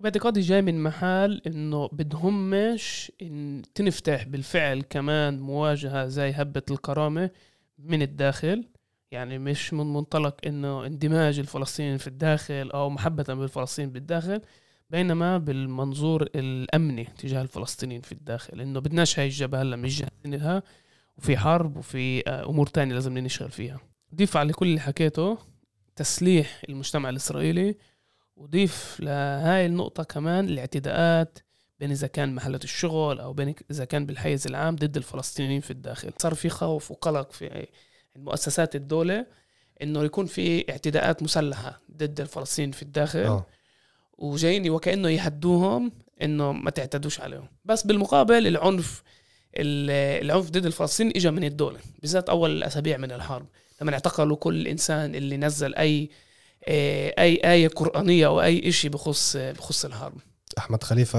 باعتقادي 0.00 0.40
جاي 0.40 0.62
من 0.62 0.82
محل 0.82 1.42
إنه 1.46 1.88
بدهمش 1.88 3.12
إن 3.22 3.62
تنفتح 3.74 4.24
بالفعل 4.24 4.82
كمان 4.82 5.40
مواجهة 5.40 6.06
زي 6.06 6.30
هبة 6.30 6.62
الكرامة 6.70 7.30
من 7.78 8.02
الداخل. 8.02 8.64
يعني 9.10 9.38
مش 9.38 9.72
من 9.72 9.92
منطلق 9.92 10.36
إنه 10.46 10.86
اندماج 10.86 11.38
الفلسطينيين 11.38 11.96
في 11.96 12.06
الداخل 12.06 12.70
أو 12.74 12.90
محبة 12.90 13.22
بالفلسطينيين 13.28 13.92
بالداخل 13.92 14.40
بينما 14.90 15.38
بالمنظور 15.38 16.22
الأمني 16.34 17.04
تجاه 17.04 17.42
الفلسطينيين 17.42 18.00
في 18.00 18.12
الداخل. 18.12 18.60
إنه 18.60 18.80
بدناش 18.80 19.18
هاي 19.18 19.26
الجبهة 19.26 19.62
هلأ 19.62 19.76
مش 19.76 19.98
جاهزين 19.98 20.40
لها 20.40 20.62
وفي 21.18 21.36
حرب 21.36 21.76
وفي 21.76 22.28
آه، 22.28 22.48
أمور 22.50 22.66
تانية 22.66 22.94
لازم 22.94 23.18
نشتغل 23.18 23.50
فيها. 23.50 23.80
ضيف 24.14 24.36
على 24.36 24.52
كل 24.52 24.66
اللي 24.66 24.80
حكيته 24.80 25.38
تسليح 25.96 26.62
المجتمع 26.68 27.08
الإسرائيلي 27.08 27.76
وضيف 28.36 28.96
لهاي 29.00 29.66
النقطة 29.66 30.02
كمان 30.02 30.48
الاعتداءات 30.48 31.38
بين 31.80 31.90
إذا 31.90 32.06
كان 32.06 32.34
محلات 32.34 32.64
الشغل 32.64 33.20
أو 33.20 33.32
بين 33.32 33.54
إذا 33.70 33.84
كان 33.84 34.06
بالحيز 34.06 34.46
العام 34.46 34.76
ضد 34.76 34.96
الفلسطينيين 34.96 35.60
في 35.60 35.70
الداخل. 35.70 36.12
صار 36.18 36.34
في 36.34 36.48
خوف 36.48 36.90
وقلق 36.90 37.32
في 37.32 37.66
مؤسسات 38.16 38.76
الدولة 38.76 39.26
إنه 39.82 40.04
يكون 40.04 40.26
في 40.26 40.70
اعتداءات 40.70 41.22
مسلحة 41.22 41.80
ضد 41.96 42.20
الفلسطينيين 42.20 42.72
في 42.72 42.82
الداخل. 42.82 43.18
آه. 43.18 43.46
وجايين 44.18 44.70
وكأنه 44.70 45.08
يهدوهم 45.08 45.92
إنه 46.22 46.52
ما 46.52 46.70
تعتدوش 46.70 47.20
عليهم. 47.20 47.48
بس 47.64 47.86
بالمقابل 47.86 48.46
العنف 48.46 49.02
ال- 49.56 50.24
العنف 50.24 50.50
ضد 50.50 50.66
الفلسطينيين 50.66 51.16
اجى 51.16 51.30
من 51.30 51.44
الدولة 51.44 51.78
بالذات 51.98 52.28
أول 52.28 52.50
الأسابيع 52.50 52.96
من 52.96 53.12
الحرب. 53.12 53.46
لما 53.82 53.92
اعتقلوا 53.92 54.36
كل 54.36 54.66
إنسان 54.66 55.14
اللي 55.14 55.36
نزل 55.36 55.74
أي 55.74 56.10
آه، 56.68 57.14
أي 57.18 57.34
آية 57.44 57.68
قرآنية 57.68 58.26
أو 58.26 58.40
أي 58.40 58.68
إشي 58.68 58.88
بخص 58.88 59.36
بخص 59.36 59.84
الحرب 59.84 60.14
أحمد 60.58 60.82
خليفة 60.84 61.18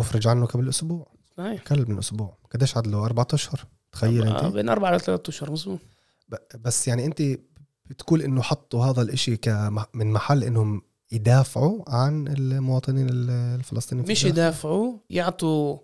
أفرج 0.00 0.26
عنه 0.26 0.46
قبل 0.46 0.68
أسبوع. 0.68 1.06
هاي 1.38 1.56
قبل 1.56 1.90
من 1.90 1.98
أسبوع. 1.98 2.36
قديش 2.54 2.76
عدله؟ 2.76 3.04
أربعة 3.04 3.26
أشهر. 3.34 3.64
تخيل 3.92 4.26
أنت. 4.28 4.44
بين 4.54 4.68
أربعة 4.68 4.96
لثلاثة 4.96 5.22
أشهر 5.28 5.50
مظبوط 5.50 5.78
بس 6.60 6.88
يعني 6.88 7.04
أنت 7.06 7.22
بتقول 7.86 8.22
إنه 8.22 8.42
حطوا 8.42 8.84
هذا 8.84 9.02
الإشي 9.02 9.38
من 9.94 10.12
محل 10.12 10.44
إنهم 10.44 10.82
يدافعوا 11.12 11.82
عن 11.88 12.28
المواطنين 12.28 13.08
ال- 13.08 13.30
الفلسطينيين 13.30 14.10
مش. 14.10 14.24
يدافعوا 14.24 14.98
يعطوا 15.10 15.78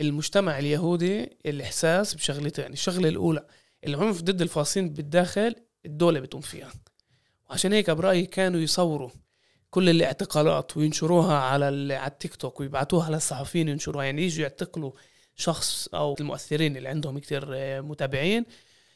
المجتمع 0.00 0.58
اليهودي 0.58 1.36
الإحساس 1.46 2.14
بشغلتين 2.14 2.72
الشغلة 2.72 3.08
الأولى 3.08 3.46
العنف 3.86 4.22
ضد 4.22 4.42
الفلسطينيين 4.42 4.92
بالداخل 4.94 5.54
الدولة 5.86 6.20
بتقوم 6.20 6.42
فيها. 6.42 6.70
وعشان 7.50 7.72
هيك 7.72 7.90
برأيي 7.90 8.26
كانوا 8.26 8.60
يصوروا 8.60 9.10
كل 9.70 9.88
الاعتقالات 9.90 10.76
وينشروها 10.76 11.34
على 11.38 11.64
على 11.94 12.06
التيك 12.06 12.34
توك 12.36 12.60
ويبعتوها 12.60 13.04
على 13.06 13.16
الصحفيين 13.16 13.68
ينشروها. 13.68 14.04
يعني 14.04 14.22
يجوا 14.22 14.42
يعتقلوا 14.42 14.90
شخص 15.36 15.88
أو 15.94 16.16
المؤثرين 16.20 16.76
اللي 16.76 16.88
عندهم 16.88 17.18
كتير 17.18 17.48
آه، 17.54 17.80
متابعين 17.80 18.44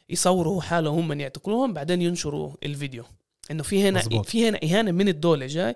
يصوروا 0.09 0.61
حالهم 0.61 0.95
هم 0.99 1.07
من 1.07 1.21
يعتقلوهم 1.21 1.73
بعدين 1.73 2.01
ينشروا 2.01 2.51
الفيديو. 2.63 3.03
إنه 3.51 3.63
في 3.63 3.83
هنا 3.89 3.99
مزبوط. 3.99 4.25
في 4.25 4.49
هنا 4.49 4.59
إهانة 4.63 4.91
من 4.91 5.07
الدولة 5.07 5.45
جاي. 5.45 5.75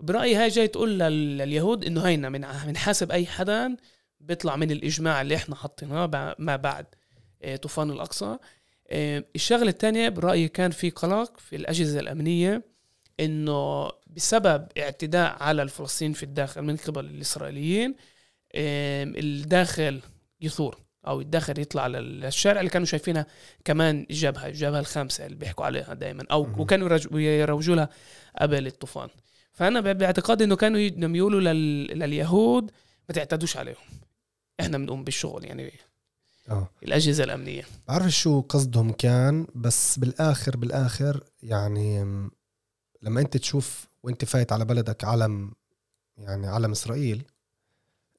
برأيي 0.00 0.34
هاي 0.36 0.48
جاي 0.48 0.68
تقول 0.68 0.98
لل- 0.98 1.38
لليهود 1.38 1.84
إنه 1.84 2.00
هينا 2.00 2.28
من 2.28 2.40
بنحاسب 2.66 3.10
أي 3.12 3.26
حدا 3.26 3.76
بيطلع 4.20 4.56
من 4.56 4.70
الإجماع 4.70 5.20
اللي 5.20 5.36
إحنا 5.36 5.54
حاطيناه 5.56 6.06
بع- 6.06 6.34
ما 6.38 6.56
بعد 6.56 6.86
آه، 7.42 7.56
طوفان 7.56 7.90
الأقصى. 7.90 8.36
الشغلة 8.90 9.68
الثانية 9.68 10.08
برأيي 10.08 10.48
كان 10.48 10.70
في 10.70 10.90
قلق 10.90 11.38
في 11.38 11.56
الأجهزة 11.56 12.00
الأمنية 12.00 12.62
إنه 13.20 13.90
بسبب 14.06 14.66
اعتداء 14.78 15.42
على 15.42 15.62
الفلسطينيين 15.62 16.14
في 16.14 16.22
الداخل 16.22 16.62
من 16.62 16.76
قبل 16.76 17.04
الإسرائيليين 17.04 17.94
الداخل 18.54 20.00
يثور 20.40 20.78
أو 21.06 21.20
الداخل 21.20 21.60
يطلع 21.60 21.86
للشارع 21.86 22.60
اللي 22.60 22.70
كانوا 22.70 22.86
شايفينها 22.86 23.26
كمان 23.64 24.06
الجبهه 24.10 24.46
الجبهة 24.46 24.80
الخامسة 24.80 25.26
اللي 25.26 25.36
بيحكوا 25.36 25.64
عليها 25.64 25.94
دائما 25.94 26.24
أو. 26.30 26.48
وكانوا 26.58 26.98
يروجوا 27.12 27.76
لها 27.76 27.88
قبل 28.40 28.66
الطوفان. 28.66 29.08
فأنا 29.52 29.80
باعتقادي 29.80 30.44
إنه 30.44 30.56
كانوا 30.56 30.80
يقولوا 31.16 31.40
لل... 31.40 31.86
لليهود 31.98 32.70
ما 33.08 33.14
تعتدوش 33.14 33.56
عليهم. 33.56 33.76
إحنا 34.60 34.78
بنقوم 34.78 35.04
بالشغل 35.04 35.44
يعني. 35.44 35.72
آه. 36.50 36.68
الأجهزة 36.82 37.24
الأمنية. 37.24 37.62
بعرف 37.88 38.06
شو 38.06 38.40
قصدهم 38.40 38.92
كان 38.92 39.46
بس 39.54 39.98
بالآخر 39.98 40.56
بالآخر 40.56 41.24
يعني 41.42 42.00
لما 43.02 43.20
أنت 43.20 43.36
تشوف 43.36 43.86
وأنت 44.02 44.24
فايت 44.24 44.52
على 44.52 44.64
بلدك 44.64 45.04
علم 45.04 45.52
يعني 46.18 46.46
علم 46.46 46.70
إسرائيل 46.70 47.24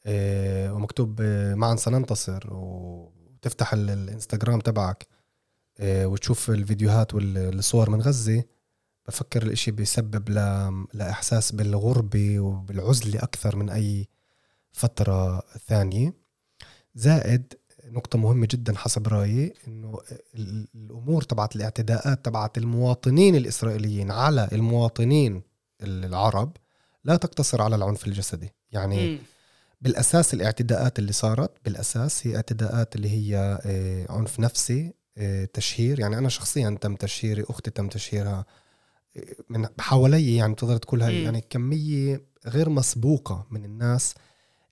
آه، 0.05 0.73
ومكتوب 0.73 1.21
آه، 1.21 1.55
معا 1.55 1.75
سننتصر 1.75 2.43
وتفتح 2.53 3.73
ال- 3.73 3.89
الإنستغرام 3.89 4.59
تبعك 4.59 5.07
آه، 5.80 6.05
وتشوف 6.07 6.49
الفيديوهات 6.49 7.13
والصور 7.13 7.89
من 7.89 8.01
غزة 8.01 8.43
بفكر 9.07 9.43
الإشي 9.43 9.71
بيسبب 9.71 10.30
ل- 10.30 10.86
لإحساس 10.93 11.51
بالغربة 11.51 12.39
وبالعزلة 12.39 13.19
أكثر 13.23 13.55
من 13.55 13.69
أي 13.69 14.07
فترة 14.71 15.39
ثانية. 15.67 16.13
زائد 16.95 17.53
نقطة 17.91 18.17
مهمة 18.19 18.47
جدا 18.51 18.77
حسب 18.77 19.07
رأيي 19.07 19.53
إنه 19.67 19.99
ال- 20.35 20.67
الأمور 20.75 21.21
تبعت 21.21 21.55
الاعتداءات 21.55 22.25
تبعت 22.25 22.57
المواطنين 22.57 23.35
الإسرائيليين 23.35 24.11
على 24.11 24.49
المواطنين 24.51 25.41
العرب 25.81 26.57
لا 27.03 27.15
تقتصر 27.15 27.61
على 27.61 27.75
العنف 27.75 28.07
الجسدي، 28.07 28.53
يعني 28.71 29.09
مم. 29.09 29.19
بالأساس 29.81 30.33
الاعتداءات 30.33 30.99
اللي 30.99 31.11
صارت 31.13 31.51
بالأساس 31.65 32.27
هي 32.27 32.35
اعتداءات 32.35 32.95
اللي 32.95 33.09
هي 33.09 33.59
آه، 33.65 34.05
عنف 34.11 34.39
نفسي 34.39 34.93
آه، 35.17 35.45
تشهير 35.45 35.99
يعني 35.99 36.17
أنا 36.17 36.29
شخصيا 36.29 36.77
تم 36.81 36.95
تشهيري 36.95 37.43
أختي 37.49 37.71
تم 37.71 37.88
تشهيرها 37.88 38.45
آه، 39.17 39.21
من 39.49 39.67
حوالي 39.79 40.35
يعني 40.35 40.55
تقدر 40.55 40.77
تقولها 40.77 41.09
مم. 41.09 41.15
يعني 41.15 41.41
كمية 41.49 42.21
غير 42.47 42.69
مسبوقة 42.69 43.47
من 43.51 43.65
الناس 43.65 44.15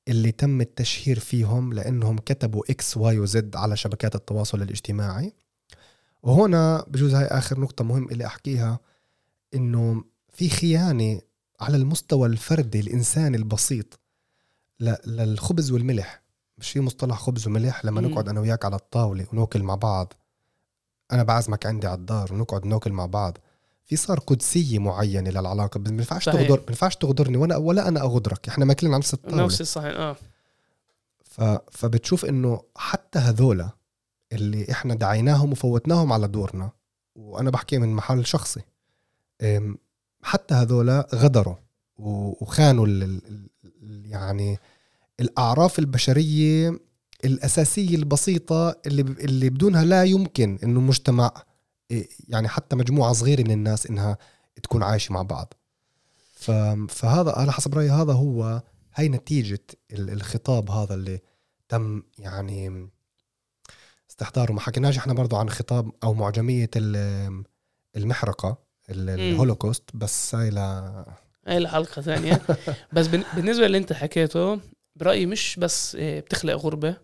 اللي 0.07 0.31
تم 0.31 0.61
التشهير 0.61 1.19
فيهم 1.19 1.73
لأنهم 1.73 2.17
كتبوا 2.17 2.63
إكس 2.69 2.97
واي 2.97 3.19
وزد 3.19 3.55
على 3.55 3.77
شبكات 3.77 4.15
التواصل 4.15 4.61
الاجتماعي. 4.61 5.33
وهنا 6.23 6.85
بجوز 6.87 7.13
هاي 7.13 7.25
آخر 7.25 7.59
نقطة 7.59 7.83
مهم 7.83 8.09
اللي 8.11 8.25
أحكيها 8.25 8.79
إنه 9.55 10.03
في 10.33 10.49
خيانة 10.49 11.21
على 11.61 11.77
المستوى 11.77 12.27
الفردي 12.27 12.79
الانساني 12.79 13.37
البسيط 13.37 13.99
للخبز 15.05 15.71
والملح. 15.71 16.21
مش 16.57 16.71
في 16.71 16.79
مصطلح 16.79 17.17
خبز 17.17 17.47
وملح؟ 17.47 17.85
لما. 17.85 18.01
نقعد 18.01 18.29
أنا 18.29 18.39
وياك 18.39 18.65
على 18.65 18.75
الطاولة 18.75 19.27
وناكل 19.33 19.63
مع 19.63 19.75
بعض 19.75 20.13
أنا 21.11 21.23
بعزمك 21.23 21.65
عندي 21.65 21.87
على 21.87 21.97
الدار 21.97 22.33
ونقعد 22.33 22.65
ناكل 22.65 22.91
مع 22.91 23.05
بعض. 23.05 23.37
في 23.85 23.95
صار 23.95 24.19
قدسية 24.19 24.79
معينة 24.79 25.29
للعلاقة. 25.29 25.79
ما 25.79 25.89
ينفعش. 25.89 26.25
تغدر 26.25 26.57
ما 26.59 26.65
ينفعش 26.69 26.95
تغدرني 26.95 27.37
وأنا 27.37 27.57
ولا 27.57 27.87
أنا 27.87 28.01
أغدرك. 28.01 28.47
إحنا 28.47 28.65
ماكلين 28.65 28.93
على 28.93 28.99
نفس 28.99 29.13
الطاوله 29.13 29.43
نفس 29.45 29.61
الصحيح 29.61 29.95
آه. 29.95 30.15
ف... 31.23 31.41
فبتشوف 31.71 32.25
إنه 32.25 32.61
حتى 32.75 33.19
هذولا 33.19 33.69
اللي 34.31 34.71
إحنا 34.71 34.95
دعيناهم 34.95 35.51
وفوتناهم 35.51 36.13
على 36.13 36.27
دورنا 36.27 36.71
وأنا 37.15 37.49
بحكي 37.51 37.77
من 37.77 37.93
محل 37.93 38.25
شخصي 38.25 38.61
حتى 40.23 40.53
هذولا 40.53 41.07
غدروا 41.15 41.55
و- 41.97 42.43
وخانوا 42.43 42.87
ال... 42.87 43.03
ال- 43.03 43.49
يعني 44.05 44.57
الأعراف 45.19 45.79
البشرية 45.79 46.79
الأساسية 47.25 47.95
البسيطة 47.95 48.75
اللي 48.87 49.03
ب... 49.03 49.19
اللي 49.19 49.49
بدونها 49.49 49.83
لا 49.83 50.03
يمكن 50.03 50.59
إنه 50.63 50.79
مجتمع 50.79 51.31
يعني 52.29 52.47
حتى 52.47 52.75
مجموعة 52.75 53.13
صغيرة 53.13 53.41
من 53.41 53.51
الناس 53.51 53.87
إنها 53.87 54.17
تكون 54.63 54.83
عايشة 54.83 55.13
مع 55.13 55.21
بعض. 55.21 55.53
فهذا 56.89 57.37
أنا 57.37 57.51
حسب 57.51 57.75
رأيي 57.75 57.89
هذا 57.89 58.13
هو 58.13 58.61
هاي 58.95 59.09
نتيجة 59.09 59.59
ال- 59.91 60.09
الخطاب 60.09 60.71
هذا 60.71 60.93
اللي 60.93 61.19
تم 61.69 62.03
يعني 62.19 62.89
استحضاره. 64.09 64.51
ما 64.53 64.59
حكيناش 64.59 64.97
إحنا 64.97 65.13
برضو 65.13 65.35
عن 65.35 65.49
خطاب 65.49 65.91
أو 66.03 66.13
معجمية 66.13 66.69
ال- 66.75 67.43
المحرقة 67.95 68.57
ال- 68.89 69.09
الهولوكوست 69.09 69.83
بس 69.93 70.35
هاي 70.35 70.49
لا. 70.49 71.05
هاي 71.47 71.57
الحلقة 71.57 72.01
ثانية. 72.01 72.41
بس 72.93 73.07
بالنسبة 73.07 73.65
اللي 73.65 73.77
انت 73.77 73.93
حكيته 73.93 74.59
برأيي 74.95 75.25
مش 75.25 75.55
بس 75.59 75.97
آه، 75.99 76.19
بتخلق 76.19 76.53
غربة. 76.53 76.97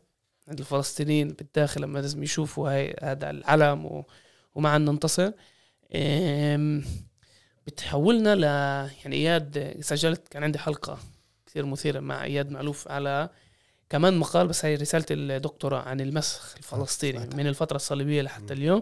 عند 0.47 0.59
الفلسطينيين 0.59 1.27
بالداخل 1.27 1.81
لما 1.81 1.99
لازم 1.99 2.23
يشوفوا 2.23 2.69
هاي 2.71 2.95
هذا 3.01 3.29
العلم 3.29 3.85
و... 3.85 4.05
ومعا 4.55 4.77
ننتصر 4.77 5.31
بتحولنا 7.67 8.35
ل 8.35 8.43
يعني 9.03 9.15
إياد 9.15 9.77
سجلت 9.81 10.27
كان 10.27 10.43
عندي 10.43 10.59
حلقة 10.59 10.99
كثير 11.45 11.65
مثيرة 11.65 11.99
مع 11.99 12.23
إياد 12.23 12.51
مألوف 12.51 12.87
على 12.87 13.29
كمان 13.89 14.17
مقال 14.17 14.47
بس 14.47 14.65
هي 14.65 14.75
رسالة 14.75 15.05
الدكتوراه 15.11 15.81
عن 15.81 16.01
المسخ 16.01 16.55
الفلسطيني. 16.57 17.19
من 17.19 17.47
الفترة 17.47 17.75
الصليبية 17.75 18.21
لحتى 18.21 18.53
اليوم. 18.53 18.81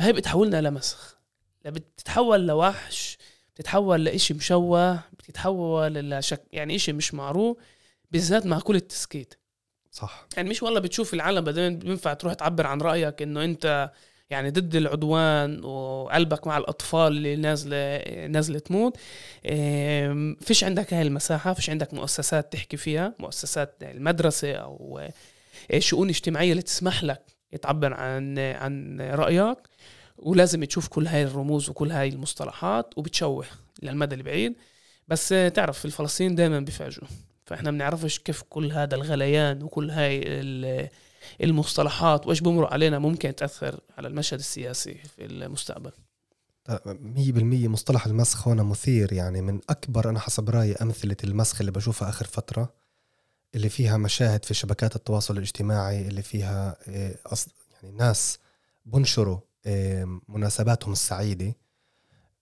هاي 0.00 0.12
بتحولنا 0.12 0.60
لمسخ 0.60 1.18
بتتحول 1.64 2.46
لوحش 2.46 3.18
بتتحول 3.54 4.04
لإشي 4.04 4.34
مشوه 4.34 5.00
بتتحول 5.12 6.10
لشك 6.10 6.42
يعني 6.52 6.76
إشي 6.76 6.92
مش 6.92 7.14
معروف 7.14 7.56
بالذات 8.10 8.46
مع 8.46 8.60
كل 8.60 8.76
التسكيت. 8.76 9.34
صح. 9.90 10.26
يعني 10.36 10.50
مش 10.50 10.62
والله 10.62 10.80
بتشوف 10.80 11.14
العالم 11.14 11.44
بعدين 11.44 11.78
بينفع 11.78 12.14
تروح 12.14 12.34
تعبر 12.34 12.66
عن 12.66 12.80
رأيك 12.80 13.22
إنه 13.22 13.44
أنت 13.44 13.92
يعني 14.32 14.50
ضد 14.50 14.76
العدوان 14.76 15.64
وقلبك 15.64 16.46
مع 16.46 16.58
الأطفال 16.58 17.12
اللي 17.12 17.36
نازلة 17.36 18.02
نازلة 18.26 18.58
تموت. 18.58 18.96
فيش 20.40 20.64
عندك 20.64 20.94
هاي 20.94 21.02
المساحة 21.02 21.54
فيش 21.54 21.70
عندك 21.70 21.94
مؤسسات 21.94 22.52
تحكي 22.52 22.76
فيها 22.76 23.14
مؤسسات 23.18 23.74
المدرسة 23.82 24.52
أو 24.52 25.00
آه، 25.70 25.78
شؤون 25.78 26.08
اجتماعية 26.08 26.50
اللي 26.50 26.62
تسمح 26.62 27.04
لك 27.04 27.22
تعبر 27.62 27.94
عن 27.94 28.38
عن 28.38 29.00
رأيك. 29.00 29.58
ولازم 30.18 30.64
تشوف 30.64 30.88
كل 30.88 31.06
هاي 31.06 31.22
الرموز 31.22 31.68
وكل 31.68 31.90
هاي 31.92 32.08
المصطلحات 32.08 32.98
وبتشوه 32.98 33.46
للمدى 33.82 34.14
البعيد. 34.14 34.54
بس 35.08 35.32
آه، 35.32 35.48
تعرف 35.48 35.84
الفلسطينيين 35.84 36.36
دائما 36.36 36.60
بيفاجئوا. 36.60 37.08
فإحنا 37.46 37.70
بنعرفش 37.70 38.18
كيف 38.18 38.42
كل 38.42 38.72
هذا 38.72 38.94
الغليان 38.94 39.62
وكل 39.62 39.90
هاي 39.90 40.22
المصطلحات 41.42 42.26
وإيش 42.26 42.40
بمرق 42.40 42.72
علينا 42.72 42.98
ممكن 42.98 43.34
تأثر 43.34 43.80
على 43.98 44.08
المشهد 44.08 44.38
السياسي 44.38 44.94
في 44.94 45.24
المستقبل 45.26 45.92
مية 46.86 47.32
بالمية 47.32 47.68
مصطلح 47.68 48.06
المسخ 48.06 48.48
هنا 48.48 48.62
مثير 48.62 49.12
يعني 49.12 49.42
من 49.42 49.60
أكبر 49.70 50.10
أنا 50.10 50.18
حسب 50.20 50.50
رأيي 50.50 50.74
أمثلة 50.74 51.16
المسخ 51.24 51.60
اللي 51.60 51.72
بشوفها 51.72 52.08
آخر 52.08 52.26
فترة 52.26 52.74
اللي 53.54 53.68
فيها 53.68 53.96
مشاهد 53.96 54.44
في 54.44 54.54
شبكات 54.54 54.96
التواصل 54.96 55.36
الاجتماعي 55.36 56.08
اللي 56.08 56.22
فيها 56.22 56.76
أص... 57.26 57.48
يعني 57.72 57.96
ناس 57.96 58.38
بنشروا 58.86 59.38
إيه، 59.66 60.20
مناسباتهم 60.28 60.92
السعيدة 60.92 61.54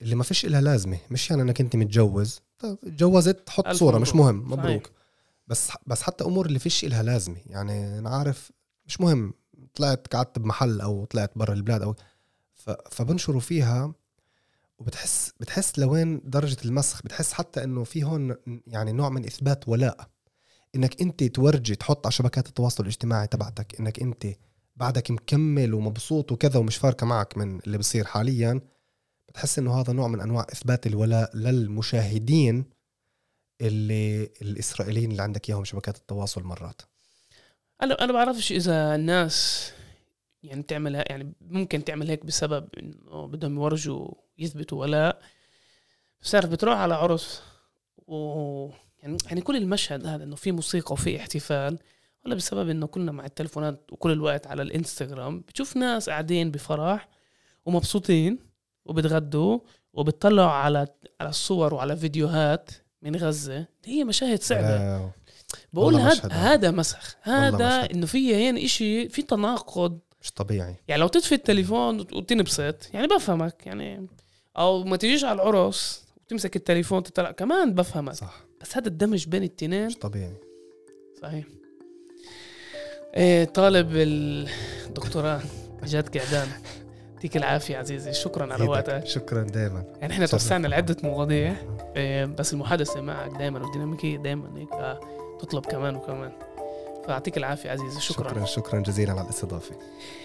اللي 0.03 0.14
ما 0.14 0.24
فيش 0.24 0.45
إلها 0.45 0.61
لازمة 0.61 0.99
مش 1.11 1.31
يعني 1.31 1.43
أنك 1.43 1.61
أنت 1.61 1.76
متجوز 1.76 2.41
اتجوزت 2.64 3.51
حط 3.51 3.68
صورة 3.68 3.99
مش. 3.99 4.14
مهم 4.14 4.53
مبروك 4.53 4.87
صحيح. 4.87 5.01
بس 5.49 5.70
بس 5.87 6.03
حتى 6.03 6.24
أمور 6.24 6.47
اللي 6.47 6.59
فيش 6.59 6.85
إلها 6.85 7.03
لازمة 7.03 7.37
يعني 7.47 7.99
أنا 7.99 8.11
عارف 8.11 8.53
مش 8.91 9.01
مهم 9.01 9.34
طلعت 9.74 10.07
قعدت 10.07 10.38
بمحل 10.38 10.80
أو 10.80 11.05
طلعت 11.05 11.38
برا 11.38 11.55
البلاد 11.55 11.95
ف... 12.55 12.70
فبنشروا 12.70 13.41
فيها 13.41 13.95
وبتحس 14.78 15.32
بتحس 15.41 15.78
لوين 15.78 16.20
درجة 16.24 16.57
المسخ 16.64 17.03
بتحس 17.03 17.32
حتى 17.32 17.64
إنه 17.64 17.84
في 17.84 18.05
هون 18.05 18.36
يعني 18.66 18.93
نوع 18.93 19.09
من 19.09 19.24
إثبات 19.24 19.68
ولاء. 19.68 20.11
إنك 20.74 21.01
أنت 21.01 21.24
تورجي 21.24 21.74
تحط 21.76 22.07
على 22.07 22.12
شبكات 22.12 22.49
التواصل 22.49 22.82
الاجتماعي 22.82 23.26
تبعتك 23.26 23.80
إنك 23.80 24.01
أنت 24.01 24.26
بعدك 24.76 25.11
مكمل 25.11 25.74
ومبسوط 25.74 26.32
وكذا 26.32 26.61
ومش 26.61 26.76
فارقة 26.76 27.05
معك 27.05 27.38
من 27.38 27.61
اللي 27.61 27.78
بصير 27.78 28.05
حاليا 28.05 28.61
بتحس 29.28 29.59
إنه 29.59 29.80
هذا 29.80 29.93
نوع 29.93 30.09
من 30.09 30.20
أنواع 30.20 30.47
إثبات 30.53 30.86
الولاء 30.86 31.36
للمشاهدين 31.36 32.64
اللي 33.61 34.24
الإسرائيليين 34.43 35.11
اللي 35.11 35.22
عندك 35.22 35.51
إياهم 35.51 35.64
شبكات 35.64 35.97
التواصل 35.97 36.43
مرات. 36.43 36.82
أنا 37.83 38.05
أنا 38.05 38.12
بعرفش 38.12 38.53
إذا 38.53 38.95
الناس 38.95 39.72
يعني 40.43 40.62
تعمل 40.62 40.95
يعني 40.95 41.33
ممكن 41.41 41.85
تعمل 41.85 42.09
هيك 42.09 42.26
بسبب 42.26 42.68
إنه 42.78 43.26
بدهم 43.26 43.57
يورجوا 43.57 44.09
يثبتوا 44.39 44.81
ولاء 44.81 45.22
بس 46.22 46.31
تعرف 46.31 46.51
بتروح 46.51 46.78
على 46.78 46.95
عرس 46.95 47.43
و 48.07 48.70
يعني 49.03 49.16
يعني 49.26 49.41
كل 49.41 49.57
المشهد 49.57 50.07
هذا 50.07 50.24
إنه 50.24 50.37
في 50.37 50.53
موسيقى 50.53 50.93
وفي 50.93 51.16
احتفال 51.16 51.78
ولا 52.24 52.35
بسبب 52.35 52.68
إنه 52.68 52.87
كلنا 52.87 53.12
مع 53.12 53.24
التلفونات 53.24 53.93
وكل 53.93 54.12
الوقت 54.12 54.47
على 54.47 54.62
الإنستغرام 54.62 55.41
بتشوف 55.41 55.76
ناس 55.76 56.11
قاعدين 56.11 56.51
بفرح 56.51 57.09
ومبسوطين 57.64 58.39
وبتغدوا 58.85 59.59
وبتطلعوا 59.93 60.51
على 60.51 60.87
على 61.20 61.28
الصور 61.28 61.74
وعلى 61.74 61.97
فيديوهات 61.97 62.70
من 63.03 63.16
غزة. 63.16 63.66
هي 63.85 64.05
مشاهد 64.05 64.39
آه، 64.53 65.12
بقول 65.73 65.97
هذا. 65.97 66.29
هذا. 66.33 66.71
مسخ. 66.71 67.17
هذا. 67.23 67.91
إنه 67.91 68.07
في 68.07 68.35
هين 68.35 68.57
إشي 68.57 69.09
في 69.09 69.23
تناقض. 69.23 69.99
مش 70.23 70.33
طبيعي. 70.33 70.75
يعني 70.89 71.01
لو 71.01 71.09
تطفي 71.09 71.35
التليفون 71.35 72.01
وتنبسط 72.01 72.95
يعني 72.95 73.07
بفهمك 73.07 73.67
يعني. 73.67 74.07
أو 74.59 74.85
ما 74.85 74.97
تجيش 74.97 75.25
على 75.25 75.43
العرس 75.43 76.05
وتمسك 76.27 76.57
التليفون 76.57 77.03
تطلع 77.03 77.31
كمان 77.31 77.75
بفهمك. 77.75 78.15
صح. 78.15 78.41
بس 78.61 78.77
هذا 78.77 78.89
الدمج 78.89 79.29
بين 79.29 79.43
التنين. 79.43 79.87
مش 79.87 79.97
طبيعي. 79.97 80.35
صحيح. 81.23 81.45
إيه 83.17 83.45
طالب 83.45 83.89
الدكتوراه 83.97 85.41
جاد 85.85 86.19
قعدان. 86.19 86.49
يعطيك 87.15 87.37
العافية 87.37 87.77
عزيزي. 87.77 88.13
شكرا 88.13 88.53
على 88.53 88.63
إيدك. 88.63 88.71
وقتك. 88.71 89.07
شكرا 89.07 89.43
دائما 89.43 89.85
يعني 90.01 90.13
إحنا. 90.13 90.27
توسعنا 90.27 90.67
لعدة 90.69 90.97
مواضيع. 91.03 91.57
إيه 91.97 92.25
بس 92.25 92.53
المحادثة 92.53 93.01
معك 93.01 93.31
دائما 93.31 93.61
والديناميكية 93.61 94.17
دائما 94.17 94.59
هيك. 94.59 94.73
آه، 94.73 95.01
تطلب 95.41 95.66
كمان 95.66 95.97
وكمان. 95.97 96.32
فيعطيك 97.07 97.36
العافية 97.36 97.70
عزيزي. 97.70 98.01
شكرا, 98.01 98.28
شكرا 98.28 98.45
شكرا 98.45 98.80
جزيلا 98.80 99.12
على 99.12 99.20
الاستضافة. 99.20 99.74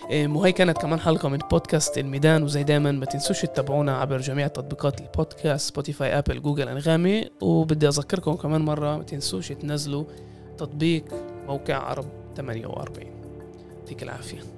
إيه، 0.09 0.27
وهي 0.27 0.51
كانت 0.51 0.77
كمان 0.77 0.99
حلقة 0.99 1.29
من 1.29 1.37
بودكاست 1.37 1.97
الميدان 1.97 2.43
وزي 2.43 2.63
دايما 2.63 2.91
ما 2.91 3.05
تنسوش 3.05 3.41
تتابعونا 3.41 3.97
عبر 3.97 4.17
جميع 4.17 4.47
تطبيقات 4.47 5.01
البودكاست 5.01 5.69
Spotify 5.69 6.17
Apple 6.17 6.41
Google 6.41 6.69
أنغامي. 6.69 7.29
وبدي 7.41 7.87
أذكركم 7.87 8.33
كمان 8.33 8.61
مرة 8.61 8.97
ما 8.97 9.03
تنسوش 9.03 9.47
تنزلوا 9.47 10.03
تطبيق 10.57 11.03
موقع 11.47 11.75
عرب 11.75 12.05
48 12.37 13.07
يعطيك 13.79 14.03
العافية. 14.03 14.54